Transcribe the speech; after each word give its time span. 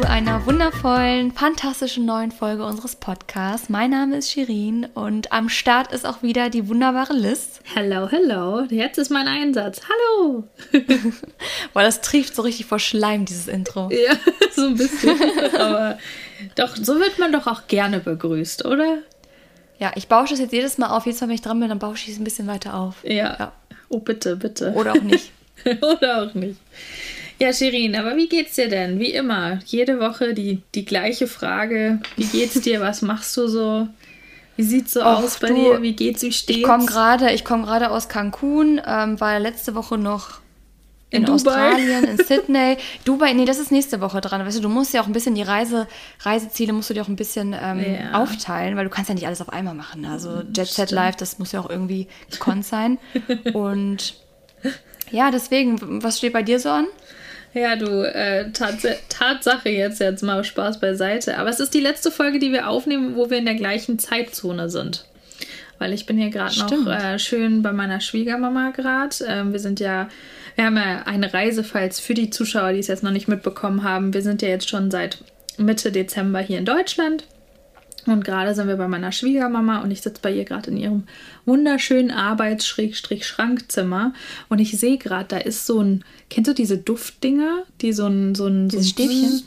zu 0.00 0.08
einer 0.08 0.46
wundervollen, 0.46 1.32
fantastischen 1.32 2.06
neuen 2.06 2.30
Folge 2.30 2.64
unseres 2.64 2.94
Podcasts. 2.94 3.68
Mein 3.68 3.90
Name 3.90 4.18
ist 4.18 4.30
Shirin 4.30 4.86
und 4.94 5.32
am 5.32 5.48
Start 5.48 5.90
ist 5.90 6.06
auch 6.06 6.22
wieder 6.22 6.50
die 6.50 6.68
wunderbare 6.68 7.14
Liz. 7.14 7.58
Hello, 7.74 8.08
hello. 8.08 8.60
Jetzt 8.70 8.98
ist 8.98 9.10
mein 9.10 9.26
Einsatz. 9.26 9.80
Hallo. 9.88 10.44
Boah, 11.72 11.82
das 11.82 12.00
trieft 12.00 12.36
so 12.36 12.42
richtig 12.42 12.66
vor 12.66 12.78
Schleim, 12.78 13.24
dieses 13.24 13.48
Intro. 13.48 13.90
Ja, 13.90 14.12
so 14.54 14.66
ein 14.66 14.76
bisschen. 14.76 15.18
Aber 15.58 15.98
doch, 16.54 16.76
so 16.76 17.00
wird 17.00 17.18
man 17.18 17.32
doch 17.32 17.48
auch 17.48 17.66
gerne 17.66 17.98
begrüßt, 17.98 18.66
oder? 18.66 18.98
Ja, 19.80 19.90
ich 19.96 20.06
bausche 20.06 20.34
es 20.34 20.38
jetzt 20.38 20.52
jedes 20.52 20.78
Mal 20.78 20.96
auf. 20.96 21.06
Jedes 21.06 21.20
Mal, 21.20 21.26
wenn 21.26 21.34
ich 21.34 21.42
dran 21.42 21.58
bin, 21.58 21.70
dann 21.70 21.80
bausche 21.80 22.04
ich 22.06 22.14
es 22.14 22.20
ein 22.20 22.24
bisschen 22.24 22.46
weiter 22.46 22.74
auf. 22.74 23.02
Ja. 23.02 23.36
ja. 23.36 23.52
Oh, 23.88 23.98
bitte, 23.98 24.36
bitte. 24.36 24.74
Oder 24.74 24.92
auch 24.92 25.02
nicht. 25.02 25.32
oder 25.64 26.22
auch 26.22 26.34
nicht. 26.34 26.60
Ja, 27.40 27.52
Shirin, 27.52 27.94
aber 27.94 28.16
wie 28.16 28.28
geht's 28.28 28.54
dir 28.56 28.68
denn? 28.68 28.98
Wie 28.98 29.12
immer, 29.12 29.60
jede 29.66 30.00
Woche 30.00 30.34
die, 30.34 30.62
die 30.74 30.84
gleiche 30.84 31.28
Frage. 31.28 32.00
Wie 32.16 32.24
geht's 32.24 32.60
dir? 32.60 32.80
Was 32.80 33.02
machst 33.02 33.36
du 33.36 33.46
so? 33.46 33.88
Wie 34.56 34.64
sieht's 34.64 34.92
so 34.94 35.00
Och, 35.02 35.22
aus 35.22 35.38
bei 35.38 35.48
du, 35.48 35.54
dir? 35.54 35.82
Wie 35.82 35.92
geht's? 35.92 36.22
Wie 36.22 36.32
steht's? 36.32 36.58
Ich 36.58 36.64
komme 36.64 36.84
gerade, 36.86 37.32
ich 37.32 37.48
aus 37.48 38.08
Cancun, 38.08 38.80
ähm, 38.84 39.20
war 39.20 39.38
letzte 39.38 39.76
Woche 39.76 39.96
noch 39.96 40.40
in, 41.10 41.22
in 41.22 41.30
Australien, 41.30 42.04
in 42.04 42.16
Sydney. 42.26 42.76
Dubai, 43.04 43.32
nee, 43.32 43.44
das 43.44 43.58
ist 43.58 43.70
nächste 43.70 44.00
Woche 44.00 44.20
dran. 44.20 44.44
Weißt 44.44 44.58
du, 44.58 44.62
du 44.62 44.68
musst 44.68 44.92
ja 44.92 45.00
auch 45.00 45.06
ein 45.06 45.12
bisschen 45.12 45.36
die 45.36 45.42
Reise, 45.42 45.86
Reiseziele 46.20 46.72
musst 46.72 46.90
du 46.90 46.94
dir 46.94 47.02
auch 47.02 47.08
ein 47.08 47.16
bisschen 47.16 47.54
ähm, 47.60 47.84
ja. 48.00 48.20
aufteilen, 48.20 48.76
weil 48.76 48.84
du 48.84 48.90
kannst 48.90 49.08
ja 49.08 49.14
nicht 49.14 49.26
alles 49.26 49.40
auf 49.40 49.50
einmal 49.50 49.74
machen. 49.74 50.04
Also 50.04 50.42
Jet 50.54 50.66
Set 50.66 50.90
Live, 50.90 51.16
das 51.16 51.38
muss 51.38 51.52
ja 51.52 51.60
auch 51.60 51.70
irgendwie 51.70 52.08
gekonnt 52.30 52.66
sein. 52.66 52.98
Und 53.54 54.14
ja, 55.10 55.30
deswegen, 55.30 56.02
was 56.02 56.18
steht 56.18 56.32
bei 56.32 56.42
dir 56.42 56.60
so 56.60 56.70
an? 56.70 56.86
Ja, 57.58 57.76
du, 57.76 58.02
äh, 58.02 58.50
Tats 58.52 58.86
Tatsache 59.08 59.68
jetzt, 59.68 60.00
jetzt 60.00 60.22
mal 60.22 60.44
Spaß 60.44 60.80
beiseite. 60.80 61.38
Aber 61.38 61.50
es 61.50 61.60
ist 61.60 61.74
die 61.74 61.80
letzte 61.80 62.10
Folge, 62.10 62.38
die 62.38 62.52
wir 62.52 62.68
aufnehmen, 62.68 63.16
wo 63.16 63.30
wir 63.30 63.38
in 63.38 63.46
der 63.46 63.54
gleichen 63.54 63.98
Zeitzone 63.98 64.70
sind. 64.70 65.04
Weil 65.78 65.92
ich 65.92 66.06
bin 66.06 66.18
hier 66.18 66.30
gerade 66.30 66.58
noch 66.58 66.86
äh, 66.86 67.18
schön 67.18 67.62
bei 67.62 67.72
meiner 67.72 68.00
Schwiegermama 68.00 68.70
gerade. 68.70 69.16
Ähm, 69.26 69.52
wir 69.52 69.60
sind 69.60 69.80
ja, 69.80 70.08
wir 70.56 70.66
haben 70.66 70.76
ja 70.76 71.02
eine 71.04 71.32
Reise, 71.32 71.64
falls 71.64 72.00
für 72.00 72.14
die 72.14 72.30
Zuschauer, 72.30 72.72
die 72.72 72.80
es 72.80 72.88
jetzt 72.88 73.02
noch 73.02 73.12
nicht 73.12 73.28
mitbekommen 73.28 73.82
haben. 73.82 74.12
Wir 74.12 74.22
sind 74.22 74.42
ja 74.42 74.48
jetzt 74.48 74.68
schon 74.68 74.90
seit 74.90 75.18
Mitte 75.56 75.92
Dezember 75.92 76.40
hier 76.40 76.58
in 76.58 76.64
Deutschland. 76.64 77.24
Und 78.10 78.24
gerade 78.24 78.54
sind 78.54 78.68
wir 78.68 78.76
bei 78.76 78.88
meiner 78.88 79.12
Schwiegermama 79.12 79.82
und 79.82 79.90
ich 79.90 80.00
sitze 80.00 80.22
bei 80.22 80.32
ihr 80.32 80.44
gerade 80.44 80.70
in 80.70 80.76
ihrem 80.76 81.04
wunderschönen 81.46 82.10
Arbeits-Schrankzimmer. 82.10 84.12
Und 84.48 84.58
ich 84.58 84.78
sehe 84.78 84.98
gerade, 84.98 85.26
da 85.28 85.38
ist 85.38 85.66
so 85.66 85.80
ein, 85.80 86.04
kennst 86.30 86.48
du 86.48 86.54
diese 86.54 86.78
Duftdinger? 86.78 87.64
Die 87.80 87.92
so 87.92 88.06
ein, 88.06 88.34
so 88.34 88.46
ein, 88.46 88.70
so 88.70 88.78
ein 88.78 88.84
Stäbchen? 88.84 89.42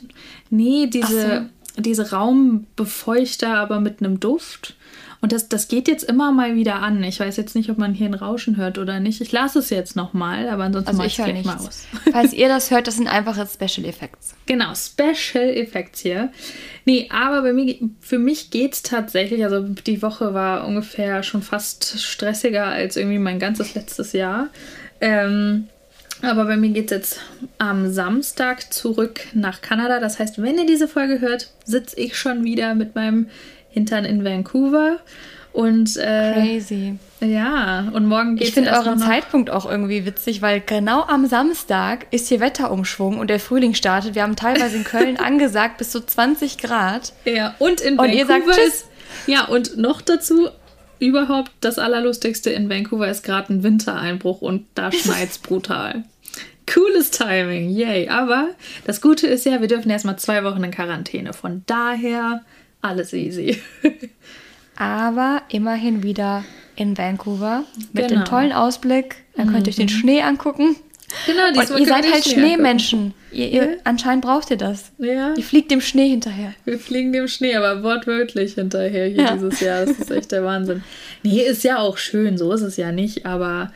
Nee, 0.50 0.86
diese, 0.86 1.48
so. 1.74 1.82
diese 1.82 2.10
Raumbefeuchter, 2.10 3.54
aber 3.54 3.80
mit 3.80 4.00
einem 4.00 4.20
Duft. 4.20 4.74
Und 5.22 5.30
das, 5.30 5.48
das 5.48 5.68
geht 5.68 5.86
jetzt 5.86 6.02
immer 6.02 6.32
mal 6.32 6.56
wieder 6.56 6.82
an. 6.82 7.02
Ich 7.04 7.20
weiß 7.20 7.36
jetzt 7.36 7.54
nicht, 7.54 7.70
ob 7.70 7.78
man 7.78 7.94
hier 7.94 8.06
ein 8.06 8.14
Rauschen 8.14 8.56
hört 8.56 8.76
oder 8.76 8.98
nicht. 8.98 9.20
Ich 9.20 9.30
lasse 9.30 9.60
es 9.60 9.70
jetzt 9.70 9.94
nochmal, 9.94 10.48
aber 10.48 10.64
ansonsten 10.64 10.90
also 10.90 11.04
ich 11.04 11.16
höre 11.16 11.32
mal 11.44 11.58
aus. 11.58 11.86
Falls 12.12 12.32
ihr 12.32 12.48
das 12.48 12.72
hört, 12.72 12.88
das 12.88 12.96
sind 12.96 13.06
einfache 13.06 13.46
Special 13.46 13.86
Effects. 13.86 14.34
Genau, 14.46 14.74
Special 14.74 15.48
Effects 15.48 16.00
hier. 16.00 16.32
Nee, 16.86 17.08
aber 17.12 17.42
bei 17.42 17.52
mir, 17.52 17.76
für 18.00 18.18
mich 18.18 18.50
geht 18.50 18.72
es 18.72 18.82
tatsächlich, 18.82 19.44
also 19.44 19.60
die 19.60 20.02
Woche 20.02 20.34
war 20.34 20.66
ungefähr 20.66 21.22
schon 21.22 21.42
fast 21.42 22.00
stressiger 22.00 22.66
als 22.66 22.96
irgendwie 22.96 23.20
mein 23.20 23.38
ganzes 23.38 23.74
letztes 23.76 24.12
Jahr. 24.12 24.48
Ähm, 25.00 25.68
aber 26.20 26.46
bei 26.46 26.56
mir 26.56 26.70
geht 26.70 26.86
es 26.86 26.90
jetzt 26.90 27.20
am 27.58 27.92
Samstag 27.92 28.72
zurück 28.72 29.20
nach 29.34 29.60
Kanada. 29.60 30.00
Das 30.00 30.18
heißt, 30.18 30.42
wenn 30.42 30.58
ihr 30.58 30.66
diese 30.66 30.88
Folge 30.88 31.20
hört, 31.20 31.52
sitze 31.64 31.98
ich 32.00 32.16
schon 32.16 32.42
wieder 32.42 32.74
mit 32.74 32.96
meinem 32.96 33.28
Hintern 33.72 34.04
in 34.04 34.24
Vancouver. 34.24 34.98
Und 35.52 35.98
äh, 35.98 36.32
crazy. 36.32 36.98
Ja, 37.20 37.90
und 37.92 38.06
morgen 38.06 38.36
geht 38.36 38.44
es 38.44 38.48
Ich 38.48 38.54
finde 38.54 38.72
euren 38.72 38.98
Zeitpunkt 38.98 39.50
auch 39.50 39.70
irgendwie 39.70 40.06
witzig, 40.06 40.40
weil 40.40 40.60
genau 40.60 41.02
am 41.02 41.26
Samstag 41.26 42.06
ist 42.10 42.28
hier 42.28 42.40
Wetterumschwung 42.40 43.18
und 43.18 43.28
der 43.28 43.38
Frühling 43.38 43.74
startet. 43.74 44.14
Wir 44.14 44.22
haben 44.22 44.34
teilweise 44.34 44.76
in 44.76 44.84
Köln 44.84 45.16
angesagt 45.18 45.76
bis 45.76 45.90
zu 45.90 46.04
20 46.04 46.56
Grad. 46.56 47.12
Ja, 47.26 47.54
und 47.58 47.80
in 47.82 47.98
und 47.98 48.08
Vancouver 48.08 48.18
ihr 48.18 48.26
sagt, 48.26 48.58
ist 48.66 48.86
ja 49.26 49.44
und 49.44 49.76
noch 49.76 50.00
dazu 50.00 50.48
überhaupt 50.98 51.50
das 51.60 51.78
allerlustigste 51.78 52.50
in 52.50 52.70
Vancouver 52.70 53.08
ist 53.08 53.22
gerade 53.22 53.52
ein 53.52 53.62
Wintereinbruch 53.62 54.40
und 54.40 54.66
da 54.74 54.90
schneit's 54.92 55.38
brutal. 55.38 56.04
Cooles 56.72 57.10
Timing, 57.10 57.70
yay. 57.70 58.08
Aber 58.08 58.50
das 58.84 59.00
Gute 59.00 59.26
ist 59.26 59.44
ja, 59.44 59.60
wir 59.60 59.68
dürfen 59.68 59.90
erstmal 59.90 60.16
zwei 60.18 60.44
Wochen 60.44 60.62
in 60.62 60.70
Quarantäne. 60.70 61.32
Von 61.32 61.64
daher 61.66 62.42
alles 62.82 63.12
easy. 63.12 63.60
Aber 64.76 65.42
immerhin 65.48 66.02
wieder 66.02 66.44
in 66.76 66.96
Vancouver 66.96 67.64
mit 67.92 68.08
genau. 68.08 68.20
dem 68.20 68.24
tollen 68.24 68.52
Ausblick. 68.52 69.16
Dann 69.36 69.50
könnt 69.50 69.66
ihr 69.66 69.70
euch 69.70 69.76
den 69.76 69.86
mhm. 69.86 69.90
Schnee 69.90 70.22
angucken. 70.22 70.76
Genau, 71.26 71.48
Und 71.48 71.78
ihr 71.78 71.86
seid 71.86 72.10
halt 72.10 72.24
Schnee 72.24 72.54
Schneemenschen. 72.54 73.14
Ihr, 73.30 73.48
ihr, 73.48 73.64
ja. 73.64 73.70
Anscheinend 73.84 74.24
braucht 74.24 74.50
ihr 74.50 74.56
das. 74.56 74.92
Ja. 74.98 75.34
Ihr 75.36 75.42
fliegt 75.42 75.70
dem 75.70 75.80
Schnee 75.80 76.08
hinterher. 76.08 76.54
Wir 76.64 76.78
fliegen 76.78 77.12
dem 77.12 77.28
Schnee, 77.28 77.54
aber 77.54 77.82
wortwörtlich 77.82 78.54
hinterher 78.54 79.06
hier 79.06 79.24
ja. 79.24 79.34
dieses 79.34 79.60
Jahr. 79.60 79.84
Das 79.84 79.98
ist 79.98 80.10
echt 80.10 80.32
der 80.32 80.42
Wahnsinn. 80.44 80.82
Nee, 81.22 81.42
ist 81.42 81.64
ja 81.64 81.78
auch 81.78 81.98
schön, 81.98 82.38
so 82.38 82.50
ist 82.52 82.62
es 82.62 82.76
ja 82.76 82.92
nicht, 82.92 83.26
aber 83.26 83.72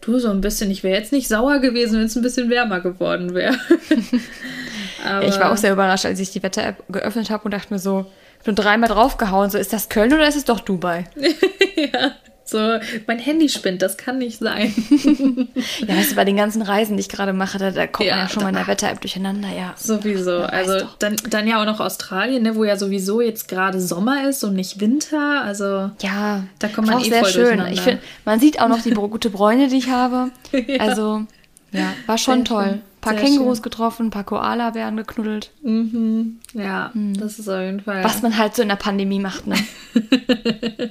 du 0.00 0.18
so 0.18 0.30
ein 0.30 0.40
bisschen, 0.40 0.70
ich 0.70 0.82
wäre 0.82 0.98
jetzt 0.98 1.12
nicht 1.12 1.28
sauer 1.28 1.58
gewesen, 1.58 1.98
wenn 1.98 2.06
es 2.06 2.16
ein 2.16 2.22
bisschen 2.22 2.48
wärmer 2.48 2.80
geworden 2.80 3.34
wäre. 3.34 3.56
ich 3.90 5.38
war 5.38 5.52
auch 5.52 5.56
sehr 5.56 5.72
überrascht, 5.72 6.06
als 6.06 6.20
ich 6.20 6.30
die 6.30 6.42
Wetter-App 6.42 6.84
geöffnet 6.88 7.30
habe 7.30 7.44
und 7.44 7.52
dachte 7.52 7.72
mir 7.72 7.78
so, 7.78 8.06
nur 8.46 8.54
dreimal 8.54 8.88
draufgehauen. 8.88 9.50
So, 9.50 9.58
ist 9.58 9.72
das 9.72 9.88
Köln 9.88 10.12
oder 10.12 10.26
ist 10.28 10.36
es 10.36 10.44
doch 10.44 10.60
Dubai? 10.60 11.04
ja. 11.76 12.12
So, 12.50 12.78
mein 13.06 13.18
Handy 13.18 13.50
spinnt, 13.50 13.82
das 13.82 13.98
kann 13.98 14.16
nicht 14.16 14.38
sein. 14.38 14.72
ja, 15.86 15.96
weißt 15.96 16.12
du, 16.12 16.16
bei 16.16 16.24
den 16.24 16.36
ganzen 16.36 16.62
Reisen, 16.62 16.96
die 16.96 17.02
ich 17.02 17.10
gerade 17.10 17.34
mache, 17.34 17.58
da, 17.58 17.70
da 17.72 17.86
kommt 17.86 18.08
ja, 18.08 18.16
man 18.16 18.24
ja 18.24 18.30
schon 18.30 18.42
mal 18.42 18.48
in 18.48 18.54
der 18.54 18.66
Wetter-App 18.66 19.02
durcheinander, 19.02 19.48
ja. 19.50 19.74
Sowieso. 19.76 20.38
Also 20.38 20.86
dann, 20.98 21.16
dann 21.28 21.46
ja 21.46 21.60
auch 21.60 21.66
noch 21.66 21.78
Australien, 21.78 22.42
ne, 22.42 22.56
wo 22.56 22.64
ja 22.64 22.78
sowieso 22.78 23.20
jetzt 23.20 23.48
gerade 23.48 23.78
Sommer 23.82 24.26
ist 24.26 24.44
und 24.44 24.54
nicht 24.54 24.80
Winter. 24.80 25.42
Also 25.44 25.90
ja, 26.00 26.44
da 26.58 26.68
kommt 26.68 26.86
man 26.86 26.96
auch 26.96 27.04
eh 27.04 27.10
sehr 27.10 27.20
voll 27.20 27.32
schön. 27.32 27.66
Ich 27.70 27.82
find, 27.82 28.00
man 28.24 28.40
sieht 28.40 28.62
auch 28.62 28.68
noch 28.68 28.80
die 28.80 28.90
gute 28.94 29.28
Bräune, 29.28 29.68
die 29.68 29.76
ich 29.76 29.90
habe. 29.90 30.30
ja. 30.52 30.80
Also 30.80 31.26
ja, 31.72 31.92
war 32.06 32.16
schon 32.16 32.36
sehr 32.36 32.44
toll. 32.44 32.64
Schön. 32.64 32.82
Ein 32.98 33.00
paar 33.00 33.14
Sehr 33.14 33.22
Kängurus 33.22 33.58
schön. 33.58 33.62
getroffen, 33.62 34.06
ein 34.06 34.10
paar 34.10 34.24
Koala-Bären 34.24 34.96
geknuddelt. 34.96 35.52
Mhm. 35.62 36.40
Ja, 36.52 36.90
mhm. 36.94 37.14
das 37.14 37.38
ist 37.38 37.48
auf 37.48 37.60
jeden 37.60 37.80
Fall. 37.80 38.02
Was 38.02 38.22
man 38.22 38.36
halt 38.36 38.56
so 38.56 38.62
in 38.62 38.68
der 38.68 38.76
Pandemie 38.76 39.20
macht, 39.20 39.46
ne? 39.46 39.56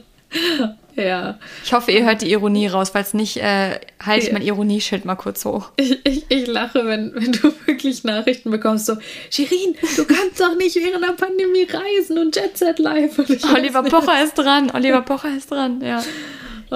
ja. 0.96 1.38
Ich 1.66 1.74
hoffe, 1.74 1.92
ihr 1.92 2.06
hört 2.06 2.22
die 2.22 2.32
Ironie 2.32 2.68
raus. 2.68 2.92
Falls 2.92 3.14
nicht, 3.14 3.38
äh, 3.38 3.80
halte 4.02 4.26
ich 4.26 4.32
mein 4.32 4.42
Ironieschild 4.42 5.04
mal 5.04 5.16
kurz 5.16 5.44
hoch. 5.44 5.72
Ich, 5.76 6.00
ich, 6.06 6.26
ich 6.30 6.48
lache, 6.48 6.86
wenn, 6.86 7.14
wenn 7.14 7.34
du 7.34 7.54
wirklich 7.66 8.06
Nachrichten 8.06 8.52
bekommst, 8.52 8.86
so, 8.86 8.96
Shirin, 9.30 9.76
du 9.98 10.06
kannst 10.06 10.40
doch 10.40 10.56
nicht 10.56 10.78
während 10.78 11.04
der 11.04 11.12
Pandemie 11.12 11.68
reisen 11.70 12.20
und 12.20 12.38
Jet 12.38 12.58
Set 12.58 12.80
Live. 12.80 13.20
Oliver 13.54 13.84
Pocher 13.84 14.24
ist 14.24 14.36
dran, 14.36 14.72
Oliver 14.74 15.02
Pocher 15.02 15.36
ist 15.36 15.52
dran, 15.52 15.82
ja. 15.82 16.02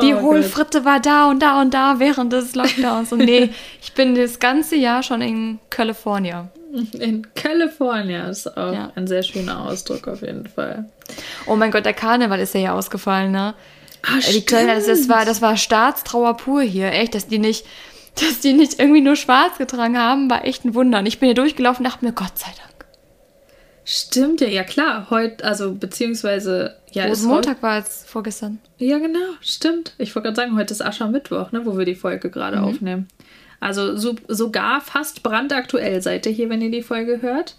Die 0.02 0.14
oh, 0.14 0.22
Hohlfritte 0.22 0.80
Gott. 0.80 0.86
war 0.86 1.00
da 1.00 1.30
und 1.30 1.42
da 1.42 1.62
und 1.62 1.74
da 1.74 2.00
während 2.00 2.32
des 2.32 2.56
Lockdowns. 2.56 3.12
Und 3.12 3.20
nee, 3.20 3.50
ich 3.82 3.94
bin 3.94 4.16
das 4.16 4.40
ganze 4.40 4.78
Jahr 4.78 5.04
schon 5.04 5.22
in 5.22 5.60
Kalifornien. 5.70 6.50
In 6.94 7.28
Kalifornien 7.36 8.28
ist 8.28 8.56
auch 8.58 8.74
ja. 8.74 8.92
ein 8.96 9.06
sehr 9.08 9.24
schöner 9.24 9.66
Ausdruck 9.68 10.08
auf 10.08 10.22
jeden 10.22 10.48
Fall. 10.48 10.86
Oh 11.46 11.58
mein 11.58 11.72
Gott, 11.72 11.86
der 11.86 11.94
Karneval 11.94 12.40
ist 12.40 12.54
ja 12.54 12.62
hier 12.62 12.74
ausgefallen, 12.74 13.34
ne? 13.34 13.54
Ah, 14.04 14.20
die 14.32 14.46
Kölner, 14.46 14.76
das, 14.76 14.86
das, 14.86 15.10
war, 15.10 15.26
das 15.26 15.42
war 15.42 15.58
Staatstrauer 15.58 16.38
pur 16.38 16.62
hier. 16.62 16.92
Echt, 16.94 17.14
dass 17.14 17.28
die 17.28 17.40
nicht, 17.40 17.66
dass 18.16 18.40
die 18.40 18.54
nicht 18.54 18.80
irgendwie 18.80 19.02
nur 19.02 19.18
schwarz 19.18 19.58
getragen 19.58 19.98
haben, 19.98 20.30
war 20.30 20.46
echt 20.46 20.64
ein 20.64 20.74
Wunder. 20.74 21.00
Und 21.00 21.06
ich 21.06 21.20
bin 21.20 21.28
hier 21.28 21.36
durchgelaufen 21.36 21.86
und 21.86 21.92
dachte 21.92 22.06
mir, 22.06 22.14
Gott 22.14 22.38
sei 22.38 22.52
Dank. 22.58 22.71
Stimmt 23.94 24.40
ja, 24.40 24.48
ja 24.48 24.64
klar. 24.64 25.08
Heute, 25.10 25.44
also 25.44 25.74
beziehungsweise 25.74 26.78
ja, 26.94 27.08
Rosenmontag 27.08 27.62
war 27.62 27.78
es 27.78 28.06
vorgestern. 28.08 28.60
Ja, 28.78 29.00
genau, 29.00 29.20
stimmt. 29.42 29.96
Ich 29.98 30.16
wollte 30.16 30.28
gerade 30.28 30.38
sagen, 30.38 30.56
heute 30.56 30.74
ist 30.74 30.82
Aschermittwoch, 30.82 31.52
ne, 31.52 31.66
wo 31.66 31.78
wir 31.78 31.84
die 31.84 31.96
Folge 31.96 32.30
gerade 32.30 32.60
mhm. 32.60 32.64
aufnehmen. 32.64 33.08
Also 33.60 33.98
so, 33.98 34.16
sogar 34.30 34.80
fast 34.80 35.24
brandaktuell 35.24 36.02
seid 36.02 36.26
ihr 36.26 36.32
hier, 36.32 36.50
wenn 36.50 36.62
ihr 36.62 36.72
die 36.72 36.84
Folge 36.84 37.22
hört. 37.22 37.58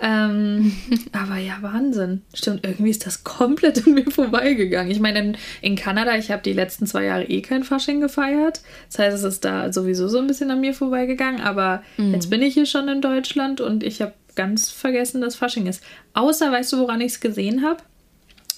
Ähm, 0.00 0.72
aber 1.12 1.38
ja, 1.38 1.56
Wahnsinn. 1.62 2.20
Stimmt, 2.34 2.66
irgendwie 2.66 2.90
ist 2.90 3.06
das 3.06 3.24
komplett 3.24 3.86
an 3.86 3.94
mir 3.94 4.10
vorbeigegangen. 4.10 4.90
Ich 4.90 5.00
meine, 5.00 5.18
in, 5.20 5.36
in 5.62 5.76
Kanada, 5.76 6.14
ich 6.18 6.30
habe 6.30 6.42
die 6.42 6.52
letzten 6.52 6.86
zwei 6.86 7.04
Jahre 7.04 7.24
eh 7.24 7.40
kein 7.40 7.64
Fasching 7.64 8.02
gefeiert. 8.02 8.60
Das 8.90 8.98
heißt, 8.98 9.16
es 9.16 9.24
ist 9.24 9.46
da 9.46 9.72
sowieso 9.72 10.08
so 10.08 10.18
ein 10.18 10.26
bisschen 10.26 10.50
an 10.50 10.60
mir 10.60 10.74
vorbeigegangen. 10.74 11.40
Aber 11.40 11.82
mhm. 11.96 12.12
jetzt 12.12 12.28
bin 12.28 12.42
ich 12.42 12.52
hier 12.52 12.66
schon 12.66 12.88
in 12.88 13.00
Deutschland 13.00 13.62
und 13.62 13.82
ich 13.82 14.02
habe 14.02 14.12
ganz 14.34 14.70
vergessen, 14.70 15.20
dass 15.20 15.36
Fasching 15.36 15.66
ist. 15.66 15.82
Außer, 16.14 16.50
weißt 16.50 16.72
du, 16.72 16.78
woran 16.78 17.00
ich 17.00 17.12
es 17.12 17.20
gesehen 17.20 17.62
habe? 17.62 17.82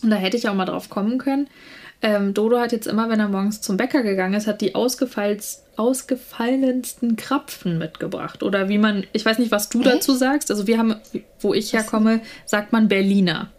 Und 0.03 0.11
da 0.11 0.17
hätte 0.17 0.37
ich 0.37 0.49
auch 0.49 0.55
mal 0.55 0.67
drauf 0.67 0.91
kommen 0.91 1.19
können. 1.19 1.49
Ähm, 2.03 2.35
Dodo 2.35 2.59
hat 2.59 2.73
jetzt 2.73 2.87
immer, 2.87 3.09
wenn 3.09 3.21
er 3.21 3.29
morgens 3.29 3.63
zum 3.63 3.77
Bäcker 3.77 4.03
gegangen 4.03 4.35
ist, 4.35 4.47
hat 4.47 4.61
die 4.61 4.75
ausgefallensten 4.75 7.17
Krapfen 7.17 7.79
mitgebracht. 7.79 8.43
Oder 8.43 8.69
wie 8.69 8.79
man, 8.79 9.05
ich 9.13 9.25
weiß 9.25 9.39
nicht, 9.39 9.51
was 9.51 9.71
du 9.71 9.81
Hä? 9.81 9.85
dazu 9.85 10.15
sagst. 10.15 10.51
Also 10.51 10.67
wir 10.67 10.79
haben, 10.79 10.97
wo 11.41 11.55
ich 11.55 11.73
herkomme, 11.73 12.21
sagt 12.45 12.73
man 12.73 12.89
Berliner. 12.89 13.51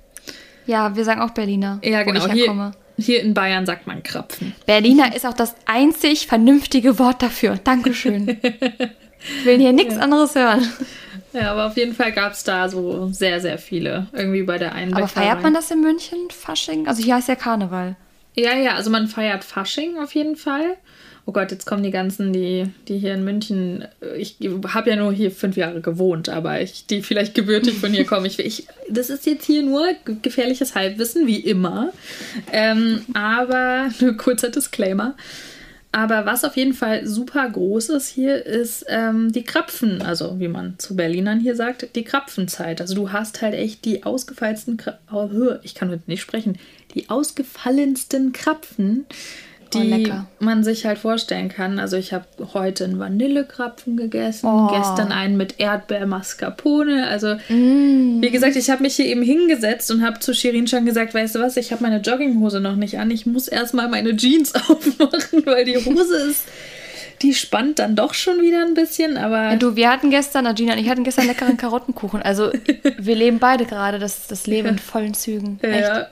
Ja, 0.67 0.95
wir 0.95 1.03
sagen 1.03 1.21
auch 1.21 1.31
Berliner. 1.31 1.79
Ja, 1.83 2.03
genau. 2.03 2.29
Hier, 2.29 2.73
hier 2.97 3.21
in 3.21 3.33
Bayern 3.33 3.65
sagt 3.65 3.87
man 3.87 4.03
Krapfen. 4.03 4.53
Berliner 4.65 5.15
ist 5.15 5.25
auch 5.25 5.33
das 5.33 5.55
einzig 5.65 6.27
vernünftige 6.27 6.99
Wort 6.99 7.23
dafür. 7.23 7.57
Dankeschön. 7.63 8.27
ich 8.39 9.45
will 9.45 9.57
hier 9.57 9.73
nichts 9.73 9.95
ja. 9.95 10.01
anderes 10.01 10.35
hören. 10.35 10.67
Ja, 11.33 11.51
aber 11.51 11.67
auf 11.67 11.77
jeden 11.77 11.93
Fall 11.93 12.11
gab 12.11 12.33
es 12.33 12.43
da 12.43 12.69
so 12.69 13.09
sehr, 13.11 13.39
sehr 13.41 13.57
viele. 13.57 14.07
Irgendwie 14.13 14.43
bei 14.43 14.57
der 14.57 14.73
einen 14.73 14.93
Aber 14.93 15.07
feiert 15.07 15.43
man 15.43 15.53
das 15.53 15.69
in 15.71 15.81
München, 15.81 16.29
Fasching? 16.29 16.87
Also 16.87 17.03
hier 17.03 17.15
heißt 17.15 17.27
ja 17.27 17.35
Karneval. 17.35 17.95
Ja, 18.35 18.55
ja, 18.55 18.75
also 18.75 18.89
man 18.89 19.07
feiert 19.07 19.43
Fasching 19.43 19.97
auf 19.97 20.13
jeden 20.13 20.35
Fall. 20.35 20.77
Oh 21.29 21.33
Gott, 21.33 21.51
jetzt 21.51 21.65
kommen 21.65 21.83
die 21.83 21.91
ganzen, 21.91 22.31
die, 22.31 22.69
die 22.87 22.99
hier 22.99 23.13
in 23.13 23.25
München. 23.25 23.85
Ich 24.15 24.37
habe 24.73 24.89
ja 24.89 24.95
nur 24.95 25.11
hier 25.11 25.29
fünf 25.29 25.57
Jahre 25.57 25.81
gewohnt, 25.81 26.29
aber 26.29 26.61
ich, 26.61 26.85
die 26.85 27.01
vielleicht 27.01 27.35
gebürtig 27.35 27.79
von 27.79 27.91
hier 27.91 28.05
kommen. 28.05 28.25
Ich, 28.25 28.39
ich, 28.39 28.67
das 28.89 29.09
ist 29.09 29.25
jetzt 29.25 29.45
hier 29.45 29.61
nur 29.61 29.87
gefährliches 30.21 30.73
Halbwissen, 30.73 31.27
wie 31.27 31.41
immer. 31.41 31.91
Ähm, 32.53 33.01
aber 33.13 33.89
nur 33.99 34.15
kurzer 34.15 34.49
Disclaimer. 34.49 35.15
Aber 35.97 36.27
was 36.27 36.43
auf 36.43 36.55
jeden 36.55 36.75
Fall 36.75 37.07
super 37.07 37.49
groß 37.49 37.89
ist 37.89 38.07
hier, 38.09 38.45
ist 38.45 38.85
ähm, 38.87 39.31
die 39.31 39.41
Krapfen, 39.41 40.03
also 40.03 40.39
wie 40.39 40.47
man 40.47 40.77
zu 40.77 40.95
Berlinern 40.95 41.39
hier 41.39 41.55
sagt, 41.55 41.95
die 41.95 42.03
Krapfenzeit. 42.03 42.81
Also 42.81 42.93
du 42.93 43.11
hast 43.11 43.41
halt 43.41 43.55
echt 43.55 43.83
die 43.83 44.03
ausgefallensten, 44.03 44.79
oh, 45.11 45.27
ich 45.63 45.73
kann 45.73 45.89
heute 45.89 46.03
nicht 46.05 46.21
sprechen, 46.21 46.59
die 46.93 47.09
ausgefallensten 47.09 48.31
Krapfen, 48.31 49.07
die 49.73 50.11
oh, 50.11 50.43
man 50.43 50.63
sich 50.63 50.85
halt 50.85 50.97
vorstellen 50.97 51.49
kann. 51.49 51.79
Also 51.79 51.97
ich 51.97 52.13
habe 52.13 52.25
heute 52.53 52.85
einen 52.85 52.99
Vanillekrapfen 52.99 53.97
gegessen, 53.97 54.47
oh. 54.47 54.67
gestern 54.67 55.11
einen 55.11 55.37
mit 55.37 55.59
Erdbeermascarpone. 55.59 57.07
Also 57.07 57.35
mm. 57.49 58.21
wie 58.21 58.31
gesagt, 58.31 58.55
ich 58.55 58.69
habe 58.69 58.83
mich 58.83 58.95
hier 58.95 59.05
eben 59.05 59.21
hingesetzt 59.21 59.91
und 59.91 60.05
habe 60.05 60.19
zu 60.19 60.33
Shirin 60.33 60.67
schon 60.67 60.85
gesagt, 60.85 61.13
weißt 61.13 61.35
du 61.35 61.39
was, 61.39 61.57
ich 61.57 61.71
habe 61.71 61.83
meine 61.83 61.99
Jogginghose 61.99 62.59
noch 62.59 62.75
nicht 62.75 62.99
an. 62.99 63.11
Ich 63.11 63.25
muss 63.25 63.47
erstmal 63.47 63.89
meine 63.89 64.15
Jeans 64.15 64.55
aufmachen, 64.69 65.45
weil 65.45 65.65
die 65.65 65.77
Hose 65.77 66.17
ist 66.29 66.45
die 67.21 67.33
spannt 67.33 67.79
dann 67.79 67.95
doch 67.95 68.13
schon 68.13 68.41
wieder 68.41 68.61
ein 68.61 68.73
bisschen, 68.73 69.17
aber. 69.17 69.51
Ja, 69.51 69.55
du, 69.55 69.75
wir 69.75 69.89
hatten 69.89 70.09
gestern, 70.09 70.53
Gina 70.55 70.73
und 70.73 70.79
ich 70.79 70.89
hatten 70.89 71.03
gestern 71.03 71.25
leckeren 71.25 71.57
Karottenkuchen. 71.57 72.21
Also 72.21 72.51
wir 72.97 73.15
leben 73.15 73.39
beide 73.39 73.65
gerade 73.65 73.99
das, 73.99 74.27
das 74.27 74.47
Leben 74.47 74.69
in 74.69 74.79
vollen 74.79 75.13
Zügen. 75.13 75.59
Ja. 75.63 76.07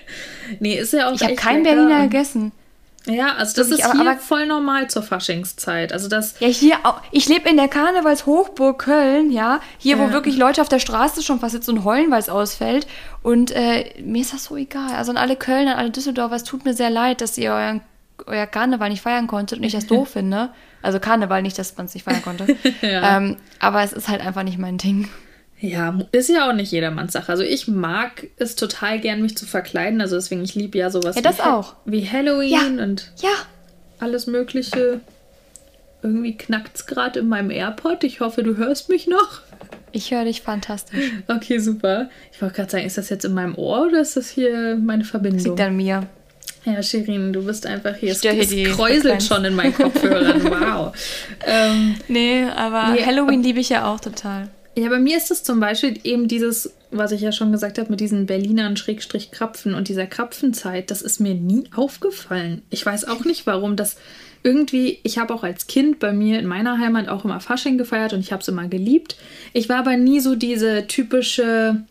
nee, 0.60 0.78
ist 0.78 0.92
ja 0.92 1.08
auch. 1.08 1.14
Ich 1.14 1.22
habe 1.22 1.34
keinen 1.34 1.62
Berliner 1.62 2.02
gegessen. 2.02 2.52
Ja, 3.06 3.34
also 3.34 3.56
das, 3.56 3.68
das 3.68 3.78
ist 3.78 3.92
hier 3.92 4.00
aber 4.00 4.16
voll 4.16 4.46
normal 4.46 4.88
zur 4.88 5.02
Faschingszeit. 5.02 5.92
Also 5.92 6.08
das 6.08 6.38
ja, 6.38 6.48
hier 6.48 6.76
auch, 6.84 7.00
ich 7.10 7.28
lebe 7.28 7.48
in 7.48 7.56
der 7.56 7.68
Karnevalshochburg 7.68 8.78
Köln, 8.78 9.32
ja, 9.32 9.60
hier 9.78 9.96
ja. 9.96 10.02
wo 10.02 10.12
wirklich 10.12 10.36
Leute 10.36 10.60
auf 10.60 10.68
der 10.68 10.78
Straße 10.78 11.22
schon 11.22 11.40
fast 11.40 11.52
sitzen 11.52 11.78
und 11.78 11.84
heulen, 11.84 12.10
weil 12.10 12.20
es 12.20 12.28
ausfällt. 12.28 12.86
Und 13.22 13.50
äh, 13.50 14.00
mir 14.02 14.22
ist 14.22 14.32
das 14.32 14.44
so 14.44 14.56
egal. 14.56 14.94
Also 14.94 15.10
an 15.10 15.16
alle 15.16 15.36
Kölner, 15.36 15.72
an 15.72 15.78
alle 15.78 15.90
Düsseldorfer, 15.90 16.36
es 16.36 16.44
tut 16.44 16.64
mir 16.64 16.74
sehr 16.74 16.90
leid, 16.90 17.20
dass 17.20 17.36
ihr 17.38 17.52
euren 17.52 17.80
euer 18.26 18.46
Karneval 18.46 18.88
nicht 18.88 19.02
feiern 19.02 19.26
konntet 19.26 19.58
und 19.58 19.64
ich 19.64 19.72
das 19.72 19.86
doof 19.86 20.08
finde. 20.12 20.50
Also 20.80 21.00
Karneval 21.00 21.42
nicht, 21.42 21.58
dass 21.58 21.76
man 21.76 21.86
es 21.86 21.94
nicht 21.94 22.04
feiern 22.04 22.22
konnte. 22.22 22.56
ja. 22.82 23.16
ähm, 23.16 23.36
aber 23.58 23.82
es 23.82 23.92
ist 23.92 24.08
halt 24.08 24.20
einfach 24.24 24.44
nicht 24.44 24.58
mein 24.58 24.78
Ding. 24.78 25.08
Ja, 25.62 25.96
ist 26.10 26.28
ja 26.28 26.50
auch 26.50 26.52
nicht 26.52 26.72
jedermanns 26.72 27.12
Sache. 27.12 27.30
Also 27.30 27.44
ich 27.44 27.68
mag 27.68 28.26
es 28.36 28.56
total 28.56 28.98
gern, 28.98 29.22
mich 29.22 29.36
zu 29.36 29.46
verkleiden. 29.46 30.00
Also 30.00 30.16
deswegen, 30.16 30.42
ich 30.42 30.56
liebe 30.56 30.76
ja 30.76 30.90
sowas 30.90 31.14
ja, 31.14 31.22
das 31.22 31.38
wie, 31.38 31.42
auch. 31.42 31.76
wie 31.84 32.04
Halloween 32.04 32.78
ja. 32.78 32.84
und 32.84 33.12
ja. 33.22 33.30
alles 34.00 34.26
Mögliche. 34.26 35.00
Irgendwie 36.02 36.36
knackt 36.36 36.76
es 36.76 36.86
gerade 36.86 37.20
in 37.20 37.28
meinem 37.28 37.52
AirPod. 37.52 38.02
Ich 38.02 38.18
hoffe, 38.18 38.42
du 38.42 38.56
hörst 38.56 38.88
mich 38.88 39.06
noch. 39.06 39.40
Ich 39.92 40.10
höre 40.10 40.24
dich 40.24 40.42
fantastisch. 40.42 41.12
Okay, 41.28 41.58
super. 41.58 42.10
Ich 42.32 42.42
wollte 42.42 42.56
gerade 42.56 42.70
sagen, 42.70 42.84
ist 42.84 42.98
das 42.98 43.08
jetzt 43.08 43.24
in 43.24 43.34
meinem 43.34 43.54
Ohr 43.54 43.86
oder 43.86 44.00
ist 44.00 44.16
das 44.16 44.30
hier 44.30 44.76
meine 44.82 45.04
Verbindung? 45.04 45.44
Liegt 45.44 45.60
an 45.60 45.76
mir. 45.76 46.08
Ja, 46.64 46.82
Shirin, 46.82 47.32
du 47.32 47.44
bist 47.44 47.66
einfach 47.66 47.94
hier. 47.94 48.10
Es, 48.10 48.24
es 48.24 48.74
kräuselt 48.74 49.22
schon 49.22 49.44
in 49.44 49.54
meinen 49.54 49.74
Kopfhörern. 49.74 50.42
Wow. 50.50 50.92
ähm, 51.46 51.94
nee, 52.08 52.44
aber 52.44 52.94
nee, 52.94 53.04
Halloween 53.04 53.44
liebe 53.44 53.60
ich 53.60 53.68
ja 53.68 53.92
auch 53.92 54.00
total. 54.00 54.48
Ja, 54.74 54.88
bei 54.88 54.98
mir 54.98 55.18
ist 55.18 55.30
es 55.30 55.42
zum 55.42 55.60
Beispiel 55.60 56.00
eben 56.02 56.28
dieses, 56.28 56.74
was 56.90 57.12
ich 57.12 57.20
ja 57.20 57.30
schon 57.30 57.52
gesagt 57.52 57.78
habe, 57.78 57.90
mit 57.90 58.00
diesen 58.00 58.26
Berlinern 58.26 58.76
Schrägstrich 58.76 59.30
Krapfen 59.30 59.74
und 59.74 59.88
dieser 59.88 60.06
Krapfenzeit, 60.06 60.90
das 60.90 61.02
ist 61.02 61.20
mir 61.20 61.34
nie 61.34 61.64
aufgefallen. 61.74 62.62
Ich 62.70 62.84
weiß 62.84 63.06
auch 63.06 63.24
nicht, 63.24 63.46
warum 63.46 63.76
das 63.76 63.96
irgendwie, 64.42 64.98
ich 65.02 65.18
habe 65.18 65.34
auch 65.34 65.44
als 65.44 65.66
Kind 65.66 65.98
bei 65.98 66.12
mir 66.12 66.38
in 66.38 66.46
meiner 66.46 66.78
Heimat 66.78 67.08
auch 67.08 67.24
immer 67.24 67.40
Fasching 67.40 67.76
gefeiert 67.76 68.12
und 68.12 68.20
ich 68.20 68.32
habe 68.32 68.40
es 68.40 68.48
immer 68.48 68.66
geliebt. 68.66 69.16
Ich 69.52 69.68
war 69.68 69.78
aber 69.78 69.96
nie 69.96 70.20
so 70.20 70.34
diese 70.34 70.86
typische 70.86 71.82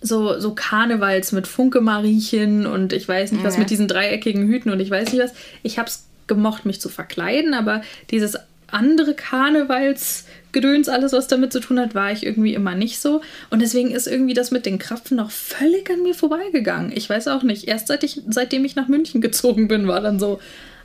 so, 0.00 0.40
so 0.40 0.54
Karnevals 0.54 1.30
mit 1.30 1.46
Funke-Mariechen 1.46 2.66
und 2.66 2.92
ich 2.92 3.06
weiß 3.06 3.30
nicht 3.30 3.44
was 3.44 3.56
mit 3.56 3.70
diesen 3.70 3.86
dreieckigen 3.86 4.48
Hüten 4.48 4.70
und 4.70 4.80
ich 4.80 4.90
weiß 4.90 5.12
nicht 5.12 5.22
was. 5.22 5.32
Ich 5.62 5.78
habe 5.78 5.88
es 5.88 6.06
gemocht, 6.26 6.66
mich 6.66 6.80
zu 6.80 6.88
verkleiden, 6.88 7.54
aber 7.54 7.82
dieses 8.10 8.36
andere 8.72 9.14
Karnevalsgedöns, 9.14 10.88
alles 10.88 11.12
was 11.12 11.28
damit 11.28 11.52
zu 11.52 11.60
tun 11.60 11.78
hat, 11.78 11.94
war 11.94 12.10
ich 12.12 12.24
irgendwie 12.26 12.54
immer 12.54 12.74
nicht 12.74 13.00
so. 13.00 13.20
Und 13.50 13.62
deswegen 13.62 13.90
ist 13.90 14.06
irgendwie 14.06 14.34
das 14.34 14.50
mit 14.50 14.66
den 14.66 14.78
Krapfen 14.78 15.16
noch 15.16 15.30
völlig 15.30 15.90
an 15.90 16.02
mir 16.02 16.14
vorbeigegangen. 16.14 16.92
Ich 16.94 17.08
weiß 17.08 17.28
auch 17.28 17.42
nicht. 17.42 17.68
Erst 17.68 17.88
seit 17.88 18.02
ich, 18.04 18.22
seitdem 18.28 18.64
ich 18.64 18.76
nach 18.76 18.88
München 18.88 19.20
gezogen 19.20 19.68
bin, 19.68 19.86
war 19.88 20.00
dann 20.00 20.18
so, 20.18 20.40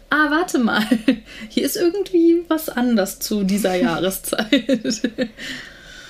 ah, 0.09 0.29
warte 0.29 0.59
mal, 0.59 0.83
hier 1.49 1.65
ist 1.65 1.75
irgendwie 1.75 2.43
was 2.47 2.69
anders 2.69 3.19
zu 3.19 3.43
dieser 3.43 3.75
Jahreszeit. 3.81 5.01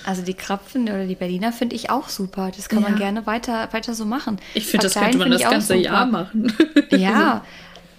Also 0.06 0.22
die 0.22 0.34
Krapfen 0.34 0.84
oder 0.84 1.06
die 1.06 1.16
Berliner 1.16 1.52
finde 1.52 1.76
ich 1.76 1.90
auch 1.90 2.08
super. 2.08 2.52
Das 2.56 2.70
kann 2.70 2.82
ja. 2.82 2.90
man 2.90 2.98
gerne 2.98 3.26
weiter, 3.26 3.68
weiter 3.72 3.94
so 3.94 4.06
machen. 4.06 4.40
Ich 4.54 4.66
finde, 4.66 4.86
das 4.86 4.94
könnte 4.94 5.18
man 5.18 5.32
das 5.32 5.42
ganze. 5.42 5.76
Jahr 5.76 6.06
machen. 6.06 6.54
ja. 6.92 7.44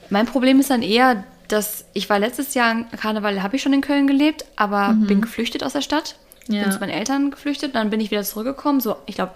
Mein 0.09 0.25
Problem 0.25 0.59
ist 0.59 0.71
dann 0.71 0.81
eher, 0.81 1.25
dass 1.49 1.85
ich 1.95 2.09
war 2.09 2.19
letztes 2.19 2.55
Jahr 2.55 2.71
in 2.71 2.91
Karneval, 2.91 3.43
habe 3.43 3.57
ich 3.57 3.63
schon 3.63 3.73
in 3.73 3.81
Köln 3.81 4.07
gelebt, 4.07 4.45
aber 4.57 4.89
mhm. 4.89 5.07
bin 5.07 5.21
geflüchtet 5.21 5.65
aus 5.65 5.73
der 5.73 5.83
Stadt. 5.83 6.17
Ja. 6.49 6.63
Bin 6.63 6.73
zu 6.73 6.79
meinen 6.79 6.91
Eltern 6.91 7.31
geflüchtet, 7.31 7.75
dann 7.75 7.91
bin 7.91 8.01
ich 8.01 8.11
wieder 8.11 8.23
zurückgekommen, 8.23 8.81
so 8.81 8.97
ich 9.07 9.15
glaube 9.15 9.33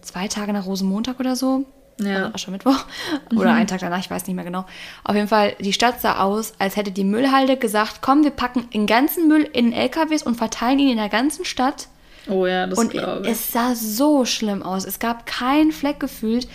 zwei 0.00 0.28
Tage 0.28 0.52
nach 0.52 0.66
Rosenmontag 0.66 1.20
oder 1.20 1.36
so. 1.36 1.64
Ja. 2.00 2.16
Also 2.16 2.34
Aschermittwoch. 2.34 2.84
Oder 3.34 3.50
mhm. 3.50 3.56
einen 3.56 3.66
Tag 3.66 3.80
danach, 3.80 3.98
ich 3.98 4.08
weiß 4.08 4.26
nicht 4.26 4.36
mehr 4.36 4.44
genau. 4.44 4.64
Auf 5.02 5.16
jeden 5.16 5.26
Fall, 5.26 5.56
die 5.58 5.72
Stadt 5.72 6.00
sah 6.00 6.20
aus, 6.20 6.52
als 6.60 6.76
hätte 6.76 6.92
die 6.92 7.02
Müllhalde 7.02 7.56
gesagt, 7.56 8.02
komm, 8.02 8.22
wir 8.22 8.30
packen 8.30 8.70
den 8.70 8.86
ganzen 8.86 9.26
Müll 9.26 9.42
in 9.52 9.72
LKWs 9.72 10.22
und 10.22 10.36
verteilen 10.36 10.78
ihn 10.78 10.90
in 10.90 10.96
der 10.96 11.08
ganzen 11.08 11.44
Stadt. 11.44 11.88
Oh 12.28 12.46
ja, 12.46 12.66
das 12.66 12.78
und 12.78 12.92
glaube 12.92 13.22
ich. 13.24 13.32
Es 13.32 13.52
sah 13.52 13.74
so 13.74 14.24
schlimm 14.24 14.62
aus. 14.62 14.84
Es 14.84 14.98
gab 14.98 15.26
keinen 15.26 15.72
Fleck 15.72 15.98
gefühlt 15.98 16.46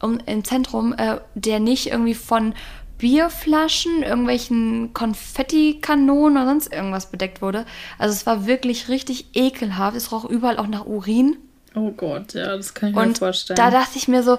um, 0.00 0.20
im 0.26 0.44
Zentrum, 0.44 0.92
äh, 0.92 1.18
der 1.34 1.60
nicht 1.60 1.88
irgendwie 1.90 2.14
von 2.14 2.54
Bierflaschen, 2.98 4.02
irgendwelchen 4.02 4.92
Konfettikanonen 4.94 6.38
oder 6.38 6.46
sonst 6.46 6.72
irgendwas 6.72 7.10
bedeckt 7.10 7.42
wurde. 7.42 7.66
Also 7.98 8.12
es 8.12 8.26
war 8.26 8.46
wirklich 8.46 8.88
richtig 8.88 9.26
ekelhaft. 9.34 9.96
Es 9.96 10.12
roch 10.12 10.24
überall 10.24 10.58
auch 10.58 10.66
nach 10.66 10.86
Urin. 10.86 11.36
Oh 11.74 11.90
Gott, 11.90 12.34
ja, 12.34 12.56
das 12.56 12.74
kann 12.74 12.90
ich 12.90 12.96
und 12.96 13.08
mir 13.08 13.14
vorstellen. 13.14 13.56
Da 13.56 13.70
dachte 13.70 13.98
ich 13.98 14.06
mir 14.06 14.22
so, 14.22 14.38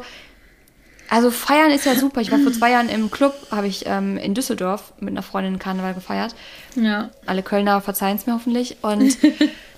also 1.09 1.31
feiern 1.31 1.71
ist 1.71 1.85
ja 1.85 1.95
super. 1.95 2.21
Ich 2.21 2.31
war 2.31 2.39
vor 2.39 2.51
zwei 2.51 2.71
Jahren 2.71 2.89
im 2.89 3.11
Club, 3.11 3.33
habe 3.51 3.67
ich 3.67 3.85
ähm, 3.85 4.17
in 4.17 4.33
Düsseldorf 4.33 4.93
mit 4.99 5.11
einer 5.11 5.21
Freundin 5.21 5.59
Karneval 5.59 5.93
gefeiert. 5.93 6.35
Ja. 6.75 7.09
Alle 7.25 7.43
Kölner 7.43 7.81
verzeihen 7.81 8.17
es 8.17 8.25
mir 8.25 8.33
hoffentlich. 8.33 8.77
Und 8.81 9.17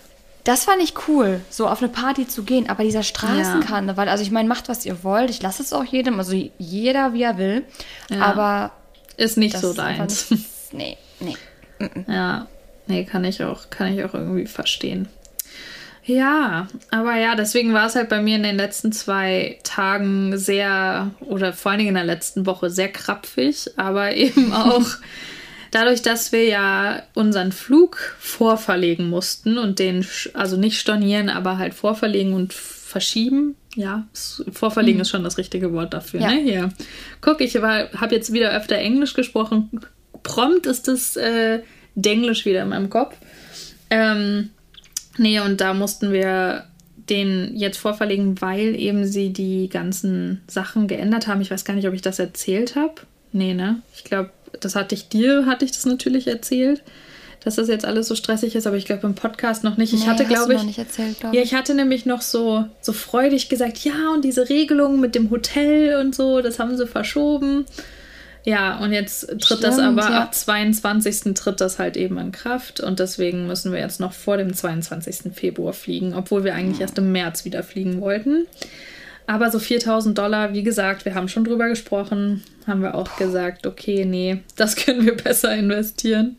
Das 0.48 0.64
fand 0.64 0.82
ich 0.82 0.94
cool, 1.10 1.42
so 1.50 1.68
auf 1.68 1.84
eine 1.84 1.92
Party 1.92 2.26
zu 2.26 2.44
gehen. 2.44 2.70
Aber 2.70 2.86
dieser 2.86 3.04
Straßenkarneval, 3.04 4.06
ja. 4.06 4.12
also 4.14 4.24
ich 4.24 4.32
meine, 4.32 4.48
macht 4.48 4.70
was 4.70 4.86
ihr 4.86 5.04
wollt. 5.04 5.30
Ich 5.30 5.42
lasse 5.42 5.62
es 5.62 5.74
auch 5.74 5.84
jedem, 5.84 6.20
also 6.20 6.34
jeder 6.58 7.12
wie 7.12 7.24
er 7.24 7.38
will. 7.38 7.66
Ja. 8.10 8.22
Aber 8.22 8.72
ist 9.18 9.38
nicht 9.38 9.58
so 9.58 9.74
deins. 9.74 10.32
Nicht, 10.32 10.48
nee, 10.72 10.98
nee. 11.20 11.36
Ja, 12.08 12.48
nee, 12.88 13.04
kann 13.04 13.26
ich 13.26 13.44
auch, 13.44 13.70
kann 13.70 13.94
ich 13.94 14.06
auch 14.06 14.14
irgendwie 14.14 14.48
verstehen. 14.48 15.10
Ja, 16.06 16.70
aber 16.92 17.18
ja, 17.18 17.36
deswegen 17.36 17.74
war 17.74 17.88
es 17.88 17.96
halt 17.96 18.08
bei 18.08 18.22
mir 18.22 18.38
in 18.38 18.44
den 18.44 18.56
letzten 18.56 18.94
zwei 18.94 19.60
Tagen 19.64 20.38
sehr, 20.38 21.12
oder 21.20 21.52
vor 21.52 21.72
allen 21.72 21.80
Dingen 21.80 21.90
in 21.90 21.96
der 21.96 22.06
letzten 22.06 22.46
Woche 22.46 22.70
sehr 22.70 22.90
krapfig, 22.90 23.72
aber 23.76 24.12
eben 24.16 24.54
auch 24.54 24.86
dadurch, 25.72 26.02
dass 26.02 26.32
wir 26.32 26.46
ja 26.46 27.04
unseren 27.14 27.52
Flug 27.52 28.16
vorverlegen 28.20 29.10
mussten 29.10 29.58
und 29.58 29.80
den, 29.80 30.06
also 30.34 30.58
nicht 30.58 30.80
stornieren, 30.80 31.30
aber 31.30 31.58
halt 31.58 31.74
vorverlegen 31.74 32.34
und 32.34 32.54
verschieben. 32.54 33.56
Ja, 33.76 34.08
vorverlegen 34.52 34.98
mhm. 34.98 35.02
ist 35.02 35.10
schon 35.10 35.24
das 35.24 35.38
richtige 35.38 35.72
Wort 35.72 35.94
dafür. 35.94 36.22
Ja. 36.22 36.32
Ne? 36.32 36.42
Hier. 36.42 36.70
Guck, 37.22 37.42
ich 37.42 37.56
habe 37.56 38.16
jetzt 38.16 38.34
wieder 38.34 38.52
öfter 38.52 38.78
Englisch 38.78 39.14
gesprochen. 39.14 39.70
Prompt 40.24 40.66
ist 40.66 40.88
das 40.88 41.16
äh, 41.16 41.62
Denglisch 41.96 42.46
wieder 42.46 42.64
in 42.64 42.70
meinem 42.70 42.90
Kopf. 42.90 43.16
Ähm, 43.90 44.50
nee, 45.18 45.40
und 45.40 45.62
da 45.62 45.74
mussten 45.74 46.12
wir 46.12 46.66
den 47.10 47.56
jetzt 47.56 47.78
vorverlegen, 47.78 48.40
weil 48.42 48.76
eben 48.76 49.06
sie 49.06 49.32
die 49.32 49.70
ganzen 49.70 50.42
Sachen 50.48 50.88
geändert 50.88 51.28
haben. 51.28 51.42
Ich 51.42 51.52
weiß 51.52 51.66
gar 51.66 51.74
nicht, 51.74 51.88
ob 51.88 51.94
ich 51.94 52.02
das 52.02 52.20
erzählt 52.20 52.76
habe. 52.76 52.96
Nee, 53.32 53.54
ne? 53.54 53.82
Ich 53.96 54.04
glaube, 54.04 54.32
das 54.60 54.76
hatte 54.76 54.96
ich 54.96 55.10
dir, 55.10 55.46
hatte 55.46 55.66
ich 55.66 55.72
das 55.72 55.86
natürlich 55.86 56.28
erzählt, 56.28 56.82
dass 57.44 57.56
das 57.56 57.68
jetzt 57.68 57.86
alles 57.86 58.08
so 58.08 58.16
stressig 58.16 58.56
ist, 58.56 58.68
aber 58.68 58.78
ich 58.78 58.86
glaube 58.86 59.08
im 59.08 59.16
Podcast 59.16 59.64
noch 59.64 59.78
nicht. 59.78 59.94
Ich 59.94 60.02
nee, 60.02 60.08
hatte, 60.08 60.26
glaube 60.26 60.56
ich, 60.56 60.64
nicht 60.64 60.80
erzählt, 60.80 61.20
glaub 61.20 61.34
ja, 61.34 61.42
ich 61.42 61.54
hatte 61.54 61.74
nämlich 61.74 62.06
noch 62.06 62.22
so, 62.22 62.66
so 62.82 62.94
freudig 62.94 63.50
gesagt, 63.50 63.80
ja, 63.80 64.12
und 64.14 64.26
diese 64.26 64.50
Regelung 64.50 65.00
mit 65.00 65.16
dem 65.16 65.30
Hotel 65.30 65.98
und 66.00 66.16
so, 66.16 66.42
das 66.42 66.60
haben 66.60 66.76
sie 66.78 66.88
verschoben. 66.88 67.66
Ja, 68.48 68.78
und 68.78 68.94
jetzt 68.94 69.28
tritt 69.28 69.44
Stimmt, 69.44 69.64
das 69.64 69.78
aber 69.78 70.04
ja. 70.04 70.22
ab 70.22 70.34
22. 70.34 71.34
tritt 71.34 71.60
das 71.60 71.80
halt 71.80 71.98
eben 71.98 72.18
in 72.18 72.32
Kraft 72.32 72.80
und 72.80 73.00
deswegen 73.00 73.46
müssen 73.46 73.74
wir 73.74 73.80
jetzt 73.80 74.00
noch 74.00 74.14
vor 74.14 74.38
dem 74.38 74.54
22. 74.54 75.34
Februar 75.34 75.74
fliegen, 75.74 76.14
obwohl 76.14 76.46
wir 76.46 76.56
eigentlich 76.56 76.80
erst 76.80 76.98
im 76.98 77.12
März 77.12 77.44
wieder 77.44 77.62
fliegen 77.62 78.00
wollten. 78.00 78.48
Aber 79.28 79.52
so 79.52 79.60
4000 79.60 80.18
Dollar, 80.18 80.54
wie 80.54 80.64
gesagt, 80.64 81.04
wir 81.04 81.14
haben 81.14 81.28
schon 81.28 81.44
drüber 81.44 81.68
gesprochen, 81.68 82.44
haben 82.66 82.82
wir 82.82 82.96
auch 82.96 83.18
gesagt, 83.18 83.68
okay, 83.68 84.06
nee, 84.06 84.40
das 84.56 84.76
können 84.84 85.06
wir 85.06 85.16
besser 85.16 85.54
investieren. 85.54 86.38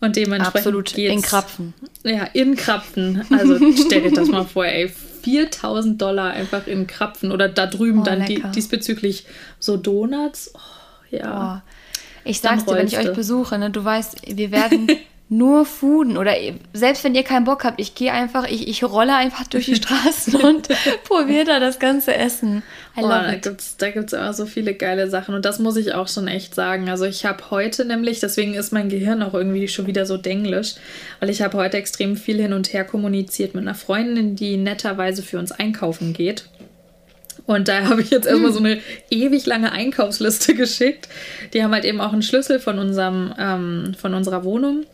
Und 0.00 0.16
dementsprechend 0.16 0.56
Absolut, 0.56 0.94
geht's, 0.94 1.14
in 1.14 1.22
Krapfen. 1.22 1.74
Ja, 2.04 2.24
in 2.32 2.56
Krapfen. 2.56 3.24
Also 3.30 3.58
stell 3.86 4.02
dir 4.02 4.12
das 4.12 4.28
mal 4.28 4.44
vor, 4.44 4.64
ey, 4.64 4.88
4000 4.88 6.00
Dollar 6.00 6.30
einfach 6.30 6.66
in 6.66 6.86
Krapfen 6.86 7.32
oder 7.32 7.48
da 7.48 7.66
drüben 7.66 8.00
oh, 8.00 8.04
dann 8.04 8.24
die, 8.24 8.42
diesbezüglich 8.54 9.26
so 9.58 9.76
Donuts. 9.76 10.52
Oh, 10.54 11.16
ja. 11.16 11.62
Oh. 11.64 11.70
Ich 12.24 12.40
sag's 12.40 12.64
dir, 12.64 12.74
wenn 12.74 12.86
ich 12.86 12.98
euch 12.98 13.12
besuche, 13.12 13.58
ne, 13.58 13.70
du 13.70 13.84
weißt, 13.84 14.36
wir 14.36 14.50
werden 14.52 14.88
nur 15.30 15.66
Fuden 15.66 16.16
oder 16.16 16.34
selbst 16.72 17.04
wenn 17.04 17.14
ihr 17.14 17.22
keinen 17.22 17.44
Bock 17.44 17.64
habt, 17.64 17.78
ich 17.78 17.94
gehe 17.94 18.12
einfach, 18.12 18.48
ich, 18.48 18.66
ich 18.66 18.82
rolle 18.82 19.14
einfach 19.14 19.46
durch 19.46 19.66
die 19.66 19.76
Straßen 19.76 20.36
und 20.36 20.68
probiere 21.04 21.44
da 21.44 21.60
das 21.60 21.78
ganze 21.78 22.14
Essen. 22.14 22.62
I 22.96 23.02
love 23.02 23.12
oh, 23.12 23.30
da 23.30 23.34
gibt's 23.34 23.76
da 23.76 23.90
gibt's 23.90 24.14
immer 24.14 24.32
so 24.32 24.46
viele 24.46 24.72
geile 24.72 25.10
Sachen 25.10 25.34
und 25.34 25.44
das 25.44 25.58
muss 25.58 25.76
ich 25.76 25.92
auch 25.92 26.08
schon 26.08 26.28
echt 26.28 26.54
sagen. 26.54 26.88
Also 26.88 27.04
ich 27.04 27.26
habe 27.26 27.50
heute 27.50 27.84
nämlich, 27.84 28.20
deswegen 28.20 28.54
ist 28.54 28.72
mein 28.72 28.88
Gehirn 28.88 29.22
auch 29.22 29.34
irgendwie 29.34 29.68
schon 29.68 29.86
wieder 29.86 30.06
so 30.06 30.16
denglisch, 30.16 30.76
weil 31.20 31.28
ich 31.28 31.42
habe 31.42 31.58
heute 31.58 31.76
extrem 31.76 32.16
viel 32.16 32.40
hin 32.40 32.54
und 32.54 32.72
her 32.72 32.84
kommuniziert 32.84 33.54
mit 33.54 33.62
einer 33.62 33.74
Freundin, 33.74 34.34
die 34.34 34.56
netterweise 34.56 35.22
für 35.22 35.38
uns 35.38 35.52
einkaufen 35.52 36.14
geht. 36.14 36.46
Und 37.44 37.68
da 37.68 37.84
habe 37.84 38.02
ich 38.02 38.10
jetzt 38.10 38.26
erstmal 38.26 38.52
so 38.52 38.58
eine 38.58 38.80
ewig 39.10 39.46
lange 39.46 39.72
Einkaufsliste 39.72 40.54
geschickt. 40.54 41.08
Die 41.52 41.62
haben 41.62 41.72
halt 41.72 41.84
eben 41.84 42.00
auch 42.00 42.12
einen 42.12 42.22
Schlüssel 42.22 42.60
von 42.60 42.78
unserem, 42.78 43.34
ähm, 43.38 43.94
von 43.98 44.14
unserer 44.14 44.44
Wohnung 44.44 44.84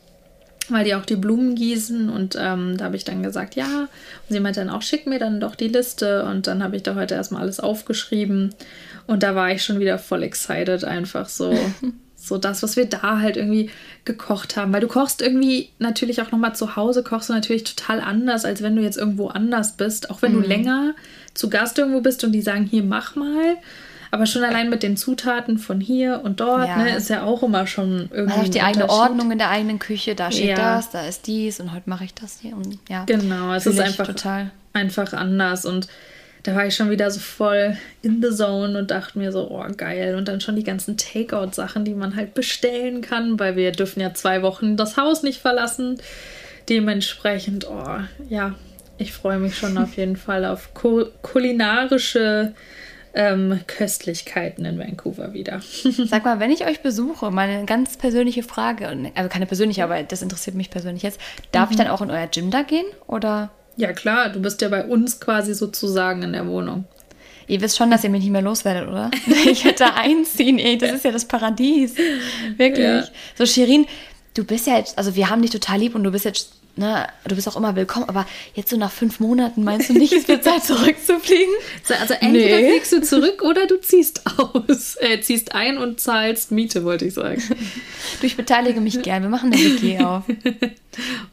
weil 0.68 0.84
die 0.84 0.94
auch 0.94 1.04
die 1.04 1.16
Blumen 1.16 1.54
gießen 1.54 2.08
und 2.08 2.36
ähm, 2.38 2.76
da 2.76 2.86
habe 2.86 2.96
ich 2.96 3.04
dann 3.04 3.22
gesagt, 3.22 3.54
ja. 3.54 3.82
Und 3.82 3.88
sie 4.28 4.40
meinte 4.40 4.60
dann 4.60 4.70
auch, 4.70 4.82
schick 4.82 5.06
mir 5.06 5.18
dann 5.18 5.40
doch 5.40 5.54
die 5.54 5.68
Liste 5.68 6.24
und 6.24 6.46
dann 6.46 6.62
habe 6.62 6.76
ich 6.76 6.82
da 6.82 6.94
heute 6.94 7.14
erstmal 7.14 7.42
alles 7.42 7.60
aufgeschrieben 7.60 8.54
und 9.06 9.22
da 9.22 9.34
war 9.34 9.50
ich 9.50 9.64
schon 9.64 9.80
wieder 9.80 9.98
voll 9.98 10.22
excited, 10.22 10.84
einfach 10.84 11.28
so. 11.28 11.56
so 12.24 12.38
das, 12.38 12.62
was 12.62 12.76
wir 12.76 12.86
da 12.86 13.20
halt 13.20 13.36
irgendwie 13.36 13.70
gekocht 14.04 14.56
haben. 14.56 14.72
Weil 14.72 14.80
du 14.80 14.88
kochst 14.88 15.20
irgendwie 15.20 15.68
natürlich 15.78 16.22
auch 16.22 16.32
nochmal 16.32 16.54
zu 16.54 16.74
Hause, 16.74 17.02
kochst 17.02 17.28
du 17.28 17.34
natürlich 17.34 17.64
total 17.64 18.00
anders, 18.00 18.44
als 18.44 18.62
wenn 18.62 18.76
du 18.76 18.82
jetzt 18.82 18.96
irgendwo 18.96 19.28
anders 19.28 19.72
bist. 19.72 20.10
Auch 20.10 20.22
wenn 20.22 20.34
mhm. 20.34 20.42
du 20.42 20.48
länger 20.48 20.94
zu 21.34 21.50
Gast 21.50 21.78
irgendwo 21.78 22.00
bist 22.00 22.24
und 22.24 22.32
die 22.32 22.40
sagen, 22.40 22.64
hier 22.64 22.82
mach 22.82 23.14
mal. 23.14 23.56
Aber 24.14 24.26
schon 24.26 24.44
allein 24.44 24.70
mit 24.70 24.84
den 24.84 24.96
Zutaten 24.96 25.58
von 25.58 25.80
hier 25.80 26.20
und 26.22 26.38
dort, 26.38 26.68
ja. 26.68 26.76
Ne, 26.76 26.94
ist 26.94 27.10
ja 27.10 27.24
auch 27.24 27.42
immer 27.42 27.66
schon 27.66 28.08
irgendwie. 28.12 28.36
Man 28.36 28.46
hat 28.46 28.54
die 28.54 28.62
eigene 28.62 28.88
Ordnung 28.88 29.32
in 29.32 29.38
der 29.38 29.50
eigenen 29.50 29.80
Küche, 29.80 30.14
da 30.14 30.30
steht 30.30 30.50
ja. 30.50 30.76
das, 30.76 30.90
da 30.90 31.04
ist 31.04 31.26
dies 31.26 31.58
und 31.58 31.72
heute 31.72 31.90
mache 31.90 32.04
ich 32.04 32.14
das 32.14 32.38
hier. 32.40 32.54
Und 32.54 32.78
ja, 32.88 33.06
genau, 33.06 33.52
es 33.54 33.66
ist 33.66 33.80
einfach, 33.80 34.06
total. 34.06 34.52
einfach 34.72 35.14
anders. 35.14 35.66
Und 35.66 35.88
da 36.44 36.54
war 36.54 36.64
ich 36.64 36.76
schon 36.76 36.90
wieder 36.90 37.10
so 37.10 37.18
voll 37.18 37.76
in 38.02 38.22
the 38.22 38.30
zone 38.30 38.78
und 38.78 38.92
dachte 38.92 39.18
mir 39.18 39.32
so, 39.32 39.50
oh 39.50 39.66
geil. 39.76 40.14
Und 40.14 40.28
dann 40.28 40.40
schon 40.40 40.54
die 40.54 40.62
ganzen 40.62 40.96
Takeout-Sachen, 40.96 41.84
die 41.84 41.94
man 41.94 42.14
halt 42.14 42.34
bestellen 42.34 43.00
kann, 43.00 43.40
weil 43.40 43.56
wir 43.56 43.72
dürfen 43.72 43.98
ja 43.98 44.14
zwei 44.14 44.42
Wochen 44.42 44.76
das 44.76 44.96
Haus 44.96 45.24
nicht 45.24 45.40
verlassen. 45.40 45.98
Dementsprechend, 46.68 47.66
oh 47.68 47.98
ja, 48.28 48.54
ich 48.96 49.12
freue 49.12 49.40
mich 49.40 49.58
schon 49.58 49.76
auf 49.76 49.96
jeden 49.96 50.16
Fall 50.28 50.44
auf 50.44 50.68
kulinarische 50.72 52.54
ähm, 53.14 53.60
Köstlichkeiten 53.66 54.64
in 54.64 54.78
Vancouver 54.78 55.32
wieder. 55.32 55.60
Sag 56.06 56.24
mal, 56.24 56.40
wenn 56.40 56.50
ich 56.50 56.66
euch 56.66 56.80
besuche, 56.80 57.30
meine 57.30 57.64
ganz 57.64 57.96
persönliche 57.96 58.42
Frage, 58.42 58.88
also 59.14 59.28
keine 59.28 59.46
persönliche, 59.46 59.84
aber 59.84 60.02
das 60.02 60.22
interessiert 60.22 60.56
mich 60.56 60.70
persönlich 60.70 61.02
jetzt, 61.02 61.20
darf 61.52 61.68
mhm. 61.68 61.72
ich 61.72 61.78
dann 61.78 61.88
auch 61.88 62.02
in 62.02 62.10
euer 62.10 62.26
Gym 62.26 62.50
da 62.50 62.62
gehen 62.62 62.86
oder? 63.06 63.50
Ja 63.76 63.92
klar, 63.92 64.28
du 64.28 64.40
bist 64.40 64.60
ja 64.62 64.68
bei 64.68 64.84
uns 64.84 65.20
quasi 65.20 65.54
sozusagen 65.54 66.22
in 66.22 66.32
der 66.32 66.46
Wohnung. 66.46 66.84
Ihr 67.46 67.60
wisst 67.60 67.76
schon, 67.76 67.90
dass 67.90 68.02
ihr 68.04 68.10
mich 68.10 68.22
nicht 68.22 68.32
mehr 68.32 68.42
loswerdet, 68.42 68.88
oder? 68.88 69.10
ich 69.46 69.64
hätte 69.64 69.94
einziehen, 69.94 70.58
ey, 70.58 70.78
das 70.78 70.92
ist 70.92 71.04
ja 71.04 71.12
das 71.12 71.26
Paradies. 71.26 71.94
Wirklich. 72.56 72.86
Ja. 72.86 73.04
So, 73.36 73.46
Shirin, 73.46 73.86
du 74.34 74.44
bist 74.44 74.66
ja 74.66 74.76
jetzt, 74.78 74.98
also 74.98 75.14
wir 75.14 75.30
haben 75.30 75.42
dich 75.42 75.50
total 75.50 75.78
lieb 75.78 75.94
und 75.94 76.04
du 76.04 76.10
bist 76.10 76.24
jetzt 76.24 76.52
ne, 76.76 77.06
du 77.26 77.34
bist 77.34 77.48
auch 77.48 77.56
immer 77.56 77.76
willkommen, 77.76 78.08
aber 78.08 78.26
jetzt 78.54 78.70
so 78.70 78.76
nach 78.76 78.90
fünf 78.90 79.20
Monaten 79.20 79.64
meinst 79.64 79.88
du 79.88 79.92
nicht, 79.94 80.12
es 80.12 80.28
wird 80.28 80.44
Zeit 80.44 80.64
zurückzufliegen? 80.64 81.54
So, 81.84 81.94
also 81.94 82.14
entweder 82.14 82.60
nee. 82.60 82.70
fliegst 82.70 82.92
du 82.92 83.02
zurück 83.02 83.42
oder 83.42 83.66
du 83.66 83.80
ziehst 83.80 84.22
aus. 84.38 84.96
Äh, 85.04 85.20
ziehst 85.20 85.54
ein 85.54 85.76
und 85.76 86.00
zahlst 86.00 86.50
Miete, 86.50 86.84
wollte 86.84 87.04
ich 87.06 87.14
sagen. 87.14 87.42
Du, 88.20 88.26
ich 88.26 88.36
beteilige 88.36 88.80
mich 88.80 89.02
gern. 89.02 89.22
Wir 89.22 89.28
machen 89.28 89.52
eine 89.52 89.60
WG 89.60 89.98
auf. 90.04 90.22
Ich 90.28 90.36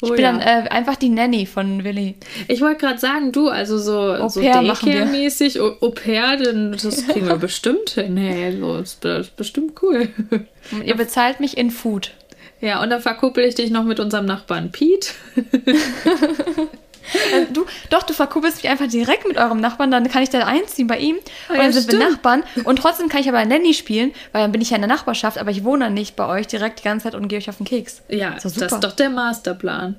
oh, 0.01 0.09
bin 0.09 0.21
ja. 0.21 0.31
dann 0.31 0.39
äh, 0.39 0.69
einfach 0.69 0.95
die 0.95 1.09
Nanny 1.09 1.45
von 1.45 1.83
Willi. 1.83 2.15
Ich 2.47 2.61
wollte 2.61 2.79
gerade 2.79 2.99
sagen, 2.99 3.31
du, 3.31 3.49
also 3.49 3.77
so, 3.77 3.99
Au 3.99 4.29
so 4.29 4.41
Daycare-mäßig, 4.41 5.59
Au 5.59 5.89
pair, 5.91 6.37
das 6.37 7.07
kriegen 7.07 7.27
wir 7.27 7.37
bestimmt 7.37 7.91
hin. 7.91 8.17
Hey, 8.17 8.57
das 8.59 8.97
ist 9.03 9.35
bestimmt 9.35 9.81
cool. 9.81 10.09
Und 10.71 10.83
ihr 10.83 10.95
bezahlt 10.95 11.39
mich 11.39 11.57
in 11.57 11.71
Food. 11.71 12.11
Ja, 12.61 12.81
und 12.81 12.89
dann 12.89 13.01
verkuppel 13.01 13.43
ich 13.43 13.55
dich 13.55 13.71
noch 13.71 13.83
mit 13.83 13.99
unserem 13.99 14.25
Nachbarn 14.25 14.71
Pete. 14.71 15.09
Äh, 17.33 17.45
du, 17.51 17.65
doch, 17.89 18.03
du 18.03 18.13
verkuppelst 18.13 18.57
mich 18.57 18.69
einfach 18.69 18.87
direkt 18.87 19.27
mit 19.27 19.37
eurem 19.37 19.59
Nachbarn, 19.59 19.91
dann 19.91 20.07
kann 20.07 20.23
ich 20.23 20.29
da 20.29 20.45
einziehen 20.45 20.87
bei 20.87 20.97
ihm 20.99 21.17
und 21.17 21.57
dann 21.57 21.65
ja, 21.65 21.71
sind 21.71 21.83
stimmt. 21.83 21.99
wir 21.99 22.09
Nachbarn 22.09 22.43
und 22.63 22.77
trotzdem 22.77 23.09
kann 23.09 23.21
ich 23.21 23.27
aber 23.27 23.43
Nanny 23.43 23.73
spielen, 23.73 24.13
weil 24.31 24.43
dann 24.43 24.51
bin 24.51 24.61
ich 24.61 24.69
ja 24.69 24.75
in 24.75 24.81
der 24.81 24.87
Nachbarschaft, 24.87 25.37
aber 25.37 25.51
ich 25.51 25.63
wohne 25.63 25.85
dann 25.85 25.93
nicht 25.93 26.15
bei 26.15 26.27
euch 26.27 26.47
direkt 26.47 26.79
die 26.79 26.83
ganze 26.83 27.05
Zeit 27.05 27.15
und 27.15 27.27
gehe 27.27 27.39
euch 27.39 27.49
auf 27.49 27.57
den 27.57 27.65
Keks. 27.65 28.01
Ja, 28.07 28.35
das 28.41 28.53
das 28.53 28.71
ist 28.71 28.83
doch 28.83 28.93
der 28.93 29.09
Masterplan. 29.09 29.95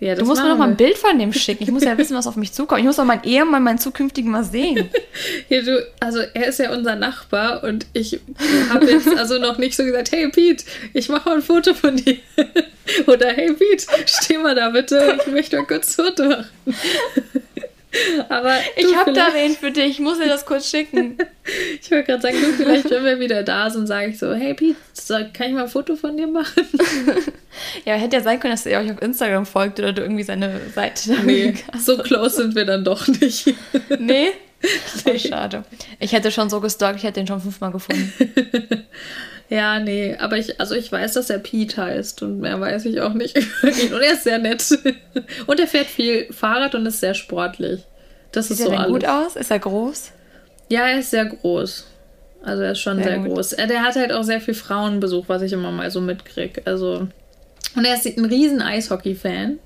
Ja, 0.00 0.14
du 0.14 0.24
musst 0.24 0.42
mir 0.42 0.50
noch 0.50 0.58
mal 0.58 0.68
ein 0.68 0.76
Bild 0.76 0.96
von 0.96 1.18
dem 1.18 1.32
schicken. 1.32 1.64
Ich 1.64 1.72
muss 1.72 1.82
ja 1.82 1.98
wissen, 1.98 2.16
was 2.16 2.28
auf 2.28 2.36
mich 2.36 2.52
zukommt. 2.52 2.80
Ich 2.80 2.86
muss 2.86 3.00
auch 3.00 3.04
meinen 3.04 3.24
Ehemann, 3.24 3.64
meinen 3.64 3.78
zukünftigen 3.78 4.30
mal 4.30 4.44
sehen. 4.44 4.88
ja, 5.48 5.60
du, 5.60 5.84
also 5.98 6.20
er 6.34 6.46
ist 6.46 6.60
ja 6.60 6.72
unser 6.72 6.94
Nachbar 6.94 7.64
und 7.64 7.86
ich 7.94 8.20
habe 8.70 8.86
jetzt 8.86 9.08
also 9.18 9.38
noch 9.38 9.58
nicht 9.58 9.74
so 9.74 9.84
gesagt, 9.84 10.12
hey 10.12 10.28
Pete, 10.28 10.64
ich 10.92 11.08
mache 11.08 11.28
mal 11.28 11.36
ein 11.36 11.42
Foto 11.42 11.74
von 11.74 11.96
dir. 11.96 12.16
Oder 13.08 13.30
hey 13.30 13.52
Pete, 13.52 13.86
steh 14.06 14.38
mal 14.38 14.54
da 14.54 14.70
bitte, 14.70 15.18
ich 15.20 15.32
möchte 15.32 15.56
mal 15.56 15.66
kurz 15.66 15.98
ein 15.98 16.04
Foto 16.04 16.24
machen. 16.28 16.48
Aber 18.28 18.54
ich 18.76 18.94
habe 18.94 19.12
da 19.12 19.28
wen 19.32 19.54
für 19.54 19.70
dich, 19.70 19.92
ich 19.92 20.00
muss 20.00 20.18
dir 20.18 20.28
das 20.28 20.44
kurz 20.44 20.70
schicken. 20.70 21.16
ich 21.80 21.90
wollte 21.90 22.04
gerade 22.04 22.22
sagen, 22.22 22.36
du, 22.40 22.52
vielleicht, 22.52 22.90
wenn 22.90 23.04
wir 23.04 23.20
wieder 23.20 23.42
da 23.42 23.70
sind, 23.70 23.86
sage 23.86 24.08
ich 24.08 24.18
so, 24.18 24.32
hey 24.34 24.54
Pete, 24.54 24.76
kann 25.32 25.48
ich 25.48 25.54
mal 25.54 25.62
ein 25.62 25.68
Foto 25.68 25.96
von 25.96 26.16
dir 26.16 26.26
machen? 26.26 26.66
ja, 27.84 27.94
hätte 27.94 28.16
ja 28.16 28.22
sein 28.22 28.40
können, 28.40 28.52
dass 28.52 28.66
er 28.66 28.80
euch 28.80 28.92
auf 28.92 29.00
Instagram 29.00 29.46
folgt 29.46 29.78
oder 29.78 29.92
du 29.92 30.02
irgendwie 30.02 30.24
seine 30.24 30.60
Seite 30.74 31.16
Nee, 31.24 31.54
so 31.78 31.96
close 31.98 32.36
sind 32.36 32.54
wir 32.54 32.64
dann 32.64 32.84
doch 32.84 33.06
nicht. 33.08 33.46
nee? 33.90 33.96
nee. 33.98 34.28
Oh, 35.06 35.16
schade. 35.16 35.64
Ich 36.00 36.12
hätte 36.12 36.32
schon 36.32 36.50
so 36.50 36.60
gestalkt, 36.60 36.98
ich 36.98 37.04
hätte 37.04 37.20
den 37.20 37.28
schon 37.28 37.40
fünfmal 37.40 37.70
gefunden. 37.70 38.12
Ja, 39.50 39.80
nee, 39.80 40.14
aber 40.18 40.36
ich, 40.36 40.60
also 40.60 40.74
ich 40.74 40.92
weiß, 40.92 41.14
dass 41.14 41.30
er 41.30 41.38
Pete 41.38 41.82
heißt 41.82 42.22
und 42.22 42.40
mehr 42.40 42.60
weiß 42.60 42.84
ich 42.84 43.00
auch 43.00 43.14
nicht 43.14 43.36
über 43.62 43.72
ihn. 43.72 43.94
Und 43.94 44.02
er 44.02 44.12
ist 44.12 44.24
sehr 44.24 44.38
nett. 44.38 44.62
Und 45.46 45.58
er 45.58 45.66
fährt 45.66 45.86
viel 45.86 46.30
Fahrrad 46.32 46.74
und 46.74 46.86
ist 46.86 47.00
sehr 47.00 47.14
sportlich. 47.14 47.82
Das 48.32 48.48
Sieht 48.48 48.58
ist 48.58 48.66
so 48.66 48.72
er 48.72 48.82
denn 48.82 48.92
gut 48.92 49.06
aus? 49.06 49.36
Ist 49.36 49.50
er 49.50 49.58
groß? 49.58 50.12
Ja, 50.68 50.88
er 50.88 50.98
ist 50.98 51.10
sehr 51.10 51.24
groß. 51.24 51.86
Also 52.42 52.62
er 52.62 52.72
ist 52.72 52.80
schon 52.80 52.98
sehr, 52.98 53.04
sehr 53.04 53.18
groß. 53.18 53.54
Er, 53.54 53.66
der 53.66 53.82
hat 53.82 53.96
halt 53.96 54.12
auch 54.12 54.22
sehr 54.22 54.40
viel 54.40 54.54
Frauenbesuch, 54.54 55.24
was 55.28 55.42
ich 55.42 55.52
immer 55.52 55.72
mal 55.72 55.90
so 55.90 56.00
mitkriege. 56.00 56.62
Also 56.66 57.08
und 57.74 57.84
er 57.84 57.94
ist 57.94 58.06
ein 58.06 58.24
riesen 58.24 58.60
Eishockey-Fan. 58.60 59.58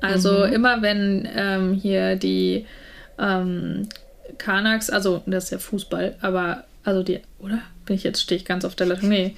Also 0.00 0.46
mhm. 0.46 0.52
immer 0.52 0.82
wenn 0.82 1.28
ähm, 1.34 1.72
hier 1.74 2.16
die 2.16 2.66
ähm, 3.18 3.88
Kanaks, 4.38 4.90
also 4.90 5.22
das 5.26 5.44
ist 5.44 5.50
ja 5.50 5.58
Fußball, 5.58 6.16
aber 6.20 6.64
also 6.84 7.02
die, 7.02 7.20
oder? 7.38 7.60
Bin 7.86 7.96
ich 7.96 8.02
jetzt, 8.02 8.20
stehe 8.20 8.38
ich 8.38 8.44
ganz 8.44 8.64
auf 8.64 8.74
der 8.74 8.86
Leitung? 8.86 9.08
Nee. 9.08 9.34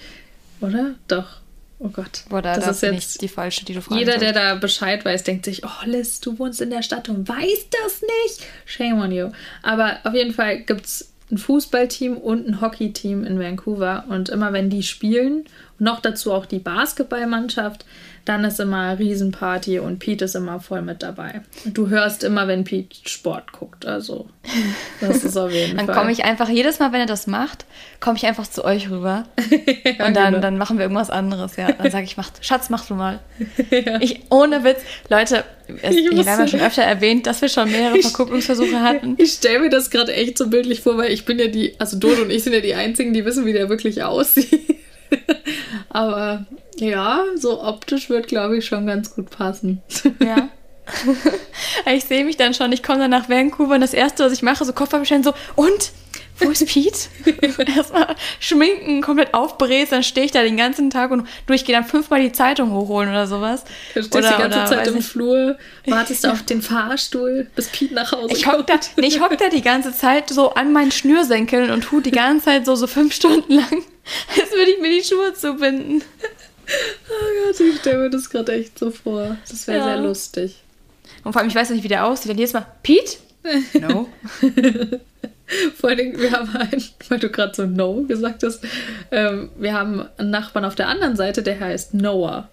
Oder? 0.61 0.95
Doch. 1.07 1.39
Oh 1.81 1.89
Gott. 1.89 2.25
Boah, 2.29 2.43
da, 2.43 2.57
das 2.57 2.67
ist 2.67 2.83
jetzt 2.83 2.93
nicht 2.93 3.23
die 3.23 3.29
falsche, 3.29 3.65
die 3.65 3.75
du 3.75 3.81
fragst. 3.81 4.01
Jeder, 4.01 4.19
der 4.19 4.33
da 4.33 4.57
Bescheid 4.57 5.05
weiß, 5.05 5.23
denkt 5.23 5.45
sich, 5.45 5.65
oh 5.65 5.85
Liz, 5.85 6.21
du 6.21 6.39
wohnst 6.39 6.61
in 6.61 6.71
der 6.71 6.83
Stadt 6.83 7.09
und 7.09 7.29
weißt 7.29 7.69
das 7.85 8.03
nicht. 8.03 8.47
Shame 8.65 9.01
on 9.01 9.13
you. 9.13 9.31
Aber 9.63 9.99
auf 10.03 10.15
jeden 10.15 10.35
Fall 10.35 10.59
gibt 10.63 10.87
es 10.87 11.13
ein 11.31 11.39
Fußballteam 11.39 12.17
und 12.17 12.49
ein 12.49 12.61
Hockeyteam 12.61 13.25
in 13.25 13.39
Vancouver. 13.39 14.05
Und 14.09 14.29
immer 14.29 14.53
wenn 14.53 14.71
die 14.71 14.83
spielen, 14.83 15.45
noch 15.79 16.01
dazu 16.01 16.33
auch 16.33 16.47
die 16.47 16.59
Basketballmannschaft, 16.59 17.85
dann 18.29 18.45
ist 18.45 18.61
immer 18.61 18.99
Riesenparty 18.99 19.79
und 19.79 20.01
Pete 20.01 20.27
ist 20.27 20.35
immer 20.35 20.61
voll 20.61 20.83
mit 20.83 21.03
dabei. 21.03 21.41
Du 21.65 21.89
hörst 21.89 22.25
immer, 22.25 22.47
wenn 22.47 22.65
Pete 22.65 23.09
Sport 23.09 23.53
guckt. 23.53 23.87
Also, 23.87 24.29
das 25.01 25.25
ist 25.25 25.37
auf 25.37 25.51
jeden 25.51 25.69
dann 25.77 25.87
Fall. 25.87 25.95
Dann 25.95 25.97
komme 25.97 26.13
ich 26.13 26.25
einfach, 26.25 26.49
jedes 26.51 26.79
Mal, 26.79 26.93
wenn 26.93 27.01
er 27.01 27.07
das 27.07 27.27
macht, 27.27 27.65
komme 28.01 28.19
ich 28.19 28.27
einfach 28.27 28.47
zu 28.47 28.65
euch 28.65 28.91
rüber. 28.91 29.25
ja, 29.99 30.07
und 30.07 30.15
dann, 30.15 30.33
genau. 30.33 30.41
dann 30.41 30.59
machen 30.59 30.77
wir 30.77 30.85
irgendwas 30.85 31.09
anderes. 31.09 31.57
Ja, 31.57 31.73
dann 31.73 31.91
sage 31.91 32.05
ich, 32.05 32.19
mach, 32.19 32.31
Schatz, 32.43 32.69
mach 32.69 32.87
du 32.87 32.95
mal. 32.95 33.21
ja. 33.71 33.99
Ich, 34.01 34.21
ohne 34.29 34.63
Witz, 34.63 34.81
Leute, 35.09 35.45
es, 35.83 35.97
ich 35.97 36.11
wir 36.11 36.27
haben 36.27 36.41
ja 36.41 36.49
schon 36.49 36.61
öfter 36.61 36.83
erwähnt, 36.83 37.27
dass 37.27 37.41
wir 37.41 37.49
schon 37.49 37.71
mehrere 37.71 37.99
Verkupplungsversuche 38.03 38.81
hatten. 38.81 39.15
Ich 39.17 39.33
stelle 39.33 39.61
mir 39.61 39.71
das 39.71 39.91
gerade 39.91 40.13
echt 40.13 40.37
so 40.37 40.49
bildlich 40.49 40.83
vor, 40.83 40.99
weil 40.99 41.13
ich 41.13 41.25
bin 41.25 41.39
ja 41.39 41.47
die, 41.47 41.75
also 41.79 41.99
Dodo 41.99 42.23
und 42.23 42.31
ich 42.31 42.45
sind 42.45 42.53
ja 42.53 42.61
die 42.61 42.75
Einzigen, 42.75 43.15
die 43.15 43.25
wissen, 43.25 43.47
wie 43.47 43.55
der 43.55 43.71
wirklich 43.71 44.03
aussieht. 44.03 44.77
Aber 45.91 46.47
ja, 46.77 47.23
so 47.37 47.63
optisch 47.63 48.11
wird, 48.11 48.29
glaube 48.29 48.59
ich, 48.59 48.67
schon 48.67 48.87
ganz 48.87 49.15
gut 49.15 49.31
passen. 49.31 49.83
Ja. 50.21 50.49
ich 51.93 52.05
sehe 52.05 52.25
mich 52.25 52.37
dann 52.37 52.55
schon, 52.55 52.73
ich 52.73 52.83
komme 52.83 53.01
dann 53.01 53.11
nach 53.11 53.29
Vancouver 53.29 53.75
und 53.75 53.81
das 53.81 53.95
Erste, 53.95 54.25
was 54.25 54.33
ich 54.33 54.43
mache, 54.43 54.65
so 54.65 54.73
Kopf 54.73 54.95
abstellen, 54.95 55.23
so, 55.23 55.33
und? 55.55 55.93
Wo 56.39 56.51
ist 56.51 56.67
Pete? 56.67 56.99
Erstmal 57.77 58.15
schminken, 58.39 59.03
komplett 59.03 59.35
aufbräst, 59.35 59.93
dann 59.93 60.03
stehe 60.03 60.25
ich 60.27 60.33
da 60.33 60.43
den 60.43 60.57
ganzen 60.57 60.91
Tag 60.91 61.11
und 61.11 61.27
du, 61.47 61.53
ich 61.53 61.65
gehe 61.65 61.75
dann 61.75 61.85
fünfmal 61.85 62.21
die 62.21 62.33
Zeitung 62.33 62.73
hochholen 62.73 63.11
oder 63.11 63.27
sowas. 63.27 63.65
Du 63.95 64.03
stehst 64.03 64.15
oder, 64.15 64.31
die 64.31 64.43
ganze 64.43 64.59
oder, 64.59 64.67
Zeit 64.67 64.87
im 64.87 65.03
Flur, 65.03 65.59
wartest 65.87 66.27
auf 66.27 66.43
den 66.45 66.63
Fahrstuhl, 66.63 67.49
bis 67.57 67.69
Pete 67.69 67.95
nach 67.95 68.13
Hause 68.13 68.35
ich 68.35 68.45
kommt. 68.45 68.69
Da, 68.69 68.79
nee, 68.97 69.09
ich 69.09 69.21
hock 69.21 69.37
da 69.37 69.49
die 69.49 69.63
ganze 69.63 69.93
Zeit 69.93 70.31
so 70.31 70.55
an 70.55 70.73
meinen 70.73 70.93
Schnürsenkeln 70.93 71.71
und 71.71 71.83
tue 71.83 72.03
die 72.03 72.13
ganze 72.13 72.47
Zeit 72.47 72.67
so, 72.67 72.77
so 72.77 72.87
fünf 72.87 73.15
Stunden 73.15 73.55
lang, 73.55 73.83
als 74.41 74.51
würde 74.53 74.71
ich 74.71 74.81
mir 74.81 74.91
die 74.91 75.05
Schuhe 75.05 75.35
zubinden. 75.35 76.03
Oh 77.09 77.47
Gott, 77.47 77.61
ich 77.61 77.79
stelle 77.81 77.99
mir 77.99 78.11
das 78.11 78.31
gerade 78.31 78.53
echt 78.53 78.79
so 78.79 78.91
vor. 78.91 79.39
Das 79.49 79.67
wäre 79.67 79.79
ja. 79.79 79.85
sehr 79.85 79.99
lustig. 79.99 80.57
Und 81.25 81.33
vor 81.33 81.41
allem, 81.41 81.49
ich 81.49 81.55
weiß 81.55 81.71
nicht, 81.71 81.83
wie 81.83 81.89
der 81.89 82.05
aussieht. 82.05 82.31
Dann 82.31 82.39
jedes 82.39 82.53
Mal, 82.53 82.67
Pete? 82.83 83.17
No. 83.81 84.09
vor 85.77 85.91
allem, 85.91 86.19
wir 86.19 86.33
haben 86.33 86.55
einen, 86.57 86.83
weil 87.09 87.19
du 87.19 87.31
gerade 87.31 87.55
so 87.55 87.67
No 87.67 88.05
gesagt 88.07 88.43
hast, 88.43 88.65
ähm, 89.11 89.51
wir 89.57 89.73
haben 89.73 90.07
einen 90.17 90.31
Nachbarn 90.31 90.65
auf 90.65 90.75
der 90.75 90.89
anderen 90.89 91.17
Seite, 91.17 91.43
der 91.43 91.59
heißt 91.61 91.95
Noah. 91.95 92.49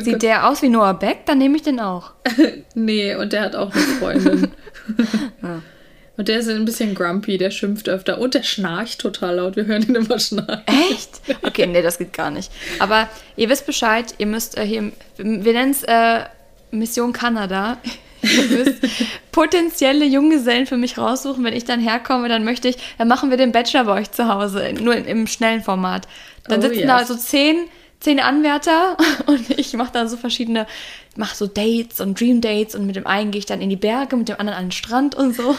Sieht 0.00 0.22
der 0.22 0.48
aus 0.48 0.62
wie 0.62 0.68
Noah 0.68 0.94
Beck? 0.94 1.26
Dann 1.26 1.38
nehme 1.38 1.56
ich 1.56 1.62
den 1.62 1.80
auch. 1.80 2.12
nee, 2.74 3.14
und 3.14 3.32
der 3.32 3.42
hat 3.42 3.56
auch 3.56 3.72
eine 3.72 3.82
Freundin. 3.82 4.48
ja. 5.42 5.62
Und 6.18 6.28
der 6.28 6.38
ist 6.38 6.48
ein 6.48 6.64
bisschen 6.64 6.94
grumpy, 6.94 7.36
der 7.36 7.50
schimpft 7.50 7.90
öfter 7.90 8.18
und 8.18 8.32
der 8.32 8.42
schnarcht 8.42 9.02
total 9.02 9.36
laut. 9.36 9.56
Wir 9.56 9.66
hören 9.66 9.82
ihn 9.82 9.96
immer 9.96 10.18
schnarchen. 10.18 10.62
Echt? 10.90 11.20
Okay, 11.42 11.66
nee, 11.66 11.82
das 11.82 11.98
geht 11.98 12.14
gar 12.14 12.30
nicht. 12.30 12.50
Aber 12.78 13.06
ihr 13.36 13.50
wisst 13.50 13.66
Bescheid, 13.66 14.14
ihr 14.16 14.26
müsst 14.26 14.56
äh, 14.56 14.64
hier, 14.64 14.92
wir 15.18 15.52
nennen 15.52 15.72
es 15.72 15.82
äh, 15.82 16.24
Mission 16.70 17.12
Kanada. 17.12 17.76
Ihr 18.26 18.58
müsst 18.58 18.74
potenzielle 19.32 20.04
Junggesellen 20.04 20.66
für 20.66 20.76
mich 20.76 20.98
raussuchen. 20.98 21.44
Wenn 21.44 21.54
ich 21.54 21.64
dann 21.64 21.80
herkomme, 21.80 22.28
dann 22.28 22.44
möchte 22.44 22.68
ich, 22.68 22.76
dann 22.98 23.08
machen 23.08 23.30
wir 23.30 23.36
den 23.36 23.52
Bachelor 23.52 23.84
bei 23.84 24.00
euch 24.00 24.10
zu 24.10 24.28
Hause, 24.28 24.72
nur 24.80 24.94
in, 24.94 25.04
im 25.04 25.26
schnellen 25.26 25.62
Format. 25.62 26.06
Dann 26.48 26.60
oh, 26.60 26.62
sitzen 26.62 26.80
yes. 26.80 26.86
da 26.86 27.04
so 27.04 27.14
zehn, 27.14 27.56
zehn 28.00 28.20
Anwärter 28.20 28.96
und 29.26 29.58
ich 29.58 29.72
mache 29.74 29.92
dann 29.92 30.08
so 30.08 30.16
verschiedene 30.16 30.66
mache 31.16 31.36
so 31.36 31.46
Dates 31.46 32.00
und 32.00 32.20
Dream 32.20 32.40
Dates 32.40 32.74
und 32.74 32.86
mit 32.86 32.96
dem 32.96 33.06
einen 33.06 33.30
gehe 33.30 33.38
ich 33.38 33.46
dann 33.46 33.60
in 33.60 33.70
die 33.70 33.76
Berge, 33.76 34.16
mit 34.16 34.28
dem 34.28 34.38
anderen 34.38 34.58
an 34.58 34.66
den 34.66 34.72
Strand 34.72 35.14
und 35.14 35.34
so. 35.34 35.56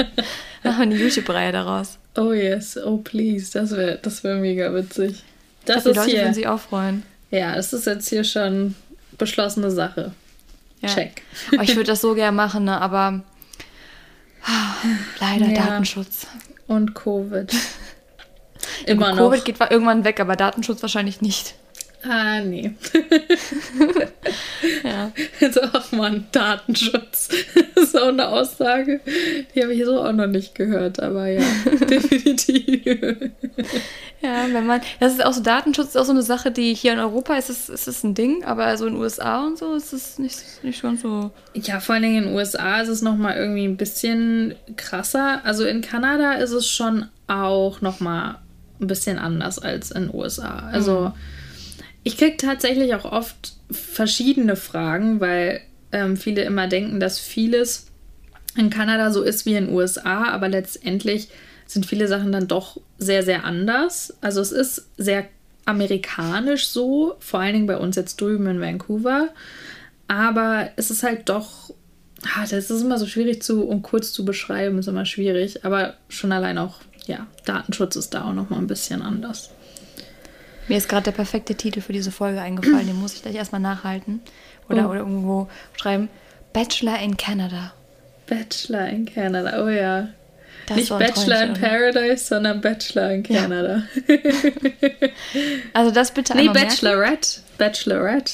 Machen 0.62 0.82
eine 0.82 0.96
YouTube-Reihe 0.96 1.52
daraus. 1.52 1.98
Oh 2.16 2.32
yes, 2.32 2.78
oh 2.78 2.98
please, 2.98 3.50
das 3.52 3.72
wäre 3.72 3.98
das 4.00 4.22
wär 4.22 4.36
mega 4.36 4.72
witzig. 4.74 5.22
Das 5.64 5.84
glaub, 5.84 5.94
die 5.94 5.98
Leute 5.98 6.10
hier, 6.10 6.20
würden 6.20 6.34
sich 6.34 6.46
auch 6.46 6.60
freuen. 6.60 7.02
Ja, 7.30 7.54
das 7.56 7.72
ist 7.72 7.86
jetzt 7.86 8.08
hier 8.08 8.24
schon 8.24 8.74
beschlossene 9.18 9.70
Sache. 9.70 10.12
Ja. 10.82 10.88
Check. 10.88 11.22
Oh, 11.52 11.62
ich 11.62 11.76
würde 11.76 11.90
das 11.90 12.00
so 12.00 12.14
gerne 12.14 12.36
machen, 12.36 12.64
ne? 12.64 12.80
aber 12.80 13.22
leider 15.20 15.46
ja. 15.46 15.66
Datenschutz. 15.66 16.26
Und 16.66 16.94
Covid. 16.94 17.52
Immer 18.86 19.06
Covid 19.06 19.16
noch. 19.16 19.30
Covid 19.30 19.44
geht 19.44 19.60
irgendwann 19.70 20.04
weg, 20.04 20.20
aber 20.20 20.36
Datenschutz 20.36 20.82
wahrscheinlich 20.82 21.20
nicht. 21.20 21.54
Ah, 22.04 22.40
nee. 22.40 22.74
ja. 24.84 25.12
Also, 25.40 25.60
ach 25.72 25.92
man, 25.92 26.26
Datenschutz. 26.32 27.28
Das 27.74 27.84
ist 27.84 28.00
auch 28.00 28.08
eine 28.08 28.28
Aussage, 28.28 29.00
die 29.54 29.62
habe 29.62 29.72
ich 29.72 29.84
so 29.84 30.02
auch 30.02 30.12
noch 30.12 30.26
nicht 30.26 30.54
gehört, 30.54 31.00
aber 31.00 31.28
ja, 31.28 31.44
definitiv. 31.88 32.84
ja, 34.20 34.46
wenn 34.50 34.66
man, 34.66 34.80
das 34.98 35.12
ist 35.12 35.24
auch 35.24 35.32
so, 35.32 35.42
Datenschutz 35.42 35.90
ist 35.90 35.96
auch 35.96 36.04
so 36.04 36.12
eine 36.12 36.22
Sache, 36.22 36.50
die 36.50 36.74
hier 36.74 36.92
in 36.92 36.98
Europa 36.98 37.34
ist 37.34 37.50
es, 37.50 37.68
ist 37.68 37.86
es 37.86 38.02
ein 38.02 38.14
Ding, 38.14 38.44
aber 38.44 38.76
so 38.76 38.86
in 38.86 38.94
den 38.94 39.02
USA 39.02 39.46
und 39.46 39.58
so 39.58 39.74
ist 39.74 39.92
es 39.92 40.18
nicht, 40.18 40.42
nicht 40.62 40.78
schon 40.78 40.96
so. 40.96 41.30
Ja, 41.54 41.78
vor 41.78 41.94
allen 41.94 42.02
Dingen 42.02 42.16
in 42.16 42.24
den 42.24 42.34
USA 42.34 42.80
ist 42.80 42.88
es 42.88 43.02
nochmal 43.02 43.36
irgendwie 43.36 43.64
ein 43.64 43.76
bisschen 43.76 44.56
krasser. 44.76 45.40
Also 45.44 45.64
in 45.64 45.82
Kanada 45.82 46.32
ist 46.32 46.52
es 46.52 46.68
schon 46.68 47.06
auch 47.28 47.80
nochmal 47.80 48.38
ein 48.80 48.88
bisschen 48.88 49.18
anders 49.18 49.60
als 49.60 49.92
in 49.92 50.08
den 50.08 50.14
USA. 50.14 50.68
Also. 50.72 51.12
Mhm 51.14 51.41
ich 52.04 52.16
kriege 52.16 52.36
tatsächlich 52.36 52.94
auch 52.94 53.04
oft 53.04 53.54
verschiedene 53.70 54.56
Fragen, 54.56 55.20
weil 55.20 55.60
ähm, 55.92 56.16
viele 56.16 56.42
immer 56.42 56.66
denken, 56.66 57.00
dass 57.00 57.18
vieles 57.18 57.86
in 58.56 58.70
Kanada 58.70 59.10
so 59.10 59.22
ist 59.22 59.46
wie 59.46 59.54
in 59.54 59.66
den 59.66 59.74
USA, 59.74 60.24
aber 60.28 60.48
letztendlich 60.48 61.28
sind 61.66 61.86
viele 61.86 62.08
Sachen 62.08 62.32
dann 62.32 62.48
doch 62.48 62.80
sehr, 62.98 63.22
sehr 63.22 63.44
anders. 63.44 64.14
Also 64.20 64.40
es 64.40 64.52
ist 64.52 64.88
sehr 64.98 65.26
amerikanisch 65.64 66.66
so, 66.66 67.16
vor 67.20 67.40
allen 67.40 67.54
Dingen 67.54 67.66
bei 67.66 67.78
uns 67.78 67.96
jetzt 67.96 68.20
drüben 68.20 68.46
in 68.46 68.60
Vancouver. 68.60 69.28
Aber 70.08 70.70
es 70.76 70.90
ist 70.90 71.02
halt 71.02 71.28
doch, 71.28 71.72
ah, 72.34 72.42
das 72.42 72.70
ist 72.70 72.82
immer 72.82 72.98
so 72.98 73.06
schwierig 73.06 73.42
zu, 73.42 73.66
um 73.66 73.80
kurz 73.80 74.12
zu 74.12 74.24
beschreiben, 74.24 74.78
ist 74.78 74.88
immer 74.88 75.06
schwierig. 75.06 75.64
Aber 75.64 75.94
schon 76.08 76.32
allein 76.32 76.58
auch, 76.58 76.80
ja, 77.06 77.26
Datenschutz 77.46 77.96
ist 77.96 78.12
da 78.12 78.24
auch 78.24 78.34
nochmal 78.34 78.58
ein 78.58 78.66
bisschen 78.66 79.00
anders. 79.00 79.50
Mir 80.68 80.78
ist 80.78 80.88
gerade 80.88 81.04
der 81.04 81.12
perfekte 81.12 81.54
Titel 81.54 81.80
für 81.80 81.92
diese 81.92 82.12
Folge 82.12 82.40
eingefallen, 82.40 82.86
den 82.86 83.00
muss 83.00 83.14
ich 83.14 83.22
gleich 83.22 83.34
erstmal 83.34 83.60
nachhalten. 83.60 84.20
Oder, 84.68 84.86
oh. 84.86 84.90
oder 84.90 85.00
irgendwo 85.00 85.48
schreiben: 85.76 86.08
Bachelor 86.52 86.98
in 87.00 87.16
Canada. 87.16 87.72
Bachelor 88.26 88.88
in 88.88 89.06
Canada, 89.06 89.62
oh 89.62 89.68
ja. 89.68 90.08
Das 90.66 90.76
Nicht 90.76 90.90
Bachelor 90.90 91.42
in 91.42 91.54
Paradise, 91.54 92.24
sondern 92.24 92.60
Bachelor 92.60 93.10
in 93.10 93.22
Canada. 93.24 93.82
Ja. 94.06 94.16
also 95.72 95.90
das 95.90 96.12
bitte 96.12 96.36
Nee, 96.36 96.48
Bachelorette. 96.48 97.40
Merken. 97.40 97.58
Bachelorette. 97.58 98.32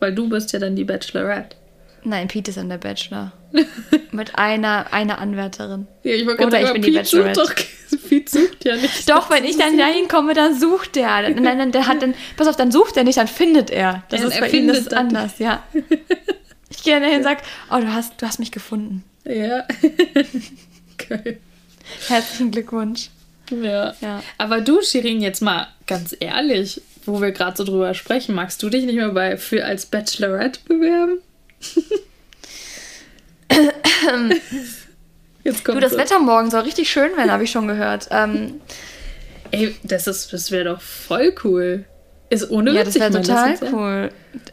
Weil 0.00 0.14
du 0.14 0.28
bist 0.28 0.52
ja 0.52 0.58
dann 0.58 0.74
die 0.74 0.84
Bachelorette. 0.84 1.56
Nein, 2.02 2.28
Pete 2.28 2.50
ist 2.50 2.56
dann 2.56 2.68
der 2.68 2.78
Bachelor. 2.78 3.32
Mit 4.12 4.38
einer, 4.38 4.92
einer 4.92 5.18
Anwärterin. 5.18 5.86
Ja, 6.02 6.14
ich 6.14 6.28
Oder 6.28 6.50
sagen, 6.50 6.66
ich 6.66 6.72
bin 6.72 6.82
Pete 6.82 6.90
die 6.90 6.98
Bachelorette. 6.98 7.40
Doch, 7.40 7.54
Pete 8.08 8.30
sucht 8.30 8.64
ja 8.64 8.76
nicht. 8.76 9.08
Doch, 9.08 9.30
wenn 9.30 9.44
ich 9.44 9.56
dann 9.56 9.78
da 9.78 9.86
hinkomme, 9.86 10.34
dann 10.34 10.58
sucht 10.58 10.96
der. 10.96 11.30
Nein, 11.30 11.58
nein, 11.58 11.72
der 11.72 11.86
hat 11.86 12.02
dann, 12.02 12.14
pass 12.36 12.46
auf, 12.46 12.56
dann 12.56 12.72
sucht 12.72 12.96
er 12.96 13.04
nicht, 13.04 13.18
dann 13.18 13.28
findet 13.28 13.70
er. 13.70 14.02
Das 14.10 14.20
ja, 14.20 14.28
ist 14.28 14.40
bei 14.40 14.50
ihm 14.50 14.68
das 14.68 14.78
ist 14.78 14.94
anders, 14.94 15.38
ja. 15.38 15.62
Ich 16.70 16.84
gehe 16.84 17.00
dann 17.00 17.08
hin 17.08 17.18
und 17.18 17.24
sage, 17.24 17.40
oh, 17.70 17.78
du 17.78 17.92
hast, 17.92 18.20
du 18.20 18.26
hast 18.26 18.38
mich 18.38 18.52
gefunden. 18.52 19.02
Ja. 19.24 19.66
Geil. 21.08 21.38
Herzlichen 22.08 22.50
Glückwunsch. 22.50 23.08
Ja. 23.50 23.94
ja. 24.00 24.22
Aber 24.36 24.60
du, 24.60 24.82
Shirin, 24.82 25.20
jetzt 25.20 25.40
mal 25.40 25.68
ganz 25.86 26.14
ehrlich, 26.20 26.82
wo 27.06 27.20
wir 27.20 27.32
gerade 27.32 27.56
so 27.56 27.64
drüber 27.64 27.94
sprechen, 27.94 28.34
magst 28.34 28.62
du 28.62 28.68
dich 28.68 28.84
nicht 28.84 28.96
mehr 28.96 29.08
bei, 29.08 29.36
für 29.38 29.64
als 29.64 29.86
Bachelorette 29.86 30.60
bewerben? 30.66 31.18
Jetzt 35.44 35.64
kommt 35.64 35.76
du, 35.76 35.80
das, 35.80 35.92
das 35.92 36.00
Wetter 36.00 36.18
morgen 36.18 36.50
soll 36.50 36.60
richtig 36.60 36.90
schön 36.90 37.16
werden, 37.16 37.30
habe 37.30 37.44
ich 37.44 37.50
schon 37.50 37.68
gehört. 37.68 38.08
Ähm, 38.10 38.60
Ey, 39.50 39.74
das, 39.82 40.04
das 40.04 40.50
wäre 40.50 40.64
doch 40.64 40.80
voll 40.80 41.34
cool. 41.44 41.84
Ist 42.30 42.50
ohne 42.50 42.72
Ja, 42.72 42.84
das 42.84 42.94
wäre 42.96 43.10
total 43.10 43.56
das 43.56 43.72
cool. 43.72 44.10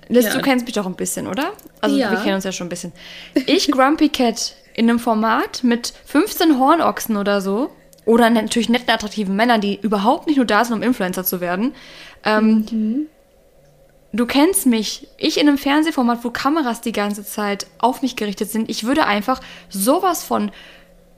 Liz, 0.08 0.26
ja. 0.26 0.34
du 0.34 0.41
kennst 0.41 0.65
mich 0.65 0.76
doch 0.76 0.86
ein 0.86 0.96
bisschen, 0.96 1.28
oder? 1.28 1.52
Also 1.82 1.98
ja. 1.98 2.12
wir 2.12 2.20
kennen 2.20 2.36
uns 2.36 2.46
ja 2.46 2.54
schon 2.54 2.68
ein 2.68 2.70
bisschen. 2.70 2.94
Ich, 3.48 3.70
Grumpy 3.70 4.10
Cat, 4.10 4.56
in 4.74 4.89
einem 4.89 5.00
Format 5.00 5.63
mit 5.63 5.94
15 6.06 6.58
Hornochsen 6.58 7.18
oder 7.18 7.41
so. 7.41 7.72
Oder 8.06 8.30
natürlich 8.30 8.70
netten, 8.70 8.89
attraktiven 8.91 9.36
Männern, 9.36 9.62
die 9.62 9.80
überhaupt 9.82 10.28
nicht 10.28 10.38
nur 10.38 10.46
da 10.46 10.63
sind, 10.63 10.76
um 10.76 10.84
Influencer 10.84 11.24
zu 11.26 11.41
werden. 11.41 11.74
Ähm, 12.24 12.65
mhm. 12.72 13.08
Du 14.15 14.25
kennst 14.25 14.65
mich. 14.65 15.08
Ich 15.17 15.39
in 15.39 15.47
einem 15.47 15.58
Fernsehformat, 15.58 16.23
wo 16.23 16.30
Kameras 16.30 16.80
die 16.80 16.93
ganze 16.93 17.25
Zeit 17.25 17.67
auf 17.80 18.01
mich 18.01 18.15
gerichtet 18.15 18.49
sind. 18.49 18.69
Ich 18.69 18.86
würde 18.86 19.06
einfach 19.06 19.41
sowas 19.69 20.23
von 20.23 20.51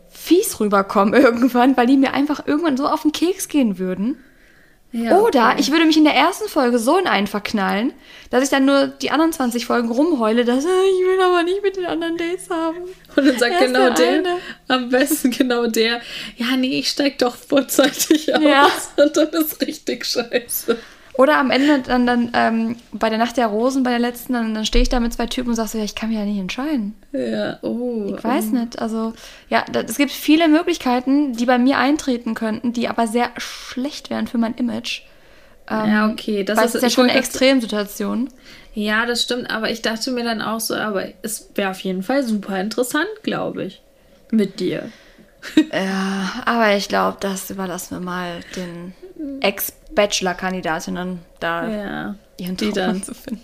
fies 0.09 0.59
rüberkommen 0.59 1.13
irgendwann, 1.21 1.77
weil 1.77 1.85
die 1.87 1.97
mir 1.97 2.13
einfach 2.13 2.47
irgendwann 2.47 2.77
so 2.77 2.87
auf 2.87 3.03
den 3.03 3.11
Keks 3.11 3.49
gehen 3.49 3.77
würden. 3.77 4.17
Ja, 4.93 5.19
Oder 5.19 5.49
okay. 5.49 5.57
ich 5.59 5.71
würde 5.71 5.85
mich 5.85 5.97
in 5.97 6.05
der 6.05 6.15
ersten 6.15 6.47
Folge 6.47 6.79
so 6.79 6.97
in 6.97 7.07
einen 7.07 7.27
verknallen, 7.27 7.93
dass 8.29 8.43
ich 8.43 8.49
dann 8.49 8.65
nur 8.65 8.87
die 8.87 9.11
anderen 9.11 9.33
20 9.33 9.65
Folgen 9.65 9.91
rumheule, 9.91 10.45
dass 10.45 10.63
äh, 10.63 10.67
ich 10.67 11.05
will 11.05 11.21
aber 11.21 11.43
nicht 11.43 11.61
mit 11.61 11.75
den 11.75 11.85
anderen 11.85 12.17
Dates 12.17 12.49
haben. 12.49 12.77
Und 13.15 13.27
dann 13.27 13.37
sagt 13.37 13.59
genau 13.59 13.89
der, 13.89 14.21
der 14.23 14.37
am 14.69 14.89
besten 14.89 15.29
genau 15.29 15.67
der, 15.67 16.01
ja, 16.37 16.55
nee, 16.57 16.79
ich 16.79 16.89
steig 16.89 17.19
doch 17.19 17.35
vorzeitig 17.35 18.33
aus. 18.33 18.41
Ja. 18.41 18.71
Und 19.03 19.17
dann 19.17 19.27
ist 19.29 19.61
richtig 19.61 20.05
scheiße. 20.05 20.77
Oder 21.17 21.39
am 21.39 21.49
Ende 21.49 21.79
dann, 21.79 22.05
dann 22.05 22.29
ähm, 22.33 22.75
bei 22.91 23.09
der 23.09 23.17
Nacht 23.17 23.37
der 23.37 23.47
Rosen, 23.47 23.81
bei 23.81 23.89
der 23.89 23.99
letzten, 23.99 24.33
dann, 24.33 24.53
dann 24.53 24.65
stehe 24.65 24.83
ich 24.83 24.89
da 24.89 24.99
mit 24.99 25.13
zwei 25.13 25.25
Typen 25.25 25.49
und 25.49 25.55
sage 25.55 25.69
so, 25.69 25.77
ja, 25.79 25.83
ich 25.83 25.95
kann 25.95 26.09
mich 26.09 26.17
ja 26.19 26.25
nicht 26.25 26.37
entscheiden. 26.37 26.93
Ja, 27.11 27.57
oh. 27.63 28.13
Ich 28.15 28.23
weiß 28.23 28.45
oh. 28.51 28.55
nicht. 28.55 28.79
Also, 28.79 29.13
ja, 29.49 29.65
das, 29.71 29.85
es 29.89 29.97
gibt 29.97 30.11
viele 30.11 30.47
Möglichkeiten, 30.47 31.33
die 31.33 31.47
bei 31.47 31.57
mir 31.57 31.79
eintreten 31.79 32.35
könnten, 32.35 32.71
die 32.71 32.87
aber 32.87 33.07
sehr 33.07 33.31
schlecht 33.37 34.11
wären 34.11 34.27
für 34.27 34.37
mein 34.37 34.53
Image. 34.53 35.01
Ähm, 35.67 35.89
ja, 35.89 36.07
okay. 36.07 36.43
Das 36.43 36.63
ist, 36.63 36.75
ist 36.75 36.83
ja 36.83 36.89
schon 36.91 37.09
eine 37.09 37.17
Extremsituation. 37.17 38.29
Ja, 38.75 39.07
das 39.07 39.23
stimmt, 39.23 39.49
aber 39.49 39.71
ich 39.71 39.81
dachte 39.81 40.11
mir 40.11 40.23
dann 40.23 40.39
auch 40.39 40.59
so, 40.59 40.75
aber 40.75 41.05
es 41.23 41.49
wäre 41.55 41.71
auf 41.71 41.79
jeden 41.79 42.03
Fall 42.03 42.23
super 42.23 42.61
interessant, 42.61 43.07
glaube 43.23 43.63
ich. 43.63 43.81
Mit 44.29 44.59
dir. 44.59 44.91
ja, 45.73 46.43
aber 46.45 46.75
ich 46.75 46.87
glaube, 46.87 47.17
das 47.19 47.49
überlassen 47.49 47.97
wir 47.97 48.05
mal 48.05 48.41
den 48.55 48.93
Ex-Bachelor-Kandidatinnen 49.97 51.19
da 51.39 51.69
ja, 51.69 52.15
ihren 52.37 52.55
die 52.55 52.71
dann 52.71 53.03
zu 53.03 53.13
finden. 53.13 53.41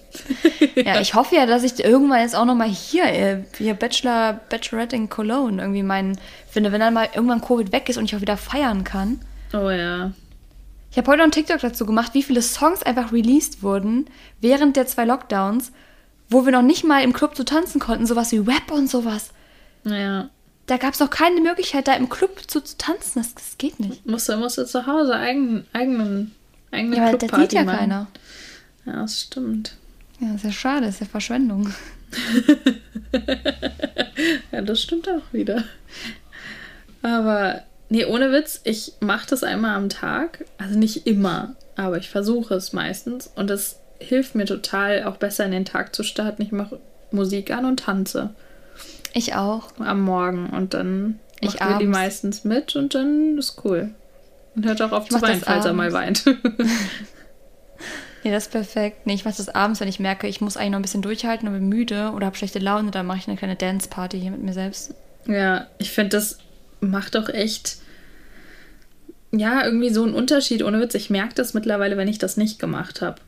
ja, 0.75 1.01
ich 1.01 1.15
hoffe 1.15 1.35
ja, 1.35 1.45
dass 1.45 1.63
ich 1.63 1.83
irgendwann 1.83 2.21
jetzt 2.21 2.35
auch 2.35 2.45
nochmal 2.45 2.69
hier, 2.69 3.05
äh, 3.05 3.43
hier 3.57 3.73
Bachelor, 3.73 4.39
Bachelorette 4.49 4.95
in 4.95 5.09
Cologne 5.09 5.61
irgendwie 5.61 5.83
meinen 5.83 6.17
finde, 6.49 6.71
wenn 6.71 6.79
dann 6.79 6.93
mal 6.93 7.09
irgendwann 7.13 7.41
Covid 7.41 7.71
weg 7.71 7.89
ist 7.89 7.97
und 7.97 8.05
ich 8.05 8.15
auch 8.15 8.21
wieder 8.21 8.37
feiern 8.37 8.83
kann. 8.83 9.19
Oh 9.53 9.69
ja. 9.69 10.11
Ich 10.91 10.97
habe 10.97 11.07
heute 11.07 11.17
noch 11.17 11.23
einen 11.23 11.31
TikTok 11.31 11.59
dazu 11.59 11.85
gemacht, 11.87 12.13
wie 12.13 12.23
viele 12.23 12.43
Songs 12.43 12.83
einfach 12.83 13.11
released 13.11 13.63
wurden 13.63 14.05
während 14.41 14.75
der 14.75 14.85
zwei 14.85 15.05
Lockdowns, 15.05 15.71
wo 16.29 16.45
wir 16.45 16.51
noch 16.51 16.61
nicht 16.61 16.83
mal 16.83 17.03
im 17.03 17.13
Club 17.13 17.35
zu 17.35 17.45
tanzen 17.45 17.79
konnten, 17.79 18.05
sowas 18.05 18.31
wie 18.31 18.37
Rap 18.37 18.71
und 18.71 18.89
sowas. 18.89 19.31
Ja. 19.85 20.29
Da 20.67 20.77
gab 20.77 20.93
es 20.93 20.99
noch 20.99 21.09
keine 21.09 21.41
Möglichkeit, 21.41 21.87
da 21.87 21.93
im 21.95 22.09
Club 22.09 22.39
zu, 22.47 22.61
zu 22.61 22.77
tanzen. 22.77 23.19
Das, 23.19 23.33
das 23.33 23.57
geht 23.57 23.79
nicht. 23.79 24.05
Musst 24.05 24.29
du, 24.29 24.37
musst 24.37 24.57
du 24.57 24.65
zu 24.65 24.85
Hause 24.85 25.15
eigen, 25.15 25.65
eigenen, 25.73 26.33
eigene 26.73 26.97
ja, 26.97 27.09
Clubparty 27.09 27.27
das 27.27 27.41
sieht 27.41 27.53
ja 27.53 27.63
machen. 27.63 27.77
keiner. 27.77 28.07
Ja, 28.85 28.93
das 29.01 29.21
stimmt. 29.21 29.75
Ja, 30.19 30.35
ist 30.35 30.43
ja 30.43 30.51
schade, 30.51 30.87
ist 30.87 30.99
ja 30.99 31.05
Verschwendung. 31.05 31.73
ja, 34.51 34.61
das 34.61 34.81
stimmt 34.81 35.07
auch 35.09 35.33
wieder. 35.33 35.63
Aber 37.01 37.63
Nee, 37.93 38.05
ohne 38.05 38.31
Witz, 38.31 38.59
ich 38.63 38.93
mache 39.01 39.27
das 39.29 39.43
einmal 39.43 39.75
am 39.75 39.87
Tag. 39.87 40.45
Also 40.57 40.79
nicht 40.79 41.05
immer, 41.05 41.55
aber 41.75 41.99
ich 41.99 42.09
versuche 42.09 42.55
es 42.55 42.73
meistens. 42.73 43.29
Und 43.35 43.51
das 43.51 43.81
hilft 43.99 44.33
mir 44.33 44.45
total, 44.45 45.03
auch 45.03 45.17
besser 45.17 45.45
in 45.45 45.51
den 45.51 45.65
Tag 45.65 45.93
zu 45.93 46.01
starten. 46.01 46.41
Ich 46.41 46.51
mache 46.51 46.79
Musik 47.11 47.51
an 47.51 47.65
und 47.65 47.81
tanze. 47.81 48.31
Ich 49.13 49.35
auch. 49.35 49.77
Am 49.77 50.01
Morgen. 50.01 50.49
Und 50.49 50.73
dann 50.73 51.19
ich 51.39 51.57
die 51.79 51.85
meistens 51.85 52.43
mit 52.43 52.75
und 52.75 52.95
dann 52.95 53.37
ist 53.37 53.63
cool. 53.63 53.91
Und 54.55 54.65
hört 54.65 54.81
auch 54.81 54.91
auf 54.91 55.09
zu 55.09 55.21
weinen, 55.21 55.41
falls 55.41 55.65
er 55.65 55.73
mal 55.73 55.91
weint. 55.93 56.25
Ja, 58.25 58.31
das 58.31 58.43
ist 58.43 58.53
perfekt. 58.53 59.05
Nee, 59.05 59.15
ich 59.15 59.25
mache 59.25 59.35
das 59.35 59.49
abends, 59.49 59.81
wenn 59.81 59.89
ich 59.89 59.99
merke, 59.99 60.27
ich 60.27 60.39
muss 60.39 60.55
eigentlich 60.55 60.71
noch 60.71 60.79
ein 60.79 60.83
bisschen 60.83 61.01
durchhalten 61.01 61.45
und 61.45 61.55
bin 61.55 61.67
müde 61.67 62.13
oder 62.15 62.27
habe 62.27 62.37
schlechte 62.37 62.59
Laune, 62.59 62.89
dann 62.89 63.05
mache 63.05 63.17
ich 63.17 63.27
eine 63.27 63.35
kleine 63.35 63.57
Dance-Party 63.57 64.17
hier 64.17 64.31
mit 64.31 64.41
mir 64.41 64.53
selbst. 64.53 64.93
Ja, 65.27 65.67
ich 65.77 65.91
finde, 65.91 66.11
das 66.11 66.37
macht 66.79 67.15
doch 67.15 67.27
echt 67.27 67.79
ja, 69.35 69.65
irgendwie 69.65 69.89
so 69.89 70.05
ein 70.05 70.13
Unterschied. 70.13 70.63
Ohne 70.63 70.79
Witz, 70.79 70.93
ich 70.93 71.09
merke 71.09 71.33
das 71.33 71.53
mittlerweile, 71.53 71.97
wenn 71.97 72.07
ich 72.07 72.19
das 72.19 72.37
nicht 72.37 72.59
gemacht 72.59 73.01
habe. 73.01 73.19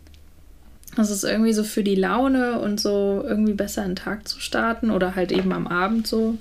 Das 0.96 1.10
ist 1.10 1.24
irgendwie 1.24 1.52
so 1.52 1.64
für 1.64 1.84
die 1.84 1.96
Laune 1.96 2.60
und 2.60 2.80
so 2.80 3.24
irgendwie 3.28 3.54
besser 3.54 3.82
einen 3.82 3.96
Tag 3.96 4.28
zu 4.28 4.40
starten 4.40 4.92
oder 4.92 5.16
halt 5.16 5.32
eben 5.32 5.52
am 5.52 5.68
Abend 5.68 6.08
so. 6.08 6.38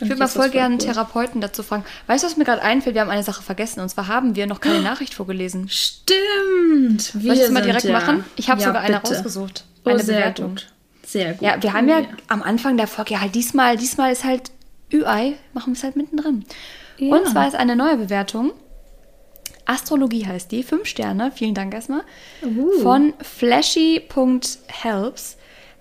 Ich 0.00 0.08
würde 0.08 0.18
mal 0.18 0.28
voll 0.28 0.50
gerne 0.50 0.74
einen 0.74 0.78
Therapeuten 0.78 1.40
dazu 1.40 1.62
fragen. 1.62 1.84
Weißt 2.06 2.24
du, 2.24 2.26
was 2.26 2.36
mir 2.36 2.44
gerade 2.44 2.62
einfällt? 2.62 2.94
Wir 2.94 3.02
haben 3.02 3.10
eine 3.10 3.22
Sache 3.22 3.42
vergessen. 3.42 3.80
Und 3.80 3.88
zwar 3.88 4.08
haben 4.08 4.36
wir 4.36 4.46
noch 4.46 4.60
keine 4.60 4.80
Nachricht 4.80 5.14
vorgelesen. 5.14 5.68
Stimmt. 5.68 7.14
Wir 7.14 7.22
Soll 7.22 7.34
ich 7.34 7.40
das 7.40 7.50
mal 7.50 7.62
direkt 7.62 7.84
ja. 7.84 7.92
machen? 7.92 8.24
Ich 8.36 8.50
habe 8.50 8.60
ja, 8.60 8.66
sogar 8.66 8.82
bitte. 8.82 8.96
eine 8.96 9.04
rausgesucht. 9.04 9.64
Oh, 9.84 9.90
eine 9.90 10.02
sehr 10.02 10.16
Bewertung. 10.16 10.50
Gut. 10.50 10.66
Sehr 11.06 11.32
gut. 11.34 11.42
Ja, 11.42 11.62
wir 11.62 11.72
haben 11.72 11.88
ja, 11.88 12.00
ja, 12.00 12.08
am 12.28 12.42
Anfang 12.42 12.76
der 12.76 12.86
Folge, 12.86 13.14
ja, 13.14 13.20
halt 13.20 13.34
diesmal, 13.34 13.76
diesmal 13.76 14.12
ist 14.12 14.24
halt 14.24 14.50
Ü-Ei, 14.92 15.34
machen 15.52 15.72
wir 15.72 15.76
es 15.76 15.84
halt 15.84 15.96
mittendrin. 15.96 16.44
Ja. 16.98 17.16
Und 17.16 17.28
zwar 17.28 17.48
ist 17.48 17.54
eine 17.54 17.76
neue 17.76 17.96
Bewertung. 17.96 18.52
Astrologie 19.64 20.26
heißt 20.26 20.50
die, 20.50 20.62
fünf 20.62 20.86
Sterne, 20.86 21.32
vielen 21.34 21.54
Dank 21.54 21.74
erstmal. 21.74 22.02
Uh. 22.42 22.82
Von 22.82 23.14
flashy.helps. 23.20 25.36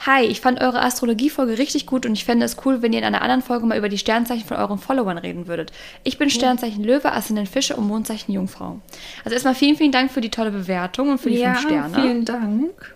Hi, 0.05 0.23
ich 0.23 0.41
fand 0.41 0.61
eure 0.61 0.81
Astrologie-Folge 0.81 1.59
richtig 1.59 1.85
gut 1.85 2.07
und 2.07 2.13
ich 2.13 2.25
fände 2.25 2.43
es 2.43 2.57
cool, 2.65 2.81
wenn 2.81 2.91
ihr 2.91 2.99
in 2.99 3.05
einer 3.05 3.21
anderen 3.21 3.43
Folge 3.43 3.67
mal 3.67 3.77
über 3.77 3.87
die 3.87 3.99
Sternzeichen 3.99 4.45
von 4.45 4.57
euren 4.57 4.79
Followern 4.79 5.19
reden 5.19 5.47
würdet. 5.47 5.71
Ich 6.03 6.17
bin 6.17 6.31
Sternzeichen 6.31 6.83
Löwe, 6.83 7.11
Aszendent 7.11 7.47
Fische 7.47 7.75
und 7.75 7.87
Mondzeichen 7.87 8.33
Jungfrau. 8.33 8.79
Also 9.23 9.35
erstmal 9.35 9.53
vielen, 9.53 9.75
vielen 9.75 9.91
Dank 9.91 10.11
für 10.11 10.21
die 10.21 10.31
tolle 10.31 10.49
Bewertung 10.49 11.09
und 11.09 11.19
für 11.19 11.29
die 11.29 11.37
ja, 11.37 11.53
fünf 11.53 11.67
Sterne. 11.67 11.93
vielen 11.93 12.25
Dank. 12.25 12.95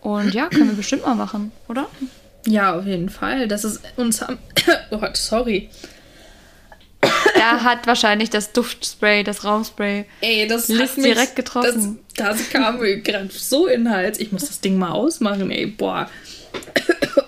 Und 0.00 0.32
ja, 0.32 0.48
können 0.48 0.68
wir 0.68 0.76
bestimmt 0.76 1.04
mal 1.04 1.14
machen, 1.14 1.52
oder? 1.68 1.86
Ja, 2.46 2.74
auf 2.74 2.86
jeden 2.86 3.10
Fall. 3.10 3.46
Das 3.46 3.62
ist 3.62 3.82
uns. 3.96 4.24
oh, 4.90 5.00
sorry 5.12 5.68
er 7.42 7.64
hat 7.64 7.86
wahrscheinlich 7.86 8.30
das 8.30 8.52
Duftspray, 8.52 9.24
das 9.24 9.44
Raumspray. 9.44 10.04
Ey, 10.20 10.46
das 10.46 10.68
Liz 10.68 10.96
mich, 10.96 11.06
direkt 11.06 11.36
getroffen. 11.36 11.98
Das, 12.16 12.38
das 12.38 12.50
kam 12.50 12.78
mir 12.78 13.00
gerade 13.00 13.28
so 13.30 13.66
in 13.66 13.84
den 13.84 13.92
Hals. 13.92 14.18
Ich 14.20 14.32
muss 14.32 14.46
das 14.46 14.60
Ding 14.60 14.78
mal 14.78 14.90
ausmachen, 14.90 15.50
ey, 15.50 15.66
boah. 15.66 16.08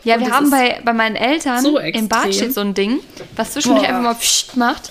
Ja, 0.05 0.21
wir 0.21 0.31
haben 0.31 0.51
bei, 0.51 0.81
bei 0.85 0.93
meinen 0.93 1.17
Eltern 1.17 1.63
so 1.63 1.79
im 1.79 2.09
Bad 2.09 2.35
steht 2.35 2.53
so 2.53 2.61
ein 2.61 2.75
Ding, 2.75 3.01
was 3.37 3.53
zwischendurch 3.53 3.89
einfach 3.89 4.03
mal 4.03 4.15
pssst 4.15 4.57
macht. 4.57 4.91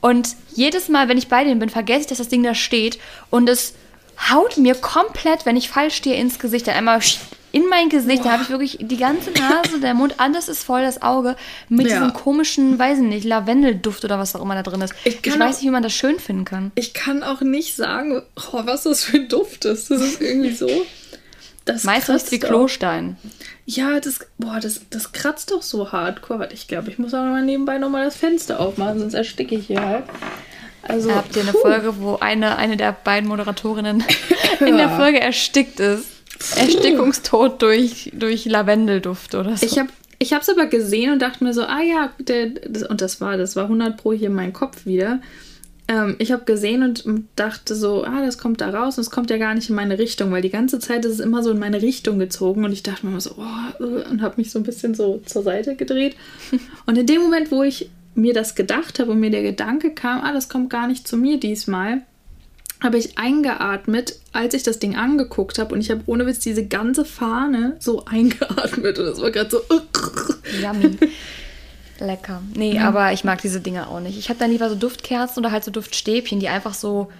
Und 0.00 0.28
jedes 0.54 0.88
Mal, 0.88 1.08
wenn 1.08 1.18
ich 1.18 1.28
bei 1.28 1.44
denen 1.44 1.58
bin, 1.58 1.70
vergesse 1.70 2.02
ich, 2.02 2.06
dass 2.06 2.18
das 2.18 2.28
Ding 2.28 2.42
da 2.42 2.54
steht. 2.54 2.98
Und 3.30 3.48
es 3.48 3.74
haut 4.30 4.56
mir 4.58 4.74
komplett, 4.74 5.46
wenn 5.46 5.56
ich 5.56 5.68
falsch 5.68 5.96
stehe, 5.96 6.16
ins 6.16 6.38
Gesicht. 6.38 6.66
Dann 6.66 6.76
einmal 6.76 6.98
pssst, 7.00 7.20
in 7.54 7.68
mein 7.68 7.88
Gesicht. 7.88 8.22
Boah. 8.22 8.24
Da 8.24 8.32
habe 8.32 8.42
ich 8.42 8.50
wirklich 8.50 8.78
die 8.80 8.96
ganze 8.96 9.30
Nase, 9.30 9.78
der 9.80 9.94
Mund, 9.94 10.14
alles 10.18 10.48
ist 10.48 10.64
voll, 10.64 10.82
das 10.82 11.02
Auge 11.02 11.36
mit 11.68 11.86
ja. 11.86 11.98
diesem 11.98 12.12
komischen, 12.12 12.78
weiß 12.78 12.98
ich 12.98 13.04
nicht, 13.04 13.24
Lavendelduft 13.24 14.04
oder 14.04 14.18
was 14.18 14.34
auch 14.34 14.42
immer 14.42 14.56
da 14.56 14.64
drin 14.64 14.80
ist. 14.80 14.92
Ich, 15.04 15.24
ich 15.24 15.38
weiß 15.38 15.58
nicht, 15.58 15.66
wie 15.66 15.70
man 15.70 15.84
das 15.84 15.92
schön 15.92 16.18
finden 16.18 16.44
kann. 16.44 16.72
Ich 16.74 16.94
kann 16.94 17.22
auch 17.22 17.42
nicht 17.42 17.76
sagen, 17.76 18.22
oh, 18.36 18.62
was 18.64 18.82
das 18.82 19.04
für 19.04 19.18
ein 19.18 19.28
Duft 19.28 19.64
ist. 19.66 19.88
Das 19.90 20.00
ist 20.00 20.20
irgendwie 20.20 20.52
so. 20.52 20.68
Das 21.64 21.84
Meistens 21.84 22.30
wie 22.32 22.40
Klostein. 22.40 23.16
Ja, 23.66 24.00
das, 24.00 24.18
boah, 24.36 24.58
das, 24.60 24.82
das 24.90 25.12
kratzt 25.12 25.52
doch 25.52 25.62
so 25.62 25.92
hardcore. 25.92 26.40
Warte, 26.40 26.54
ich 26.54 26.66
glaube, 26.66 26.90
ich 26.90 26.98
muss 26.98 27.14
auch 27.14 27.22
mal 27.22 27.42
nebenbei 27.42 27.78
nochmal 27.78 28.04
das 28.04 28.16
Fenster 28.16 28.58
aufmachen, 28.58 28.98
sonst 28.98 29.14
ersticke 29.14 29.54
ich 29.54 29.68
hier 29.68 29.80
halt. 29.80 30.04
Also, 30.82 31.14
Habt 31.14 31.34
ihr 31.36 31.42
eine 31.42 31.52
Folge, 31.52 31.98
wo 32.00 32.16
eine, 32.16 32.56
eine 32.56 32.76
der 32.76 32.92
beiden 32.92 33.28
Moderatorinnen 33.28 34.04
in 34.60 34.76
der 34.76 34.90
Folge 34.90 35.20
erstickt 35.20 35.78
ist? 35.80 36.13
Erstickungstod 36.56 37.62
durch, 37.62 38.10
durch 38.14 38.44
Lavendelduft 38.44 39.34
oder 39.34 39.56
so. 39.56 39.66
Ich 39.66 39.78
habe 39.78 39.90
ich 40.18 40.32
es 40.32 40.48
aber 40.48 40.66
gesehen 40.66 41.12
und 41.12 41.20
dachte 41.20 41.44
mir 41.44 41.52
so, 41.52 41.62
ah 41.62 41.82
ja, 41.82 42.10
der, 42.18 42.46
das, 42.68 42.84
und 42.84 43.00
das 43.00 43.20
war, 43.20 43.36
das 43.36 43.56
war 43.56 43.64
100 43.64 43.96
pro 43.96 44.12
hier 44.12 44.30
mein 44.30 44.52
Kopf 44.52 44.86
wieder. 44.86 45.20
Ähm, 45.86 46.16
ich 46.18 46.32
habe 46.32 46.44
gesehen 46.44 46.82
und 46.82 47.04
dachte 47.36 47.74
so, 47.74 48.04
ah, 48.04 48.24
das 48.24 48.38
kommt 48.38 48.60
da 48.60 48.70
raus 48.70 48.96
und 48.96 49.02
es 49.02 49.10
kommt 49.10 49.30
ja 49.30 49.36
gar 49.36 49.54
nicht 49.54 49.68
in 49.68 49.76
meine 49.76 49.98
Richtung, 49.98 50.30
weil 50.30 50.40
die 50.40 50.50
ganze 50.50 50.78
Zeit 50.78 51.04
ist 51.04 51.14
es 51.14 51.20
immer 51.20 51.42
so 51.42 51.50
in 51.50 51.58
meine 51.58 51.82
Richtung 51.82 52.18
gezogen 52.18 52.64
und 52.64 52.72
ich 52.72 52.82
dachte 52.82 53.04
mir 53.04 53.12
immer 53.12 53.20
so, 53.20 53.34
oh, 53.36 53.84
äh, 53.84 54.08
und 54.08 54.22
habe 54.22 54.34
mich 54.38 54.50
so 54.50 54.58
ein 54.58 54.62
bisschen 54.62 54.94
so 54.94 55.20
zur 55.26 55.42
Seite 55.42 55.76
gedreht. 55.76 56.16
und 56.86 56.96
in 56.96 57.06
dem 57.06 57.20
Moment, 57.20 57.50
wo 57.50 57.62
ich 57.62 57.90
mir 58.14 58.32
das 58.32 58.54
gedacht 58.54 58.98
habe 59.00 59.10
und 59.10 59.20
mir 59.20 59.30
der 59.30 59.42
Gedanke 59.42 59.90
kam, 59.90 60.22
ah, 60.22 60.32
das 60.32 60.48
kommt 60.48 60.70
gar 60.70 60.86
nicht 60.86 61.06
zu 61.06 61.16
mir 61.16 61.38
diesmal, 61.38 62.02
habe 62.84 62.98
ich 62.98 63.18
eingeatmet, 63.18 64.16
als 64.32 64.54
ich 64.54 64.62
das 64.62 64.78
Ding 64.78 64.94
angeguckt 64.94 65.58
habe. 65.58 65.74
Und 65.74 65.80
ich 65.80 65.90
habe 65.90 66.02
ohne 66.06 66.26
Witz 66.26 66.38
diese 66.40 66.64
ganze 66.66 67.04
Fahne 67.04 67.76
so 67.80 68.04
eingeatmet. 68.06 68.98
Und 68.98 69.06
das 69.06 69.20
war 69.20 69.30
gerade 69.30 69.50
so. 69.50 69.62
Yummy. 70.62 70.96
Lecker. 71.98 72.42
Nee, 72.54 72.74
ja. 72.74 72.88
aber 72.88 73.12
ich 73.12 73.24
mag 73.24 73.40
diese 73.40 73.60
Dinge 73.60 73.88
auch 73.88 74.00
nicht. 74.00 74.18
Ich 74.18 74.28
habe 74.28 74.38
dann 74.38 74.50
lieber 74.50 74.68
so 74.68 74.74
Duftkerzen 74.74 75.42
oder 75.42 75.52
halt 75.52 75.64
so 75.64 75.70
Duftstäbchen, 75.70 76.40
die 76.40 76.48
einfach 76.48 76.74
so, 76.74 77.10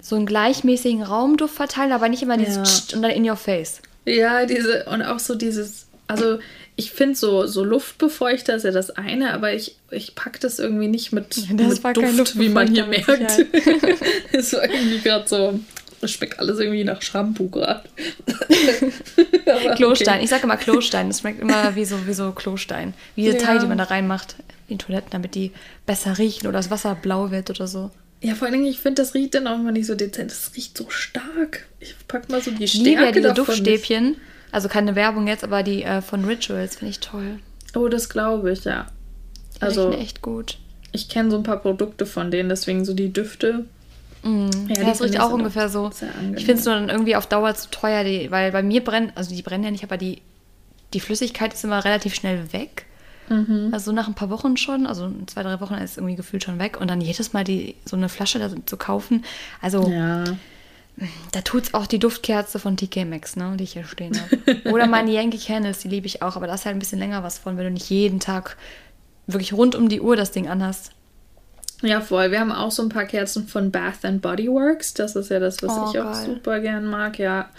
so 0.00 0.16
einen 0.16 0.26
gleichmäßigen 0.26 1.02
Raumduft 1.02 1.54
verteilen, 1.54 1.92
aber 1.92 2.08
nicht 2.08 2.22
immer 2.22 2.36
dieses 2.36 2.90
ja. 2.90 2.96
und 2.96 3.02
dann 3.02 3.10
in 3.10 3.28
your 3.28 3.36
face. 3.36 3.80
Ja, 4.04 4.44
diese, 4.44 4.84
und 4.84 5.02
auch 5.02 5.18
so 5.18 5.34
dieses, 5.34 5.86
also 6.06 6.38
ich 6.76 6.90
finde 6.90 7.14
so, 7.14 7.46
so 7.46 7.64
Luftbefeuchter 7.64 8.54
ist 8.56 8.64
ja 8.64 8.72
das 8.72 8.90
eine, 8.90 9.32
aber 9.32 9.54
ich, 9.54 9.76
ich 9.90 10.14
packe 10.14 10.40
das 10.40 10.58
irgendwie 10.58 10.88
nicht 10.88 11.12
mit, 11.12 11.36
das 11.36 11.82
mit 11.82 11.96
Duft, 11.96 12.38
wie 12.38 12.48
man 12.48 12.68
hier 12.68 12.86
merkt. 12.86 13.38
ist 14.32 14.50
so 14.50 14.60
irgendwie 14.60 14.98
gerade 14.98 15.28
so, 15.28 15.60
das 16.00 16.10
schmeckt 16.10 16.38
alles 16.40 16.58
irgendwie 16.58 16.84
nach 16.84 17.00
Shampoo 17.00 17.48
gerade. 17.48 17.88
Klostein, 19.76 20.14
okay. 20.14 20.24
ich 20.24 20.30
sage 20.30 20.42
immer 20.42 20.56
Klostein, 20.56 21.08
das 21.08 21.20
schmeckt 21.20 21.40
immer 21.40 21.76
wie 21.76 21.84
so, 21.84 22.06
wie 22.06 22.12
so 22.12 22.32
Klostein. 22.32 22.92
Wie 23.14 23.22
diese 23.22 23.36
ja. 23.36 23.42
Teil, 23.42 23.58
die 23.60 23.66
man 23.66 23.78
da 23.78 23.84
reinmacht 23.84 24.36
in 24.68 24.78
Toiletten, 24.78 25.10
damit 25.10 25.34
die 25.34 25.52
besser 25.86 26.18
riechen 26.18 26.48
oder 26.48 26.58
das 26.58 26.70
Wasser 26.70 26.96
blau 26.96 27.30
wird 27.30 27.50
oder 27.50 27.68
so. 27.68 27.90
Ja, 28.20 28.34
vor 28.34 28.46
allen 28.46 28.54
Dingen, 28.54 28.66
ich 28.66 28.80
finde, 28.80 29.02
das 29.02 29.14
riecht 29.14 29.34
dann 29.34 29.46
auch 29.46 29.58
mal 29.58 29.72
nicht 29.72 29.86
so 29.86 29.94
dezent. 29.94 30.30
Das 30.30 30.52
riecht 30.56 30.76
so 30.76 30.88
stark. 30.88 31.66
Ich 31.78 31.94
packe 32.08 32.32
mal 32.32 32.42
so 32.42 32.50
die 32.50 32.66
Stärke 32.66 32.88
Liebe 32.88 33.02
ja 33.02 33.12
diese 33.12 33.34
Duftstäbchen. 33.34 34.08
Nicht 34.10 34.20
also 34.54 34.68
keine 34.68 34.94
Werbung 34.94 35.26
jetzt, 35.26 35.42
aber 35.42 35.64
die 35.64 35.82
äh, 35.82 36.00
von 36.00 36.24
Rituals 36.24 36.76
finde 36.76 36.90
ich 36.90 37.00
toll. 37.00 37.40
Oh, 37.74 37.88
das 37.88 38.08
glaube 38.08 38.52
ich, 38.52 38.64
ja. 38.64 38.86
Die 39.56 39.62
also 39.62 39.90
echt 39.90 40.22
gut. 40.22 40.58
Ich 40.92 41.08
kenne 41.08 41.32
so 41.32 41.36
ein 41.36 41.42
paar 41.42 41.56
Produkte 41.56 42.06
von 42.06 42.30
denen, 42.30 42.48
deswegen 42.48 42.84
so 42.84 42.94
die 42.94 43.12
Düfte. 43.12 43.64
Mm, 44.22 44.48
ja, 44.68 44.76
ja 44.76 44.84
das 44.84 45.02
riecht 45.02 45.18
auch 45.18 45.32
ungefähr 45.32 45.68
so. 45.68 45.90
Ich 46.36 46.44
finde 46.44 46.60
es 46.60 46.64
nur 46.64 46.74
dann 46.76 46.88
irgendwie 46.88 47.16
auf 47.16 47.26
Dauer 47.26 47.52
zu 47.56 47.68
teuer, 47.70 48.04
die, 48.04 48.30
weil 48.30 48.52
bei 48.52 48.62
mir 48.62 48.84
brennt, 48.84 49.16
also 49.16 49.34
die 49.34 49.42
brennen 49.42 49.64
ja 49.64 49.70
nicht, 49.72 49.82
aber 49.82 49.96
die, 49.96 50.22
die 50.92 51.00
Flüssigkeit 51.00 51.52
ist 51.52 51.64
immer 51.64 51.84
relativ 51.84 52.14
schnell 52.14 52.52
weg. 52.52 52.86
Mhm. 53.28 53.70
Also 53.72 53.90
nach 53.90 54.06
ein 54.06 54.14
paar 54.14 54.30
Wochen 54.30 54.56
schon, 54.56 54.86
also 54.86 55.10
zwei, 55.26 55.42
drei 55.42 55.60
Wochen 55.60 55.74
ist 55.74 55.96
irgendwie 55.96 56.14
gefühlt 56.14 56.44
schon 56.44 56.60
weg. 56.60 56.80
Und 56.80 56.88
dann 56.88 57.00
jedes 57.00 57.32
Mal 57.32 57.42
die, 57.42 57.74
so 57.84 57.96
eine 57.96 58.08
Flasche 58.08 58.38
da 58.38 58.50
zu 58.64 58.76
kaufen. 58.76 59.24
Also 59.60 59.90
ja. 59.90 60.22
Da 61.32 61.40
tut 61.40 61.64
es 61.64 61.74
auch 61.74 61.86
die 61.86 61.98
Duftkerze 61.98 62.58
von 62.58 62.76
TK 62.76 63.04
Maxx, 63.04 63.36
ne, 63.36 63.56
die 63.58 63.64
ich 63.64 63.72
hier 63.72 63.84
stehen 63.84 64.12
habe. 64.20 64.70
Oder 64.72 64.86
meine 64.86 65.10
Yankee 65.10 65.38
Candles, 65.38 65.78
die 65.80 65.88
liebe 65.88 66.06
ich 66.06 66.22
auch, 66.22 66.36
aber 66.36 66.46
da 66.46 66.54
ist 66.54 66.64
halt 66.64 66.76
ein 66.76 66.78
bisschen 66.78 66.98
länger 66.98 67.22
was 67.22 67.38
von, 67.38 67.56
wenn 67.56 67.64
du 67.64 67.70
nicht 67.70 67.90
jeden 67.90 68.20
Tag 68.20 68.56
wirklich 69.26 69.52
rund 69.52 69.74
um 69.74 69.88
die 69.88 70.00
Uhr 70.00 70.16
das 70.16 70.30
Ding 70.30 70.48
anhast. 70.48 70.92
Ja, 71.82 72.00
voll. 72.00 72.30
Wir 72.30 72.40
haben 72.40 72.52
auch 72.52 72.70
so 72.70 72.82
ein 72.82 72.88
paar 72.88 73.04
Kerzen 73.04 73.46
von 73.46 73.70
Bath 73.70 74.04
and 74.04 74.22
Body 74.22 74.48
Works. 74.48 74.94
Das 74.94 75.16
ist 75.16 75.30
ja 75.30 75.38
das, 75.40 75.62
was 75.62 75.72
oh, 75.72 75.90
ich 75.90 76.00
auch 76.00 76.14
super 76.14 76.60
gern 76.60 76.86
mag. 76.86 77.18
Ja, 77.18 77.50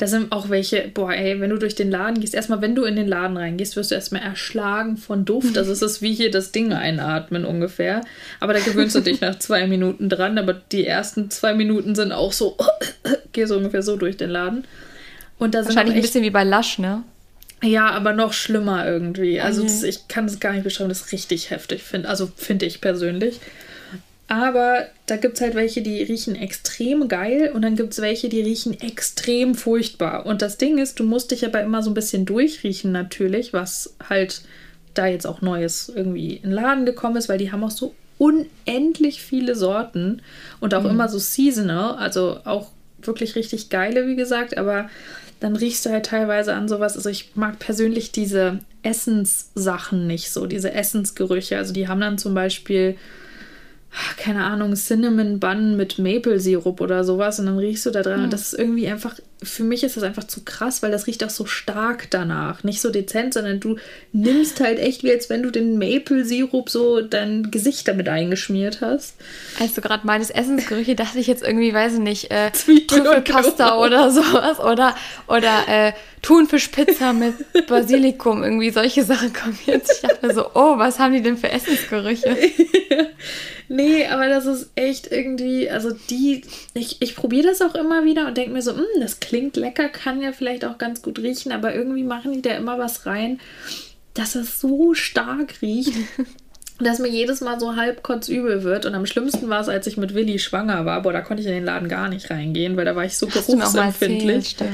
da 0.00 0.06
sind 0.06 0.32
auch 0.32 0.48
welche, 0.48 0.88
boah, 0.94 1.12
ey, 1.12 1.42
wenn 1.42 1.50
du 1.50 1.58
durch 1.58 1.74
den 1.74 1.90
Laden 1.90 2.20
gehst, 2.20 2.34
erstmal, 2.34 2.62
wenn 2.62 2.74
du 2.74 2.84
in 2.84 2.96
den 2.96 3.06
Laden 3.06 3.36
reingehst, 3.36 3.76
wirst 3.76 3.90
du 3.90 3.94
erstmal 3.94 4.22
erschlagen 4.22 4.96
von 4.96 5.26
Duft. 5.26 5.58
Also 5.58 5.72
es 5.72 5.82
ist 5.82 6.00
wie 6.00 6.14
hier 6.14 6.30
das 6.30 6.52
Ding 6.52 6.72
einatmen 6.72 7.44
ungefähr. 7.44 8.00
Aber 8.40 8.54
da 8.54 8.60
gewöhnst 8.60 8.96
du 8.96 9.00
dich 9.00 9.20
nach 9.20 9.38
zwei 9.38 9.66
Minuten 9.66 10.08
dran. 10.08 10.38
Aber 10.38 10.54
die 10.54 10.86
ersten 10.86 11.28
zwei 11.28 11.52
Minuten 11.52 11.94
sind 11.94 12.12
auch 12.12 12.32
so, 12.32 12.56
geh 13.32 13.44
so 13.44 13.58
ungefähr 13.58 13.82
so 13.82 13.98
durch 13.98 14.16
den 14.16 14.30
Laden. 14.30 14.64
Und 15.38 15.54
da 15.54 15.66
Wahrscheinlich 15.66 15.96
ein 15.96 16.00
bisschen 16.00 16.24
wie 16.24 16.30
bei 16.30 16.44
Lush, 16.44 16.78
ne? 16.78 17.02
Ja, 17.62 17.90
aber 17.90 18.14
noch 18.14 18.32
schlimmer 18.32 18.86
irgendwie. 18.88 19.38
Also 19.38 19.60
okay. 19.60 19.70
das, 19.70 19.82
ich 19.82 20.08
kann 20.08 20.24
es 20.24 20.40
gar 20.40 20.54
nicht 20.54 20.64
beschreiben, 20.64 20.88
das 20.88 21.02
ist 21.02 21.12
richtig 21.12 21.50
heftig, 21.50 21.82
finde 21.82 22.08
also 22.08 22.30
finde 22.36 22.64
ich 22.64 22.80
persönlich. 22.80 23.38
Aber 24.30 24.86
da 25.06 25.16
gibt 25.16 25.34
es 25.34 25.40
halt 25.40 25.56
welche, 25.56 25.82
die 25.82 26.04
riechen 26.04 26.36
extrem 26.36 27.08
geil 27.08 27.50
und 27.52 27.62
dann 27.62 27.74
gibt 27.74 27.94
es 27.94 28.00
welche, 28.00 28.28
die 28.28 28.40
riechen 28.40 28.80
extrem 28.80 29.56
furchtbar. 29.56 30.24
Und 30.24 30.40
das 30.40 30.56
Ding 30.56 30.78
ist, 30.78 31.00
du 31.00 31.04
musst 31.04 31.32
dich 31.32 31.44
aber 31.44 31.60
immer 31.62 31.82
so 31.82 31.90
ein 31.90 31.94
bisschen 31.94 32.26
durchriechen 32.26 32.92
natürlich, 32.92 33.52
was 33.52 33.96
halt 34.08 34.42
da 34.94 35.08
jetzt 35.08 35.26
auch 35.26 35.42
Neues 35.42 35.92
irgendwie 35.92 36.36
in 36.36 36.42
den 36.42 36.52
Laden 36.52 36.86
gekommen 36.86 37.16
ist, 37.16 37.28
weil 37.28 37.38
die 37.38 37.50
haben 37.50 37.64
auch 37.64 37.72
so 37.72 37.92
unendlich 38.18 39.20
viele 39.20 39.56
Sorten 39.56 40.22
und 40.60 40.74
auch 40.74 40.84
mhm. 40.84 40.90
immer 40.90 41.08
so 41.08 41.18
seasonal, 41.18 41.96
also 41.96 42.38
auch 42.44 42.70
wirklich 43.02 43.34
richtig 43.34 43.68
geile, 43.68 44.06
wie 44.06 44.14
gesagt, 44.14 44.56
aber 44.56 44.88
dann 45.40 45.56
riechst 45.56 45.84
du 45.86 45.90
halt 45.90 46.06
teilweise 46.06 46.54
an 46.54 46.68
sowas. 46.68 46.96
Also 46.96 47.10
ich 47.10 47.32
mag 47.34 47.58
persönlich 47.58 48.12
diese 48.12 48.60
Essenssachen 48.84 50.06
nicht 50.06 50.30
so, 50.30 50.46
diese 50.46 50.72
Essensgerüche. 50.72 51.56
Also 51.56 51.72
die 51.72 51.88
haben 51.88 52.00
dann 52.00 52.16
zum 52.16 52.34
Beispiel 52.34 52.96
keine 54.16 54.44
Ahnung, 54.44 54.74
Cinnamon 54.74 55.40
Bun 55.40 55.76
mit 55.76 55.98
Maple 55.98 56.38
Sirup 56.38 56.80
oder 56.80 57.04
sowas 57.04 57.40
und 57.40 57.46
dann 57.46 57.58
riechst 57.58 57.86
du 57.86 57.90
da 57.90 58.02
dran 58.02 58.18
mhm. 58.18 58.24
und 58.24 58.32
das 58.32 58.52
ist 58.52 58.58
irgendwie 58.58 58.88
einfach, 58.88 59.16
für 59.42 59.64
mich 59.64 59.84
ist 59.84 59.96
das 59.96 60.02
einfach 60.02 60.24
zu 60.24 60.44
krass, 60.44 60.82
weil 60.82 60.90
das 60.90 61.06
riecht 61.06 61.24
auch 61.24 61.30
so 61.30 61.46
stark 61.46 62.08
danach. 62.10 62.62
Nicht 62.62 62.80
so 62.80 62.90
dezent, 62.90 63.34
sondern 63.34 63.58
du 63.58 63.76
nimmst 64.12 64.60
halt 64.60 64.78
echt 64.78 65.02
wie 65.02 65.10
als 65.10 65.30
wenn 65.30 65.42
du 65.42 65.50
den 65.50 65.78
Maple 65.78 66.24
Sirup 66.24 66.68
so 66.68 67.00
dein 67.00 67.50
Gesicht 67.50 67.88
damit 67.88 68.08
eingeschmiert 68.08 68.80
hast. 68.82 69.14
Als 69.58 69.74
du 69.74 69.80
gerade 69.80 70.06
meines 70.06 70.30
Essensgerüche 70.30 70.94
dachte 70.94 71.18
ich 71.18 71.26
jetzt 71.26 71.42
irgendwie, 71.42 71.72
weiß 71.72 71.94
ich 71.94 72.00
nicht, 72.00 72.30
äh, 72.30 72.50
Trüffelpasta 72.86 73.78
oder 73.78 74.10
sowas 74.10 74.60
oder, 74.60 74.94
oder 75.26 75.68
äh, 75.68 75.92
Thunfischpizza 76.20 77.14
mit 77.14 77.34
Basilikum, 77.66 78.44
irgendwie 78.44 78.70
solche 78.70 79.04
Sachen 79.04 79.32
kommen 79.32 79.58
jetzt. 79.64 79.92
Ich 79.92 80.00
dachte 80.08 80.34
so, 80.34 80.50
oh, 80.54 80.76
was 80.76 80.98
haben 80.98 81.14
die 81.14 81.22
denn 81.22 81.38
für 81.38 81.50
Essensgerüche? 81.50 82.36
Nee, 83.72 84.04
aber 84.06 84.28
das 84.28 84.46
ist 84.46 84.70
echt 84.74 85.12
irgendwie, 85.12 85.70
also 85.70 85.92
die, 86.10 86.42
ich, 86.74 87.00
ich 87.00 87.14
probiere 87.14 87.46
das 87.46 87.62
auch 87.62 87.76
immer 87.76 88.04
wieder 88.04 88.26
und 88.26 88.36
denke 88.36 88.50
mir 88.50 88.62
so, 88.62 88.74
hm, 88.74 88.84
das 88.98 89.20
klingt 89.20 89.29
lecker, 89.30 89.88
kann 89.88 90.20
ja 90.20 90.32
vielleicht 90.32 90.64
auch 90.64 90.78
ganz 90.78 91.02
gut 91.02 91.18
riechen, 91.18 91.52
aber 91.52 91.74
irgendwie 91.74 92.04
machen 92.04 92.32
die 92.32 92.42
da 92.42 92.50
immer 92.50 92.78
was 92.78 93.06
rein, 93.06 93.40
dass 94.14 94.34
es 94.34 94.60
so 94.60 94.94
stark 94.94 95.62
riecht. 95.62 95.94
dass 96.82 96.98
mir 96.98 97.08
jedes 97.08 97.40
Mal 97.40 97.60
so 97.60 97.76
halb 97.76 98.02
kotzübel 98.02 98.62
wird. 98.62 98.86
Und 98.86 98.94
am 98.94 99.06
schlimmsten 99.06 99.48
war 99.48 99.60
es, 99.60 99.68
als 99.68 99.86
ich 99.86 99.96
mit 99.96 100.14
Willi 100.14 100.38
schwanger 100.38 100.86
war. 100.86 101.02
Boah, 101.02 101.12
da 101.12 101.20
konnte 101.20 101.42
ich 101.42 101.46
in 101.46 101.54
den 101.54 101.64
Laden 101.64 101.88
gar 101.88 102.08
nicht 102.08 102.30
reingehen, 102.30 102.76
weil 102.76 102.84
da 102.84 102.96
war 102.96 103.04
ich 103.04 103.18
so 103.18 103.26
geruchsempfindlich. 103.26 104.56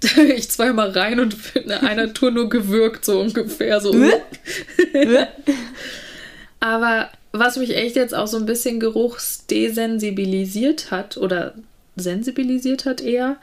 Da 0.00 0.20
ich 0.20 0.50
zweimal 0.50 0.90
rein 0.90 1.20
und 1.20 1.36
in 1.54 1.70
einer 1.70 2.12
Tour 2.12 2.32
nur 2.32 2.48
gewürgt, 2.48 3.04
so 3.04 3.20
ungefähr. 3.20 3.80
So. 3.80 3.94
Aber 6.58 7.08
was 7.30 7.56
mich 7.56 7.76
echt 7.76 7.94
jetzt 7.94 8.12
auch 8.12 8.26
so 8.26 8.36
ein 8.36 8.46
bisschen 8.46 8.80
geruchsdesensibilisiert 8.80 10.90
hat 10.90 11.18
oder 11.18 11.54
sensibilisiert 11.94 12.84
hat 12.84 13.00
eher, 13.00 13.36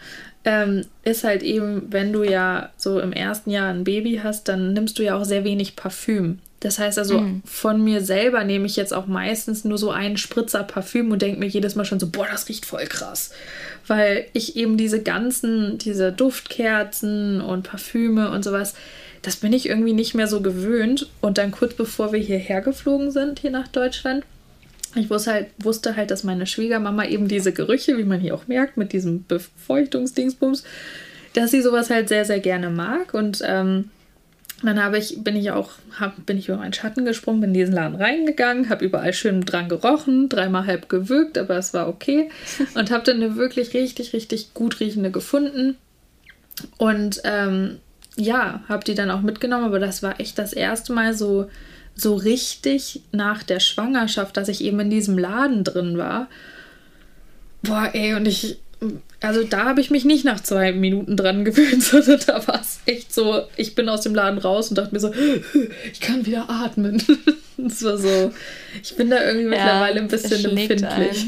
ähm, 0.46 0.86
ist 1.04 1.24
halt 1.24 1.44
eben, 1.44 1.92
wenn 1.92 2.14
du 2.14 2.24
ja 2.24 2.70
so 2.78 3.00
im 3.00 3.12
ersten 3.12 3.50
Jahr 3.50 3.70
ein 3.70 3.84
Baby 3.84 4.22
hast, 4.24 4.48
dann 4.48 4.74
nimmst 4.74 4.98
du 4.98 5.04
ja 5.04 5.18
auch 5.18 5.26
sehr 5.26 5.44
wenig 5.44 5.76
Parfüm. 5.76 6.40
Das 6.62 6.78
heißt 6.78 6.98
also, 6.98 7.20
mhm. 7.20 7.42
von 7.46 7.82
mir 7.84 8.02
selber 8.02 8.44
nehme 8.44 8.66
ich 8.66 8.76
jetzt 8.76 8.94
auch 8.94 9.08
meistens 9.08 9.64
nur 9.64 9.78
so 9.78 9.92
einen 9.92 10.18
Spritzer 10.18 10.64
Parfüm 10.64 11.12
und 11.12 11.22
denke 11.22 11.40
mir 11.40 11.48
jedes 11.48 11.76
Mal 11.76 11.86
schon 11.86 12.00
so, 12.00 12.10
boah, 12.10 12.28
das 12.30 12.50
riecht 12.50 12.66
voll 12.66 12.86
krass. 12.86 13.32
Weil 13.88 14.26
ich 14.34 14.58
eben 14.58 14.76
diese 14.76 15.02
ganzen, 15.02 15.78
diese 15.78 16.12
Duftkerzen 16.12 17.40
und 17.40 17.64
Parfüme 17.64 18.32
und 18.32 18.44
sowas, 18.44 18.76
das 19.22 19.38
bin 19.38 19.54
ich 19.54 19.70
irgendwie 19.70 19.94
nicht 19.94 20.16
mehr 20.16 20.28
so 20.28 20.42
gewöhnt. 20.42 21.10
Und 21.22 21.38
dann 21.38 21.52
kurz 21.52 21.76
bevor 21.76 22.12
wir 22.12 22.20
hierher 22.20 22.62
geflogen 22.62 23.12
sind, 23.12 23.40
hier 23.40 23.52
nach 23.52 23.68
Deutschland, 23.70 24.26
ich 24.96 25.10
wusste 25.10 25.32
halt, 25.32 25.48
wusste 25.60 25.96
halt, 25.96 26.12
dass 26.12 26.24
meine 26.24 26.48
Schwiegermama 26.48 27.06
eben 27.06 27.28
diese 27.28 27.54
Gerüche, 27.54 27.98
wie 27.98 28.04
man 28.04 28.20
hier 28.20 28.34
auch 28.36 28.48
merkt, 28.48 28.78
mit 28.78 28.94
diesem 28.94 29.26
Befeuchtungsdingsbums, 29.26 30.64
dass 31.34 31.52
sie 31.52 31.62
sowas 31.62 31.90
halt 31.90 32.10
sehr, 32.10 32.26
sehr 32.26 32.40
gerne 32.40 32.70
mag. 32.70 33.14
Und 33.14 33.42
ähm, 33.46 33.92
dann 34.64 34.84
habe 34.84 34.98
ich, 34.98 35.24
bin 35.24 35.36
ich 35.36 35.52
auch, 35.52 35.72
hab, 36.00 36.26
bin 36.26 36.38
ich 36.38 36.50
über 36.50 36.58
meinen 36.58 36.74
Schatten 36.74 37.06
gesprungen, 37.06 37.42
bin 37.42 37.52
in 37.52 37.54
diesen 37.54 37.76
Laden 37.76 37.96
reingegangen, 37.96 38.70
habe 38.70 38.84
überall 38.84 39.14
schön 39.14 39.42
dran 39.42 39.70
gerochen, 39.70 40.28
dreimal 40.28 40.66
halb 40.66 40.90
gewürgt, 40.90 41.38
aber 41.38 41.58
es 41.58 41.74
war 41.74 41.88
okay. 41.88 42.30
Und 42.76 42.92
habe 42.92 43.04
dann 43.04 43.18
eine 43.18 43.36
wirklich 43.36 43.74
richtig, 43.74 44.14
richtig 44.14 44.54
gut 44.54 44.80
riechende 44.80 45.12
gefunden. 45.12 45.78
Und 46.78 47.22
ähm, 47.24 47.78
ja, 48.18 48.64
habe 48.68 48.84
die 48.84 48.96
dann 48.96 49.12
auch 49.12 49.22
mitgenommen, 49.22 49.66
aber 49.66 49.80
das 49.80 50.04
war 50.04 50.20
echt 50.20 50.38
das 50.38 50.52
erste 50.52 50.92
Mal 50.94 51.14
so, 51.14 51.50
so 52.00 52.16
richtig 52.16 53.02
nach 53.12 53.44
der 53.44 53.60
Schwangerschaft, 53.60 54.38
dass 54.38 54.48
ich 54.48 54.64
eben 54.64 54.80
in 54.80 54.90
diesem 54.90 55.18
Laden 55.18 55.64
drin 55.64 55.98
war. 55.98 56.28
Boah, 57.62 57.90
ey, 57.94 58.14
und 58.14 58.28
ich, 58.28 58.58
also 59.20 59.44
da 59.44 59.66
habe 59.66 59.82
ich 59.82 59.90
mich 59.90 60.06
nicht 60.06 60.24
nach 60.26 60.42
zwei 60.42 60.72
Minuten 60.72 61.18
dran 61.18 61.46
gewöhnt, 61.46 61.84
sondern 61.84 62.20
da 62.26 62.48
war 62.48 62.62
es 62.62 62.80
echt 62.86 63.14
so, 63.14 63.44
ich 63.58 63.76
bin 63.76 63.90
aus 63.90 64.02
dem 64.02 64.16
Laden 64.16 64.40
raus 64.40 64.70
und 64.70 64.78
dachte 64.78 64.94
mir 64.94 65.00
so, 65.00 65.14
ich 65.94 66.00
kann 66.00 66.26
wieder 66.26 66.50
atmen. 66.50 67.04
Das 67.62 67.84
war 67.84 67.98
so, 67.98 68.32
ich 68.82 68.96
bin 68.96 69.10
da 69.10 69.22
irgendwie 69.22 69.44
ja, 69.44 69.50
mittlerweile 69.50 70.00
ein 70.00 70.08
bisschen 70.08 70.46
empfindlich. 70.46 71.26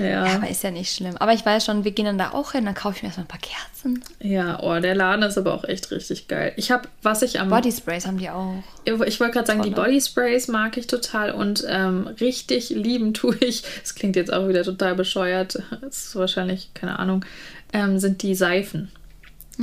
Ja. 0.00 0.26
ja. 0.26 0.34
aber 0.36 0.48
ist 0.48 0.62
ja 0.62 0.70
nicht 0.70 0.94
schlimm. 0.94 1.16
Aber 1.18 1.32
ich 1.32 1.44
weiß 1.44 1.64
schon, 1.64 1.84
wir 1.84 1.92
gehen 1.92 2.06
dann 2.06 2.18
da 2.18 2.30
auch 2.30 2.52
hin, 2.52 2.64
dann 2.64 2.74
kaufe 2.74 2.96
ich 2.96 3.02
mir 3.02 3.08
erstmal 3.08 3.26
ein 3.26 3.28
paar 3.28 3.40
Kerzen. 3.40 4.02
Ja, 4.20 4.60
oh, 4.62 4.80
der 4.80 4.94
Laden 4.94 5.22
ist 5.22 5.36
aber 5.36 5.54
auch 5.54 5.64
echt 5.64 5.90
richtig 5.90 6.26
geil. 6.26 6.52
Ich 6.56 6.70
habe, 6.70 6.88
was 7.02 7.22
ich 7.22 7.38
am. 7.38 7.50
Body 7.50 7.70
Sprays 7.70 8.06
haben 8.06 8.18
die 8.18 8.30
auch. 8.30 8.54
Ich 8.84 9.20
wollte 9.20 9.34
gerade 9.34 9.46
sagen, 9.46 9.62
die 9.62 9.70
Body 9.70 10.00
Sprays 10.00 10.48
mag 10.48 10.76
ich 10.76 10.86
total 10.86 11.32
und 11.32 11.64
ähm, 11.68 12.06
richtig 12.20 12.70
lieben 12.70 13.14
tue 13.14 13.36
ich. 13.40 13.62
Das 13.80 13.94
klingt 13.94 14.16
jetzt 14.16 14.32
auch 14.32 14.48
wieder 14.48 14.64
total 14.64 14.94
bescheuert. 14.94 15.62
Das 15.80 16.06
ist 16.06 16.16
wahrscheinlich, 16.16 16.72
keine 16.74 16.98
Ahnung, 16.98 17.24
ähm, 17.72 17.98
sind 17.98 18.22
die 18.22 18.34
Seifen. 18.34 18.90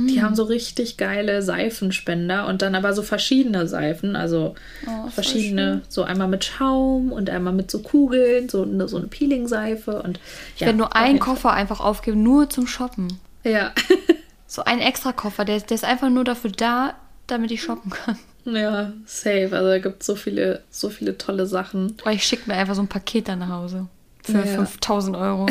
Die 0.06 0.18
mm. 0.18 0.22
haben 0.22 0.34
so 0.34 0.44
richtig 0.44 0.96
geile 0.96 1.42
Seifenspender 1.42 2.46
und 2.46 2.62
dann 2.62 2.74
aber 2.74 2.92
so 2.92 3.02
verschiedene 3.02 3.66
Seifen, 3.66 4.14
also 4.14 4.54
oh, 4.86 5.08
verschiedene, 5.10 5.82
so 5.88 6.04
einmal 6.04 6.28
mit 6.28 6.44
Schaum 6.44 7.10
und 7.10 7.30
einmal 7.30 7.52
mit 7.52 7.70
so 7.70 7.80
Kugeln, 7.80 8.48
so 8.48 8.62
eine, 8.62 8.86
so 8.86 8.96
eine 8.96 9.08
Peeling-Seife 9.08 10.02
und 10.02 10.20
ich 10.54 10.60
werde 10.60 10.78
nur 10.78 10.94
einen 10.94 11.18
Koffer 11.18 11.52
einfach 11.52 11.80
aufgeben, 11.80 12.22
nur 12.22 12.48
zum 12.48 12.66
Shoppen. 12.66 13.18
Ja. 13.42 13.72
so 14.46 14.62
ein 14.64 14.80
extra 14.80 15.12
Koffer, 15.12 15.44
der, 15.44 15.60
der 15.60 15.74
ist 15.74 15.84
einfach 15.84 16.10
nur 16.10 16.24
dafür 16.24 16.50
da, 16.50 16.94
damit 17.26 17.50
ich 17.50 17.62
shoppen 17.62 17.90
kann. 17.90 18.18
Ja, 18.44 18.92
safe. 19.04 19.50
Also 19.52 19.68
da 19.68 19.78
gibt 19.78 20.00
es 20.00 20.06
so 20.06 20.14
viele, 20.14 20.62
so 20.70 20.88
viele 20.88 21.18
tolle 21.18 21.46
Sachen. 21.46 21.96
Oder 22.02 22.12
ich 22.12 22.24
schicke 22.24 22.50
mir 22.50 22.56
einfach 22.56 22.74
so 22.74 22.82
ein 22.82 22.88
Paket 22.88 23.28
dann 23.28 23.40
nach 23.40 23.50
Hause. 23.50 23.88
Für 24.22 24.38
ja. 24.38 24.46
5000 24.46 25.16
Euro. 25.16 25.46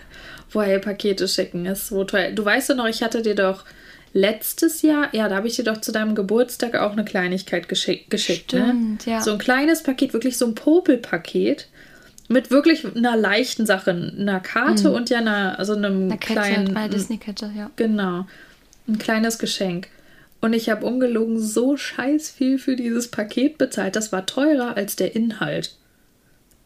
Woher 0.52 0.80
Pakete 0.80 1.28
schicken 1.28 1.66
ist 1.66 1.88
so 1.88 2.04
teuer. 2.04 2.32
Du 2.32 2.44
weißt 2.44 2.70
ja 2.70 2.74
noch, 2.74 2.86
ich 2.86 3.02
hatte 3.02 3.22
dir 3.22 3.36
doch 3.36 3.64
letztes 4.12 4.82
Jahr, 4.82 5.14
ja, 5.14 5.28
da 5.28 5.36
habe 5.36 5.48
ich 5.48 5.56
dir 5.56 5.64
doch 5.64 5.80
zu 5.80 5.92
deinem 5.92 6.14
Geburtstag 6.14 6.74
auch 6.74 6.92
eine 6.92 7.04
Kleinigkeit 7.04 7.68
geschick, 7.68 8.10
geschickt. 8.10 8.52
Ne? 8.52 8.64
Stimmt, 8.64 9.06
ne? 9.06 9.12
ja. 9.12 9.20
So 9.20 9.32
ein 9.32 9.38
kleines 9.38 9.82
Paket, 9.82 10.12
wirklich 10.12 10.36
so 10.36 10.46
ein 10.46 10.54
Popelpaket 10.54 11.68
mit 12.28 12.50
wirklich 12.50 12.84
einer 12.96 13.16
leichten 13.16 13.66
Sache, 13.66 13.90
einer 13.90 14.40
Karte 14.40 14.90
mhm. 14.90 14.94
und 14.94 15.10
ja 15.10 15.18
einer, 15.18 15.58
also 15.58 15.74
einem 15.74 16.04
eine 16.04 16.18
Kette, 16.18 16.40
kleinen 16.40 16.76
eine 16.76 16.88
Disney-Kette, 16.88 17.50
ja. 17.56 17.70
Genau, 17.76 18.26
ein 18.88 18.98
kleines 18.98 19.38
Geschenk. 19.38 19.88
Und 20.40 20.54
ich 20.54 20.70
habe 20.70 20.86
ungelogen 20.86 21.38
so 21.38 21.76
scheiß 21.76 22.30
viel 22.30 22.58
für 22.58 22.74
dieses 22.74 23.08
Paket 23.08 23.58
bezahlt. 23.58 23.94
Das 23.94 24.10
war 24.10 24.24
teurer 24.24 24.76
als 24.76 24.96
der 24.96 25.14
Inhalt. 25.14 25.76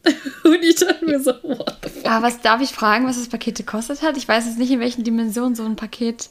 Und 0.45 0.63
ich 0.63 0.77
dachte 0.77 1.05
mir 1.05 1.19
so, 1.21 1.33
what 1.43 1.79
the 1.83 1.89
fuck? 1.89 2.07
Aber 2.07 2.27
was 2.27 2.41
darf 2.41 2.61
ich 2.61 2.71
fragen, 2.71 3.07
was 3.07 3.19
das 3.19 3.29
Paket 3.29 3.57
gekostet 3.57 4.03
hat? 4.03 4.17
Ich 4.17 4.29
weiß 4.29 4.47
jetzt 4.47 4.59
nicht, 4.59 4.71
in 4.71 4.81
welchen 4.81 5.03
Dimensionen 5.03 5.55
so 5.55 5.65
ein 5.65 5.77
Paket. 5.77 6.29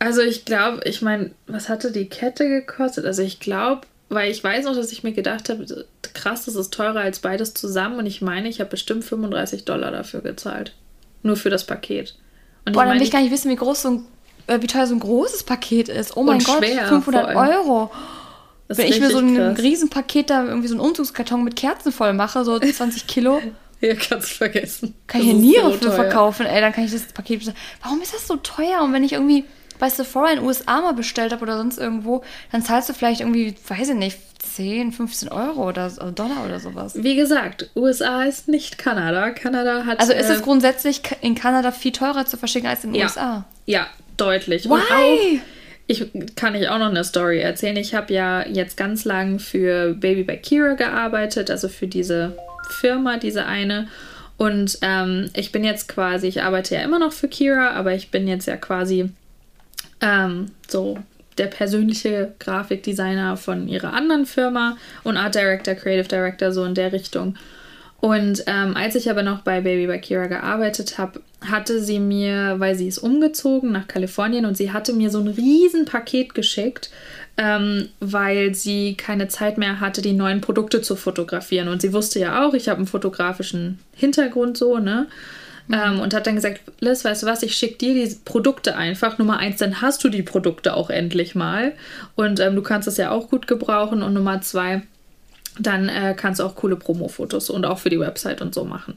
Also 0.00 0.22
ich 0.22 0.46
glaube, 0.46 0.80
ich 0.84 1.02
meine, 1.02 1.30
was 1.46 1.68
hatte 1.68 1.92
die 1.92 2.08
Kette 2.08 2.48
gekostet? 2.48 3.04
Also 3.04 3.22
ich 3.22 3.38
glaube, 3.38 3.82
weil 4.08 4.30
ich 4.30 4.42
weiß 4.42 4.64
noch, 4.64 4.74
dass 4.74 4.90
ich 4.92 5.04
mir 5.04 5.12
gedacht 5.12 5.50
habe, 5.50 5.86
krass, 6.14 6.46
das 6.46 6.56
ist 6.56 6.72
teurer 6.72 7.00
als 7.00 7.20
beides 7.20 7.54
zusammen. 7.54 7.98
Und 7.98 8.06
ich 8.06 8.22
meine, 8.22 8.48
ich 8.48 8.60
habe 8.60 8.70
bestimmt 8.70 9.04
35 9.04 9.66
Dollar 9.66 9.90
dafür 9.90 10.22
gezahlt. 10.22 10.74
Nur 11.22 11.36
für 11.36 11.50
das 11.50 11.64
Paket. 11.64 12.16
Und 12.64 12.72
Boah, 12.72 12.86
dann 12.86 12.94
will 12.94 13.02
ich 13.02 13.10
gar 13.10 13.20
nicht 13.20 13.30
wissen, 13.30 13.50
wie 13.50 13.56
groß 13.56 13.82
so 13.82 13.90
ein, 13.90 14.06
äh, 14.46 14.62
wie 14.62 14.66
teuer 14.66 14.86
so 14.86 14.94
ein 14.94 15.00
großes 15.00 15.42
Paket 15.42 15.90
ist. 15.90 16.16
Oh 16.16 16.22
mein 16.22 16.42
Gott, 16.42 16.64
schwer, 16.64 16.88
500 16.88 17.36
Euro. 17.36 17.90
Das 18.68 18.78
Wenn 18.78 18.88
ich 18.88 19.00
mir 19.00 19.10
so 19.10 19.18
ein 19.18 19.36
krass. 19.36 19.58
Riesenpaket 19.58 20.30
da 20.30 20.46
irgendwie 20.46 20.68
so 20.68 20.74
einen 20.74 20.80
Umzugskarton 20.80 21.44
mit 21.44 21.56
Kerzen 21.56 21.92
voll 21.92 22.14
mache, 22.14 22.42
so 22.44 22.58
20 22.58 23.06
Kilo. 23.06 23.42
ja, 23.82 23.94
kannst 23.94 24.30
du 24.30 24.34
vergessen. 24.36 24.94
Kann 25.06 25.20
das 25.20 25.28
ich 25.28 25.34
hier 25.36 25.40
Niere 25.40 25.72
so 25.72 25.78
für 25.78 25.92
verkaufen, 25.92 26.46
ey, 26.46 26.62
dann 26.62 26.72
kann 26.72 26.84
ich 26.84 26.92
das 26.92 27.02
Paket. 27.12 27.52
Warum 27.82 28.00
ist 28.00 28.14
das 28.14 28.26
so 28.26 28.36
teuer? 28.36 28.80
Und 28.82 28.94
wenn 28.94 29.04
ich 29.04 29.12
irgendwie 29.12 29.44
bei 29.80 29.90
Sephora 29.90 30.30
in 30.30 30.36
den 30.36 30.46
USA 30.46 30.80
mal 30.80 30.94
bestellt 30.94 31.32
habe 31.32 31.42
oder 31.42 31.56
sonst 31.56 31.78
irgendwo, 31.78 32.22
dann 32.52 32.62
zahlst 32.62 32.88
du 32.88 32.92
vielleicht 32.92 33.20
irgendwie, 33.20 33.54
weiß 33.66 33.88
ich 33.88 33.94
nicht, 33.96 34.18
10, 34.42 34.92
15 34.92 35.28
Euro 35.30 35.68
oder 35.68 35.82
also 35.84 36.10
Dollar 36.10 36.44
oder 36.44 36.60
sowas. 36.60 36.94
Wie 36.94 37.16
gesagt, 37.16 37.70
USA 37.74 38.24
ist 38.24 38.48
nicht 38.48 38.78
Kanada. 38.78 39.30
Kanada 39.30 39.84
hat. 39.86 40.00
Also 40.00 40.12
ist 40.12 40.28
es 40.28 40.40
äh, 40.40 40.42
grundsätzlich 40.42 41.02
in 41.20 41.34
Kanada 41.34 41.72
viel 41.72 41.92
teurer 41.92 42.26
zu 42.26 42.36
verschicken 42.36 42.68
als 42.68 42.84
in 42.84 42.92
den 42.92 43.00
ja, 43.00 43.06
USA? 43.06 43.44
Ja, 43.66 43.86
deutlich. 44.16 44.66
Why? 44.66 44.72
Und 44.72 44.82
auch, 44.92 45.44
ich 45.86 46.06
kann 46.36 46.54
ich 46.54 46.68
auch 46.68 46.78
noch 46.78 46.90
eine 46.90 47.04
Story 47.04 47.40
erzählen. 47.40 47.76
Ich 47.76 47.94
habe 47.94 48.12
ja 48.12 48.46
jetzt 48.46 48.76
ganz 48.76 49.04
lang 49.04 49.38
für 49.38 49.94
Baby 49.94 50.22
by 50.22 50.36
Kira 50.36 50.74
gearbeitet, 50.74 51.50
also 51.50 51.68
für 51.68 51.86
diese 51.86 52.36
Firma, 52.80 53.16
diese 53.16 53.46
eine. 53.46 53.88
Und 54.36 54.78
ähm, 54.82 55.30
ich 55.34 55.52
bin 55.52 55.64
jetzt 55.64 55.88
quasi, 55.88 56.26
ich 56.26 56.42
arbeite 56.42 56.74
ja 56.74 56.80
immer 56.80 56.98
noch 56.98 57.12
für 57.12 57.28
Kira, 57.28 57.72
aber 57.72 57.92
ich 57.94 58.10
bin 58.10 58.26
jetzt 58.26 58.46
ja 58.46 58.56
quasi 58.56 59.10
ähm, 60.00 60.46
so 60.68 60.98
der 61.38 61.46
persönliche 61.46 62.32
Grafikdesigner 62.38 63.36
von 63.36 63.68
ihrer 63.68 63.92
anderen 63.92 64.26
Firma 64.26 64.76
und 65.04 65.16
Art 65.16 65.34
Director, 65.34 65.74
Creative 65.74 66.08
Director, 66.08 66.52
so 66.52 66.64
in 66.64 66.74
der 66.74 66.92
Richtung. 66.92 67.36
Und 68.00 68.44
ähm, 68.46 68.76
als 68.76 68.94
ich 68.94 69.10
aber 69.10 69.22
noch 69.22 69.40
bei 69.40 69.60
Baby 69.60 69.86
by 69.86 69.98
Kira 69.98 70.26
gearbeitet 70.26 70.96
habe, 70.96 71.20
hatte 71.46 71.82
sie 71.82 71.98
mir, 71.98 72.56
weil 72.58 72.74
sie 72.74 72.88
ist 72.88 72.98
umgezogen 72.98 73.72
nach 73.72 73.88
Kalifornien 73.88 74.46
und 74.46 74.56
sie 74.56 74.72
hatte 74.72 74.92
mir 74.94 75.10
so 75.10 75.20
ein 75.20 75.28
riesen 75.28 75.84
Paket 75.84 76.34
geschickt, 76.34 76.90
ähm, 77.36 77.88
weil 78.00 78.54
sie 78.54 78.94
keine 78.94 79.28
Zeit 79.28 79.58
mehr 79.58 79.80
hatte, 79.80 80.00
die 80.00 80.14
neuen 80.14 80.40
Produkte 80.40 80.80
zu 80.80 80.96
fotografieren. 80.96 81.68
Und 81.68 81.82
sie 81.82 81.92
wusste 81.92 82.18
ja 82.18 82.46
auch, 82.46 82.54
ich 82.54 82.68
habe 82.68 82.78
einen 82.78 82.86
fotografischen 82.86 83.78
Hintergrund 83.94 84.56
so, 84.56 84.78
ne? 84.78 85.06
Mhm. 85.68 85.74
Ähm, 85.74 86.00
und 86.00 86.14
hat 86.14 86.26
dann 86.26 86.36
gesagt, 86.36 86.60
Liz, 86.80 87.04
weißt 87.04 87.22
du 87.22 87.26
was, 87.26 87.42
ich 87.42 87.56
schicke 87.56 87.78
dir 87.78 87.94
die 87.94 88.14
Produkte 88.24 88.76
einfach. 88.76 89.18
Nummer 89.18 89.38
eins, 89.38 89.58
dann 89.58 89.80
hast 89.80 90.02
du 90.04 90.08
die 90.08 90.22
Produkte 90.22 90.74
auch 90.74 90.90
endlich 90.90 91.34
mal. 91.34 91.72
Und 92.16 92.40
ähm, 92.40 92.56
du 92.56 92.62
kannst 92.62 92.88
es 92.88 92.96
ja 92.96 93.10
auch 93.10 93.28
gut 93.28 93.46
gebrauchen. 93.46 94.02
Und 94.02 94.14
Nummer 94.14 94.40
zwei, 94.40 94.82
dann 95.58 95.88
äh, 95.88 96.14
kannst 96.16 96.40
du 96.40 96.44
auch 96.44 96.56
coole 96.56 96.76
Promo-Fotos 96.76 97.50
und 97.50 97.64
auch 97.64 97.78
für 97.78 97.90
die 97.90 98.00
Website 98.00 98.40
und 98.40 98.54
so 98.54 98.64
machen. 98.64 98.96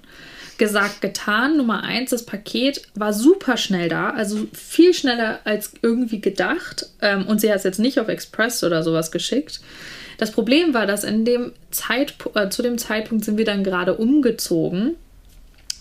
Gesagt, 0.57 1.01
getan. 1.01 1.57
Nummer 1.57 1.83
eins, 1.83 2.11
das 2.11 2.25
Paket 2.25 2.83
war 2.93 3.11
super 3.11 3.57
schnell 3.57 3.89
da, 3.89 4.11
also 4.11 4.47
viel 4.53 4.93
schneller 4.93 5.39
als 5.45 5.73
irgendwie 5.81 6.21
gedacht. 6.21 6.87
Ähm, 7.01 7.25
und 7.27 7.41
sie 7.41 7.49
hat 7.49 7.57
es 7.57 7.63
jetzt 7.63 7.79
nicht 7.79 7.99
auf 7.99 8.07
Express 8.07 8.63
oder 8.63 8.83
sowas 8.83 9.11
geschickt. 9.11 9.61
Das 10.19 10.31
Problem 10.31 10.73
war, 10.73 10.85
dass 10.85 11.03
in 11.03 11.25
dem 11.25 11.53
Zeitpunkt, 11.71 12.37
äh, 12.37 12.49
zu 12.49 12.61
dem 12.61 12.77
Zeitpunkt 12.77 13.25
sind 13.25 13.37
wir 13.37 13.45
dann 13.45 13.63
gerade 13.63 13.95
umgezogen 13.95 14.95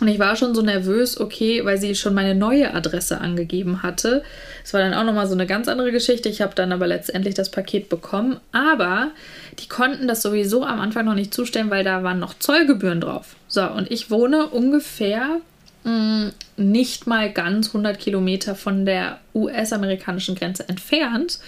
und 0.03 0.09
ich 0.09 0.19
war 0.19 0.35
schon 0.35 0.53
so 0.53 0.63
nervös, 0.63 1.21
okay, 1.21 1.65
weil 1.65 1.79
sie 1.79 1.95
schon 1.95 2.13
meine 2.13 2.35
neue 2.35 2.75
Adresse 2.75 3.21
angegeben 3.21 3.85
hatte. 3.85 4.25
Es 4.65 4.75
war 4.75 4.81
dann 4.81 4.95
auch 4.95 5.05
nochmal 5.05 5.29
so 5.29 5.35
eine 5.35 5.47
ganz 5.47 5.69
andere 5.69 5.93
Geschichte. 5.93 6.29
Ich 6.29 6.41
habe 6.43 6.57
dann 6.57 6.73
aber 6.73 6.89
letztendlich 6.89 7.37
das 7.37 7.53
Paket 7.53 7.89
bekommen. 7.89 8.41
Aber 8.51 9.13
die 9.61 9.69
konnten 9.69 10.09
das 10.09 10.21
sowieso 10.21 10.65
am 10.65 10.81
Anfang 10.81 11.05
noch 11.05 11.15
nicht 11.15 11.33
zustellen, 11.33 11.71
weil 11.71 11.85
da 11.85 12.03
waren 12.03 12.19
noch 12.19 12.37
Zollgebühren 12.37 13.01
drauf. 13.01 13.37
So, 13.47 13.63
und 13.63 13.93
ich 13.93 14.11
wohne 14.11 14.49
ungefähr 14.49 15.41
mh, 15.85 15.93
mm, 15.93 16.33
nicht 16.57 17.07
mal 17.07 17.33
ganz 17.33 17.69
100 17.69 17.97
Kilometer 17.97 18.57
von 18.57 18.85
der 18.85 19.21
US-amerikanischen 19.37 20.35
Grenze 20.35 20.69
entfernt. 20.69 21.39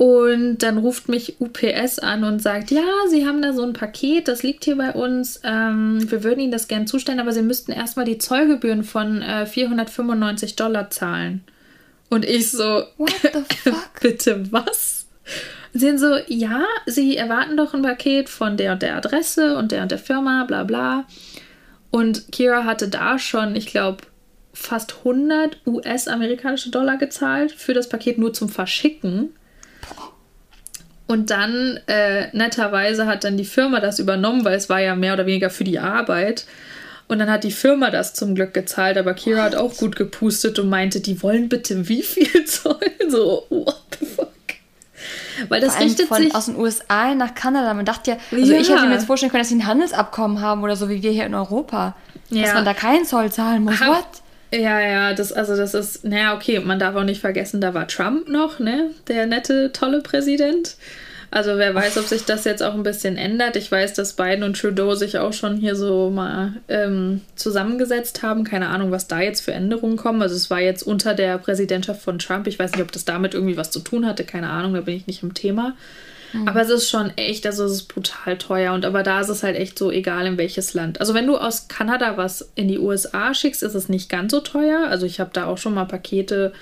Und 0.00 0.62
dann 0.62 0.78
ruft 0.78 1.10
mich 1.10 1.42
UPS 1.42 1.98
an 1.98 2.24
und 2.24 2.40
sagt, 2.40 2.70
ja, 2.70 2.86
Sie 3.10 3.26
haben 3.26 3.42
da 3.42 3.52
so 3.52 3.62
ein 3.62 3.74
Paket, 3.74 4.28
das 4.28 4.42
liegt 4.42 4.64
hier 4.64 4.78
bei 4.78 4.92
uns. 4.92 5.42
Ähm, 5.44 6.10
wir 6.10 6.24
würden 6.24 6.40
Ihnen 6.40 6.52
das 6.52 6.68
gerne 6.68 6.86
zustellen, 6.86 7.20
aber 7.20 7.32
Sie 7.32 7.42
müssten 7.42 7.70
erstmal 7.70 8.06
die 8.06 8.16
Zollgebühren 8.16 8.82
von 8.82 9.20
äh, 9.20 9.44
495 9.44 10.56
Dollar 10.56 10.88
zahlen. 10.88 11.44
Und 12.08 12.24
ich 12.24 12.50
so, 12.50 12.84
What 12.96 13.12
the 13.20 13.28
fuck? 13.70 14.00
bitte 14.00 14.50
was? 14.50 15.06
Sie 15.74 15.80
sind 15.80 15.98
so, 15.98 16.16
ja, 16.28 16.64
Sie 16.86 17.18
erwarten 17.18 17.58
doch 17.58 17.74
ein 17.74 17.82
Paket 17.82 18.30
von 18.30 18.56
der 18.56 18.72
und 18.72 18.80
der 18.80 18.96
Adresse 18.96 19.58
und 19.58 19.70
der 19.70 19.82
und 19.82 19.90
der 19.90 19.98
Firma, 19.98 20.44
bla 20.44 20.64
bla. 20.64 21.04
Und 21.90 22.32
Kira 22.32 22.64
hatte 22.64 22.88
da 22.88 23.18
schon, 23.18 23.54
ich 23.54 23.66
glaube, 23.66 23.98
fast 24.54 24.96
100 25.00 25.58
US-amerikanische 25.66 26.70
Dollar 26.70 26.96
gezahlt 26.96 27.52
für 27.52 27.74
das 27.74 27.90
Paket 27.90 28.16
nur 28.16 28.32
zum 28.32 28.48
Verschicken. 28.48 29.34
Und 31.10 31.30
dann, 31.30 31.80
äh, 31.88 32.28
netterweise, 32.36 33.04
hat 33.06 33.24
dann 33.24 33.36
die 33.36 33.44
Firma 33.44 33.80
das 33.80 33.98
übernommen, 33.98 34.44
weil 34.44 34.54
es 34.54 34.68
war 34.68 34.78
ja 34.78 34.94
mehr 34.94 35.14
oder 35.14 35.26
weniger 35.26 35.50
für 35.50 35.64
die 35.64 35.80
Arbeit. 35.80 36.46
Und 37.08 37.18
dann 37.18 37.28
hat 37.28 37.42
die 37.42 37.50
Firma 37.50 37.90
das 37.90 38.14
zum 38.14 38.36
Glück 38.36 38.54
gezahlt, 38.54 38.96
aber 38.96 39.14
Kira 39.14 39.42
hat 39.42 39.56
auch 39.56 39.76
gut 39.76 39.96
gepustet 39.96 40.60
und 40.60 40.68
meinte, 40.68 41.00
die 41.00 41.20
wollen 41.20 41.48
bitte 41.48 41.88
wie 41.88 42.04
viel 42.04 42.44
Zoll? 42.46 42.78
So, 43.08 43.44
what 43.48 43.80
the 43.98 44.06
fuck? 44.06 44.28
Weil 45.48 45.60
das 45.60 45.80
richtet 45.80 46.06
von, 46.06 46.18
sich 46.18 46.32
aus 46.32 46.46
den 46.46 46.54
USA 46.54 47.12
nach 47.16 47.34
Kanada. 47.34 47.74
Man 47.74 47.86
dachte 47.86 48.12
ja, 48.12 48.16
also 48.30 48.52
ja. 48.52 48.60
ich 48.60 48.70
hätte 48.70 48.86
mir 48.86 48.92
jetzt 48.92 49.06
vorstellen 49.06 49.32
können, 49.32 49.42
dass 49.42 49.48
sie 49.48 49.56
ein 49.56 49.66
Handelsabkommen 49.66 50.40
haben 50.40 50.62
oder 50.62 50.76
so 50.76 50.88
wie 50.88 51.02
wir 51.02 51.10
hier 51.10 51.26
in 51.26 51.34
Europa. 51.34 51.96
Ja. 52.28 52.44
Dass 52.44 52.54
man 52.54 52.64
da 52.64 52.72
keinen 52.72 53.04
Zoll 53.04 53.32
zahlen 53.32 53.64
muss. 53.64 53.80
What? 53.80 54.06
Ja, 54.52 54.80
ja, 54.80 55.12
das, 55.12 55.32
also 55.32 55.56
das 55.56 55.74
ist, 55.74 56.04
naja, 56.04 56.34
okay, 56.34 56.60
man 56.60 56.78
darf 56.78 56.96
auch 56.96 57.04
nicht 57.04 57.20
vergessen, 57.20 57.60
da 57.60 57.72
war 57.72 57.86
Trump 57.86 58.28
noch, 58.28 58.58
ne? 58.58 58.90
Der 59.06 59.26
nette, 59.26 59.72
tolle 59.72 60.00
Präsident. 60.00 60.76
Also 61.32 61.58
wer 61.58 61.74
weiß, 61.74 61.96
ob 61.98 62.06
sich 62.06 62.24
das 62.24 62.44
jetzt 62.44 62.62
auch 62.62 62.74
ein 62.74 62.82
bisschen 62.82 63.16
ändert. 63.16 63.54
Ich 63.54 63.70
weiß, 63.70 63.94
dass 63.94 64.14
Biden 64.14 64.42
und 64.42 64.60
Trudeau 64.60 64.96
sich 64.96 65.18
auch 65.18 65.32
schon 65.32 65.56
hier 65.56 65.76
so 65.76 66.10
mal 66.10 66.54
ähm, 66.68 67.20
zusammengesetzt 67.36 68.24
haben. 68.24 68.42
Keine 68.42 68.68
Ahnung, 68.68 68.90
was 68.90 69.06
da 69.06 69.20
jetzt 69.20 69.42
für 69.42 69.52
Änderungen 69.52 69.96
kommen. 69.96 70.22
Also 70.22 70.34
es 70.34 70.50
war 70.50 70.60
jetzt 70.60 70.82
unter 70.82 71.14
der 71.14 71.38
Präsidentschaft 71.38 72.02
von 72.02 72.18
Trump. 72.18 72.48
Ich 72.48 72.58
weiß 72.58 72.72
nicht, 72.72 72.82
ob 72.82 72.90
das 72.90 73.04
damit 73.04 73.34
irgendwie 73.34 73.56
was 73.56 73.70
zu 73.70 73.78
tun 73.78 74.06
hatte. 74.06 74.24
Keine 74.24 74.50
Ahnung, 74.50 74.74
da 74.74 74.80
bin 74.80 74.96
ich 74.96 75.06
nicht 75.06 75.22
im 75.22 75.32
Thema. 75.34 75.76
Mhm. 76.32 76.48
Aber 76.48 76.62
es 76.62 76.70
ist 76.70 76.90
schon 76.90 77.10
echt, 77.16 77.46
also 77.46 77.64
es 77.64 77.72
ist 77.72 77.94
brutal 77.94 78.36
teuer. 78.36 78.72
Und 78.72 78.84
aber 78.84 79.04
da 79.04 79.20
ist 79.20 79.28
es 79.28 79.44
halt 79.44 79.56
echt 79.56 79.78
so 79.78 79.92
egal, 79.92 80.26
in 80.26 80.36
welches 80.36 80.74
Land. 80.74 80.98
Also 80.98 81.14
wenn 81.14 81.28
du 81.28 81.36
aus 81.36 81.68
Kanada 81.68 82.16
was 82.16 82.50
in 82.56 82.66
die 82.66 82.80
USA 82.80 83.34
schickst, 83.34 83.62
ist 83.62 83.74
es 83.74 83.88
nicht 83.88 84.08
ganz 84.08 84.32
so 84.32 84.40
teuer. 84.40 84.88
Also 84.88 85.06
ich 85.06 85.20
habe 85.20 85.30
da 85.32 85.46
auch 85.46 85.58
schon 85.58 85.74
mal 85.74 85.84
Pakete 85.84 86.52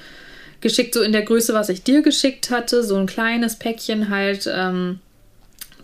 geschickt, 0.61 0.95
so 0.95 1.03
in 1.03 1.13
der 1.13 1.23
Größe, 1.23 1.55
was 1.55 1.69
ich 1.69 1.83
dir 1.83 2.03
geschickt 2.03 2.51
hatte. 2.51 2.83
So 2.83 2.97
ein 2.97 3.07
kleines 3.07 3.57
Päckchen 3.57 4.11
halt. 4.11 4.51
Ähm, 4.53 5.01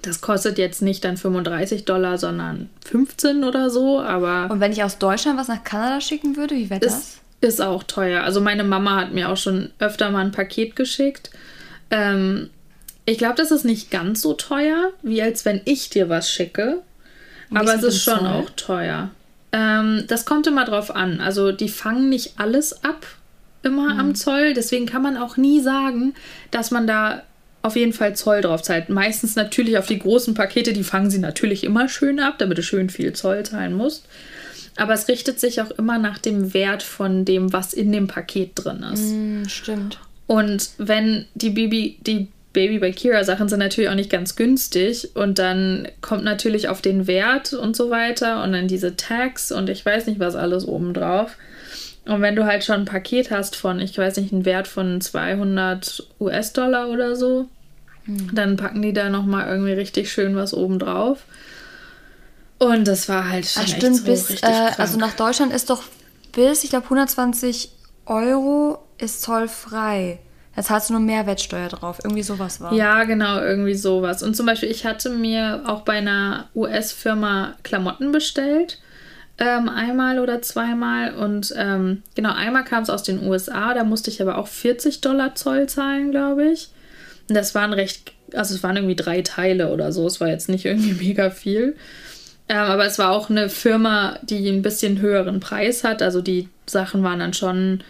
das 0.02 0.20
kostet 0.20 0.58
jetzt 0.58 0.82
nicht 0.82 1.04
dann 1.04 1.16
35 1.16 1.84
Dollar, 1.84 2.18
sondern 2.18 2.68
15 2.84 3.44
oder 3.44 3.70
so, 3.70 4.00
aber. 4.00 4.50
Und 4.50 4.60
wenn 4.60 4.72
ich 4.72 4.82
aus 4.82 4.98
Deutschland 4.98 5.38
was 5.38 5.48
nach 5.48 5.64
Kanada 5.64 6.00
schicken 6.00 6.36
würde, 6.36 6.54
wie 6.54 6.68
wäre 6.70 6.80
das? 6.80 7.18
Ist 7.40 7.60
auch 7.60 7.82
teuer. 7.82 8.22
Also 8.22 8.40
meine 8.40 8.64
Mama 8.64 8.96
hat 8.96 9.12
mir 9.12 9.28
auch 9.28 9.36
schon 9.36 9.70
öfter 9.78 10.10
mal 10.10 10.24
ein 10.24 10.32
Paket 10.32 10.76
geschickt. 10.76 11.30
Ähm, 11.90 12.50
ich 13.06 13.18
glaube, 13.18 13.34
das 13.36 13.50
ist 13.50 13.64
nicht 13.64 13.90
ganz 13.90 14.22
so 14.22 14.32
teuer, 14.32 14.90
wie 15.02 15.20
als 15.20 15.44
wenn 15.44 15.60
ich 15.64 15.90
dir 15.90 16.08
was 16.08 16.30
schicke. 16.30 16.80
Aber 17.52 17.74
es 17.74 17.82
ist 17.82 18.02
schon 18.02 18.20
Zoll? 18.20 18.26
auch 18.26 18.50
teuer. 18.56 19.10
Ähm, 19.52 20.04
das 20.08 20.24
kommt 20.24 20.46
immer 20.46 20.64
drauf 20.64 20.94
an. 20.94 21.20
Also 21.20 21.52
die 21.52 21.68
fangen 21.68 22.08
nicht 22.08 22.34
alles 22.38 22.84
ab 22.84 23.06
immer 23.64 23.94
mhm. 23.94 24.00
am 24.00 24.14
Zoll. 24.14 24.54
Deswegen 24.54 24.86
kann 24.86 25.02
man 25.02 25.16
auch 25.16 25.36
nie 25.36 25.60
sagen, 25.60 26.14
dass 26.50 26.70
man 26.70 26.86
da 26.86 27.22
auf 27.62 27.76
jeden 27.76 27.94
Fall 27.94 28.14
Zoll 28.14 28.42
drauf 28.42 28.62
zahlt. 28.62 28.90
Meistens 28.90 29.36
natürlich 29.36 29.78
auf 29.78 29.86
die 29.86 29.98
großen 29.98 30.34
Pakete, 30.34 30.74
die 30.74 30.84
fangen 30.84 31.10
sie 31.10 31.18
natürlich 31.18 31.64
immer 31.64 31.88
schön 31.88 32.20
ab, 32.20 32.34
damit 32.38 32.58
du 32.58 32.62
schön 32.62 32.90
viel 32.90 33.14
Zoll 33.14 33.42
zahlen 33.44 33.74
musst. 33.74 34.06
Aber 34.76 34.92
es 34.92 35.08
richtet 35.08 35.40
sich 35.40 35.62
auch 35.62 35.70
immer 35.70 35.98
nach 35.98 36.18
dem 36.18 36.52
Wert 36.52 36.82
von 36.82 37.24
dem, 37.24 37.52
was 37.52 37.72
in 37.72 37.90
dem 37.90 38.06
Paket 38.06 38.52
drin 38.56 38.84
ist. 38.92 39.12
Mm, 39.12 39.44
stimmt. 39.46 39.98
Und 40.26 40.70
wenn 40.78 41.26
die 41.34 41.50
Baby, 41.50 41.98
die 42.06 42.28
Baby 42.52 42.78
bei 42.78 42.92
Kira 42.92 43.24
Sachen 43.24 43.48
sind 43.48 43.60
natürlich 43.60 43.90
auch 43.90 43.94
nicht 43.94 44.10
ganz 44.10 44.36
günstig 44.36 45.10
und 45.14 45.38
dann 45.38 45.88
kommt 46.00 46.24
natürlich 46.24 46.68
auf 46.68 46.82
den 46.82 47.06
Wert 47.06 47.52
und 47.52 47.76
so 47.76 47.90
weiter 47.90 48.42
und 48.42 48.52
dann 48.52 48.68
diese 48.68 48.96
Tags 48.96 49.52
und 49.52 49.70
ich 49.70 49.84
weiß 49.84 50.06
nicht 50.06 50.20
was 50.20 50.34
alles 50.34 50.66
oben 50.66 50.92
drauf. 50.92 51.36
Und 52.06 52.20
wenn 52.20 52.36
du 52.36 52.44
halt 52.44 52.64
schon 52.64 52.80
ein 52.80 52.84
Paket 52.84 53.30
hast 53.30 53.56
von, 53.56 53.80
ich 53.80 53.96
weiß 53.96 54.18
nicht, 54.18 54.32
einen 54.32 54.44
Wert 54.44 54.68
von 54.68 55.00
200 55.00 56.06
US-Dollar 56.20 56.88
oder 56.88 57.16
so, 57.16 57.48
mhm. 58.04 58.34
dann 58.34 58.56
packen 58.56 58.82
die 58.82 58.92
da 58.92 59.08
nochmal 59.08 59.48
irgendwie 59.48 59.72
richtig 59.72 60.12
schön 60.12 60.36
was 60.36 60.52
oben 60.52 60.78
drauf. 60.78 61.24
Und 62.58 62.86
das 62.86 63.08
war 63.08 63.28
halt 63.28 63.46
schon 63.46 63.62
Ach, 63.64 63.68
stimmt, 63.68 63.96
so 63.96 64.04
bis, 64.04 64.42
äh, 64.42 64.70
also 64.76 64.98
nach 64.98 65.14
Deutschland 65.14 65.52
ist 65.52 65.70
doch 65.70 65.82
bis, 66.32 66.64
ich 66.64 66.70
glaube, 66.70 66.84
120 66.84 67.70
Euro 68.06 68.78
ist 68.98 69.22
zollfrei. 69.22 70.18
Da 70.56 70.62
zahlst 70.62 70.88
du 70.88 70.94
nur 70.94 71.02
Mehrwertsteuer 71.02 71.68
drauf. 71.68 71.98
Irgendwie 72.04 72.22
sowas 72.22 72.60
war. 72.60 72.72
Ja, 72.72 73.04
genau, 73.04 73.40
irgendwie 73.40 73.74
sowas. 73.74 74.22
Und 74.22 74.36
zum 74.36 74.46
Beispiel, 74.46 74.70
ich 74.70 74.86
hatte 74.86 75.10
mir 75.10 75.64
auch 75.66 75.82
bei 75.82 75.94
einer 75.94 76.48
US-Firma 76.54 77.54
Klamotten 77.64 78.12
bestellt. 78.12 78.78
Ähm, 79.38 79.68
einmal 79.68 80.20
oder 80.20 80.42
zweimal. 80.42 81.14
Und 81.14 81.52
ähm, 81.56 82.02
genau, 82.14 82.32
einmal 82.32 82.64
kam 82.64 82.82
es 82.82 82.90
aus 82.90 83.02
den 83.02 83.26
USA. 83.26 83.74
Da 83.74 83.84
musste 83.84 84.10
ich 84.10 84.22
aber 84.22 84.38
auch 84.38 84.46
40 84.46 85.00
Dollar 85.00 85.34
Zoll 85.34 85.68
zahlen, 85.68 86.10
glaube 86.10 86.46
ich. 86.46 86.68
Und 87.28 87.34
das 87.34 87.54
waren 87.54 87.72
recht, 87.72 88.12
also 88.32 88.54
es 88.54 88.62
waren 88.62 88.76
irgendwie 88.76 88.96
drei 88.96 89.22
Teile 89.22 89.72
oder 89.72 89.92
so. 89.92 90.06
Es 90.06 90.20
war 90.20 90.28
jetzt 90.28 90.48
nicht 90.48 90.64
irgendwie 90.64 90.92
mega 91.06 91.30
viel. 91.30 91.76
Ähm, 92.48 92.58
aber 92.58 92.86
es 92.86 92.98
war 92.98 93.10
auch 93.10 93.30
eine 93.30 93.48
Firma, 93.48 94.18
die 94.22 94.48
ein 94.48 94.62
bisschen 94.62 95.00
höheren 95.00 95.40
Preis 95.40 95.82
hat. 95.82 96.02
Also 96.02 96.20
die 96.20 96.48
Sachen 96.66 97.02
waren 97.02 97.18
dann 97.18 97.34
schon 97.34 97.82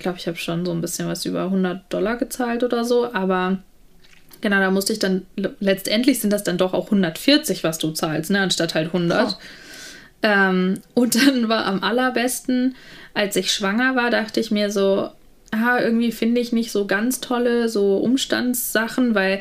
ich 0.00 0.02
glaube, 0.02 0.16
ich 0.16 0.26
habe 0.26 0.38
schon 0.38 0.64
so 0.64 0.72
ein 0.72 0.80
bisschen 0.80 1.08
was 1.08 1.26
über 1.26 1.42
100 1.42 1.92
Dollar 1.92 2.16
gezahlt 2.16 2.64
oder 2.64 2.86
so, 2.86 3.12
aber 3.12 3.58
genau, 4.40 4.58
da 4.58 4.70
musste 4.70 4.94
ich 4.94 4.98
dann, 4.98 5.26
letztendlich 5.36 6.20
sind 6.20 6.32
das 6.32 6.42
dann 6.42 6.56
doch 6.56 6.72
auch 6.72 6.86
140, 6.86 7.64
was 7.64 7.76
du 7.76 7.90
zahlst, 7.90 8.30
ne, 8.30 8.40
anstatt 8.40 8.74
halt 8.74 8.86
100. 8.86 9.28
Oh. 9.28 9.34
Ähm, 10.22 10.80
und 10.94 11.14
dann 11.14 11.48
war 11.48 11.66
am 11.66 11.82
allerbesten, 11.82 12.76
als 13.14 13.36
ich 13.36 13.52
schwanger 13.52 13.96
war, 13.96 14.10
dachte 14.10 14.40
ich 14.40 14.50
mir 14.50 14.70
so, 14.70 15.10
ah, 15.50 15.80
irgendwie 15.80 16.12
finde 16.12 16.40
ich 16.40 16.52
nicht 16.52 16.70
so 16.70 16.86
ganz 16.86 17.20
tolle 17.20 17.68
so 17.68 17.96
Umstandssachen, 17.96 19.14
weil 19.14 19.40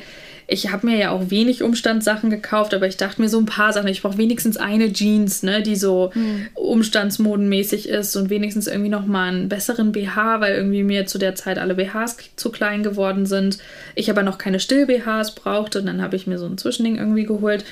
ich 0.51 0.71
habe 0.71 0.88
mir 0.88 0.97
ja 0.97 1.11
auch 1.11 1.30
wenig 1.30 1.61
Umstandssachen 1.61 2.32
gekauft, 2.32 2.73
aber 2.73 2.88
ich 2.88 2.97
dachte 2.97 3.21
mir 3.21 3.30
so 3.30 3.38
ein 3.38 3.45
paar 3.45 3.71
Sachen. 3.71 3.88
Ich 3.88 4.01
brauche 4.01 4.17
wenigstens 4.17 4.57
eine 4.57 4.91
Jeans, 4.91 5.43
ne, 5.43 5.61
die 5.61 5.75
so 5.75 6.09
hm. 6.11 6.47
umstandsmodenmäßig 6.55 7.88
ist 7.88 8.15
und 8.15 8.32
wenigstens 8.32 8.65
irgendwie 8.65 8.89
noch 8.89 9.05
mal 9.05 9.27
einen 9.27 9.47
besseren 9.47 9.91
BH, 9.91 10.41
weil 10.41 10.55
irgendwie 10.55 10.82
mir 10.82 11.05
zu 11.05 11.19
der 11.19 11.36
Zeit 11.36 11.59
alle 11.59 11.75
BHs 11.75 12.17
zu 12.36 12.49
klein 12.49 12.82
geworden 12.82 13.27
sind. 13.27 13.59
Ich 13.93 14.09
aber 14.09 14.23
noch 14.23 14.39
keine 14.39 14.59
Still-BHs 14.59 15.36
brauchte 15.36 15.80
und 15.80 15.86
dann 15.86 16.01
habe 16.01 16.15
ich 16.15 16.25
mir 16.25 16.39
so 16.39 16.47
ein 16.47 16.57
Zwischending 16.57 16.97
irgendwie 16.97 17.25
geholt. 17.25 17.63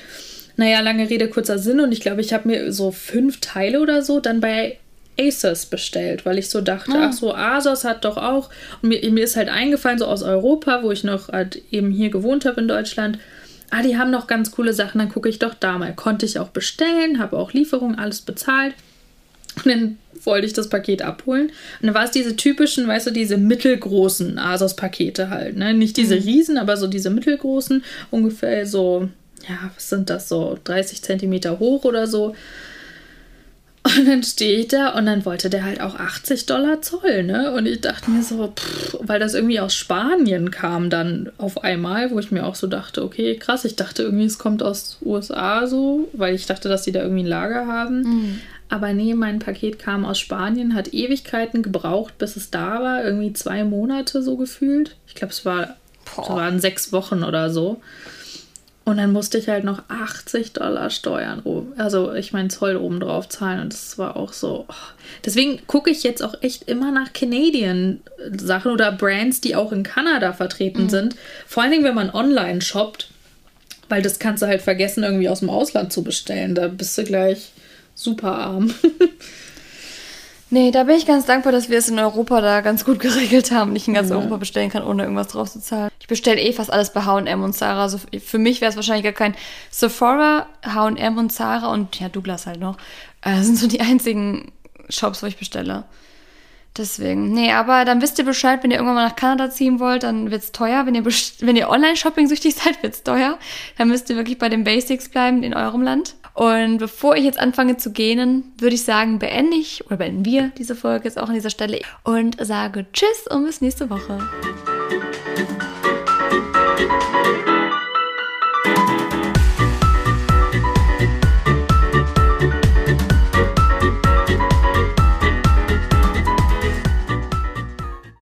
Naja, 0.58 0.82
lange 0.82 1.10
Rede, 1.10 1.30
kurzer 1.30 1.60
Sinn 1.60 1.80
und 1.80 1.91
ich 1.91 2.01
glaube, 2.01 2.22
ich 2.22 2.34
habe 2.34 2.47
mir 2.47 2.74
so 2.74 2.91
fünf 2.91 3.39
Teile 3.39 3.80
oder 3.80 4.01
so 4.01 4.20
dann 4.20 4.41
bei 4.41 4.78
Asus 5.20 5.66
bestellt, 5.66 6.26
weil 6.26 6.38
ich 6.38 6.49
so 6.49 6.62
dachte, 6.62 6.93
ah. 6.93 7.08
ach 7.10 7.14
so, 7.14 7.34
Asos 7.34 7.84
hat 7.84 8.05
doch 8.05 8.18
auch. 8.18 8.49
Und 8.82 8.89
mir, 8.89 9.12
mir 9.12 9.24
ist 9.24 9.36
halt 9.36 9.49
eingefallen, 9.49 9.99
so 9.99 10.05
aus 10.05 10.24
Europa, 10.24 10.84
wo 10.84 10.91
ich 10.91 11.03
noch 11.03 11.30
halt 11.30 11.62
eben 11.72 11.91
hier 11.91 12.10
gewohnt 12.10 12.45
habe 12.45 12.62
in 12.62 12.68
Deutschland. 12.68 13.20
Ah, 13.70 13.84
die 13.84 13.97
haben 13.97 14.12
noch 14.12 14.28
ganz 14.28 14.51
coole 14.51 14.74
Sachen, 14.74 14.99
dann 14.99 15.10
gucke 15.10 15.30
ich 15.30 15.39
doch 15.39 15.53
da 15.53 15.78
mal. 15.78 15.93
Konnte 15.93 16.26
ich 16.26 16.39
auch 16.39 16.49
bestellen, 16.49 17.20
habe 17.20 17.38
auch 17.38 17.53
Lieferung, 17.53 17.95
alles 17.95 18.22
bezahlt. 18.22 18.74
Und 19.58 19.68
dann 19.68 19.97
wollte 20.24 20.45
ich 20.45 20.53
das 20.53 20.70
Paket 20.70 21.01
abholen. 21.01 21.47
Und 21.82 21.88
dann 21.88 21.93
war 21.93 22.05
es 22.05 22.12
diese 22.12 22.36
typischen, 22.36 22.88
weißt 22.88 23.08
du, 23.08 23.12
diese 23.12 23.38
mittelgroßen 23.38 24.38
Asos-Pakete 24.38 25.30
halt. 25.30 25.58
Ne? 25.58 25.74
Nicht 25.74 25.97
diese 25.97 26.16
mhm. 26.16 26.24
Riesen, 26.24 26.58
aber 26.58 26.78
so 26.78 26.88
diese 26.88 27.10
mittelgroßen, 27.10 27.84
ungefähr 28.12 28.66
so, 28.66 29.10
ja, 29.48 29.72
was 29.76 29.89
sind 29.89 30.10
das 30.10 30.30
so, 30.30 30.58
30 30.64 31.02
Zentimeter 31.02 31.60
hoch 31.60 31.86
oder 31.86 32.08
so. 32.08 32.36
Und 33.84 34.06
dann 34.08 34.24
stehe 34.24 34.60
ich 34.60 34.68
da 34.68 34.89
und 34.98 35.06
dann 35.06 35.24
wollte 35.24 35.50
der 35.50 35.64
halt 35.64 35.80
auch 35.80 35.95
80 35.95 36.45
Dollar 36.45 36.82
Zoll, 36.82 37.24
ne? 37.24 37.54
Und 37.54 37.68
ich 37.68 37.80
dachte 37.80 38.12
mir 38.12 38.22
so, 38.22 38.52
pff, 38.54 38.98
weil 39.02 39.20
das 39.20 39.34
irgendwie 39.34 39.60
aus 39.60 39.76
Spanien 39.76 40.52
kam 40.52 40.89
dann 40.89 41.32
auf 41.38 41.64
einmal, 41.64 42.12
wo 42.12 42.20
ich 42.20 42.32
mir 42.32 42.45
auch 42.45 42.56
so 42.56 42.68
dachte, 42.68 43.04
okay, 43.04 43.36
krass, 43.38 43.64
ich 43.66 43.76
dachte 43.76 44.04
irgendwie, 44.04 44.26
es 44.26 44.39
kommt 44.39 44.62
aus 44.62 44.98
USA 45.06 45.68
so, 45.68 46.10
weil 46.14 46.36
ich 46.36 46.45
dachte, 46.48 46.68
dass 46.68 46.84
die 46.84 46.91
da 46.91 47.02
irgendwie 47.02 47.24
ein 47.24 47.28
Lager 47.28 47.68
haben. 47.68 48.02
Mhm. 48.02 48.41
Aber 48.70 48.91
nee, 48.91 49.14
mein 49.14 49.39
Paket 49.39 49.80
kam 49.80 50.04
aus 50.04 50.20
Spanien, 50.20 50.76
hat 50.76 50.93
Ewigkeiten 50.93 51.64
gebraucht, 51.64 52.18
bis 52.18 52.36
es 52.36 52.52
da 52.52 52.82
war, 52.82 53.06
irgendwie 53.06 53.32
zwei 53.32 53.64
Monate 53.64 54.22
so 54.22 54.36
gefühlt. 54.36 54.98
Ich 55.08 55.16
glaube, 55.16 55.32
es 55.32 55.45
war, 55.45 55.78
es 56.06 56.18
waren 56.18 56.60
sechs 56.60 56.91
Wochen 56.91 57.24
oder 57.24 57.50
so. 57.50 57.80
Und 58.88 58.96
dann 58.96 59.12
musste 59.12 59.38
ich 59.38 59.50
halt 59.50 59.66
noch 59.66 59.84
80 59.90 60.54
Dollar 60.54 60.90
Steuern, 60.90 61.44
also 61.78 62.14
ich 62.14 62.32
meine 62.32 62.48
Zoll 62.48 62.78
oben 62.78 63.02
drauf 63.02 63.28
zahlen 63.28 63.60
und 63.60 63.74
das 63.74 63.98
war 63.98 64.16
auch 64.16 64.32
so. 64.32 64.64
Oh. 64.70 64.74
Deswegen 65.26 65.60
gucke 65.68 65.90
ich 65.90 66.04
jetzt 66.04 66.24
auch 66.24 66.36
echt 66.42 66.70
immer 66.70 66.90
nach 66.94 67.12
Canadian 67.12 68.00
Sachen 68.32 68.72
oder 68.72 68.94
Brands, 68.94 69.42
die 69.42 69.58
auch 69.58 69.74
in 69.74 69.84
Kanada 69.84 70.32
vertreten 70.32 70.84
mhm. 70.84 70.90
sind. 70.90 71.16
Vor 71.48 71.64
allen 71.64 71.74
Dingen, 71.74 71.84
wenn 71.84 71.96
man 71.96 72.12
online 72.12 72.62
shoppt, 72.62 73.10
weil 73.90 74.02
das 74.02 74.20
kannst 74.20 74.42
du 74.42 74.48
halt 74.48 74.62
vergessen, 74.62 75.04
irgendwie 75.04 75.28
aus 75.28 75.42
dem 75.42 75.50
Ausland 75.50 75.92
zu 75.92 76.02
bestellen. 76.02 76.56
Da 76.56 76.70
bist 76.70 76.98
du 76.98 77.04
gleich 77.04 77.52
super 77.94 78.38
arm. 78.38 78.74
Nee, 80.50 80.72
da 80.72 80.84
bin 80.84 80.95
ich 80.95 81.06
ganz 81.06 81.26
dankbar, 81.26 81.52
dass 81.52 81.70
wir 81.70 81.78
es 81.78 81.89
in 81.89 82.00
Europa 82.00 82.39
da 82.39 82.62
ganz 82.62 82.86
gut 82.86 83.00
geregelt 83.02 83.52
haben 83.52 83.72
und 83.72 83.76
ich 83.76 83.88
in 83.88 83.93
ganz 83.93 84.10
ja. 84.10 84.16
Europa 84.16 84.38
bestellen 84.38 84.70
kann, 84.70 84.84
ohne 84.84 85.04
irgendwas 85.04 85.28
drauf 85.28 85.52
zu 85.52 85.60
zahlen. 85.60 85.91
Ich 86.00 86.08
bestelle 86.08 86.39
eh 86.39 86.54
fast 86.54 86.72
alles 86.72 86.93
bei 86.93 87.02
H&M 87.02 87.43
und 87.43 87.54
Zara. 87.54 87.84
Also 87.84 88.00
für 88.24 88.38
mich 88.38 88.62
wäre 88.62 88.70
es 88.70 88.76
wahrscheinlich 88.78 89.04
gar 89.04 89.14
kein 89.14 89.36
Sephora, 89.70 90.48
H&M 90.66 91.18
und 91.18 91.32
Zara 91.32 91.72
und 91.72 92.00
ja, 92.00 92.08
Douglas 92.08 92.48
halt 92.48 92.60
noch. 92.60 92.78
Äh, 93.22 93.41
sind 93.41 93.58
so 93.58 93.68
die 93.68 93.82
einzigen 93.82 94.52
Shops, 94.89 95.22
wo 95.22 95.28
ich 95.28 95.38
bestelle. 95.38 95.84
Deswegen. 96.78 97.34
Nee, 97.34 97.52
aber 97.52 97.86
dann 97.86 98.02
wisst 98.02 98.20
ihr 98.20 98.26
Bescheid, 98.26 98.64
wenn 98.64 98.70
ihr 98.70 98.78
irgendwann 98.78 98.95
mal 98.95 99.08
nach 99.08 99.16
Kanada 99.16 99.50
ziehen 99.50 99.80
wollt, 99.80 100.04
dann 100.04 100.30
wird's 100.30 100.52
teuer. 100.52 100.86
Wenn 100.86 100.93
ihr, 100.93 101.04
wenn 101.06 101.56
ihr 101.56 101.70
Online-Shopping 101.70 102.28
süchtig 102.28 102.56
seid, 102.64 102.82
wird's 102.84 103.04
teuer. 103.04 103.38
Dann 103.78 103.88
müsst 103.88 104.10
ihr 104.10 104.16
wirklich 104.16 104.38
bei 104.38 104.48
den 104.48 104.64
Basics 104.64 105.10
bleiben 105.10 105.43
in 105.43 105.54
eurem 105.54 105.82
Land. 105.82 106.16
Und 106.38 106.78
bevor 106.78 107.16
ich 107.16 107.24
jetzt 107.24 107.40
anfange 107.40 107.78
zu 107.78 107.92
gähnen, 107.92 108.54
würde 108.60 108.76
ich 108.76 108.84
sagen, 108.84 109.18
beende 109.18 109.58
ich 109.58 109.84
oder 109.88 109.98
beenden 109.98 110.24
wir 110.24 110.52
diese 110.56 110.76
Folge 110.76 111.06
jetzt 111.06 111.18
auch 111.18 111.30
an 111.30 111.34
dieser 111.34 111.50
Stelle 111.50 111.82
und 112.04 112.38
sage 112.40 112.86
Tschüss 112.94 113.26
und 113.28 113.46
bis 113.46 113.60
nächste 113.60 113.90
Woche. 113.90 114.20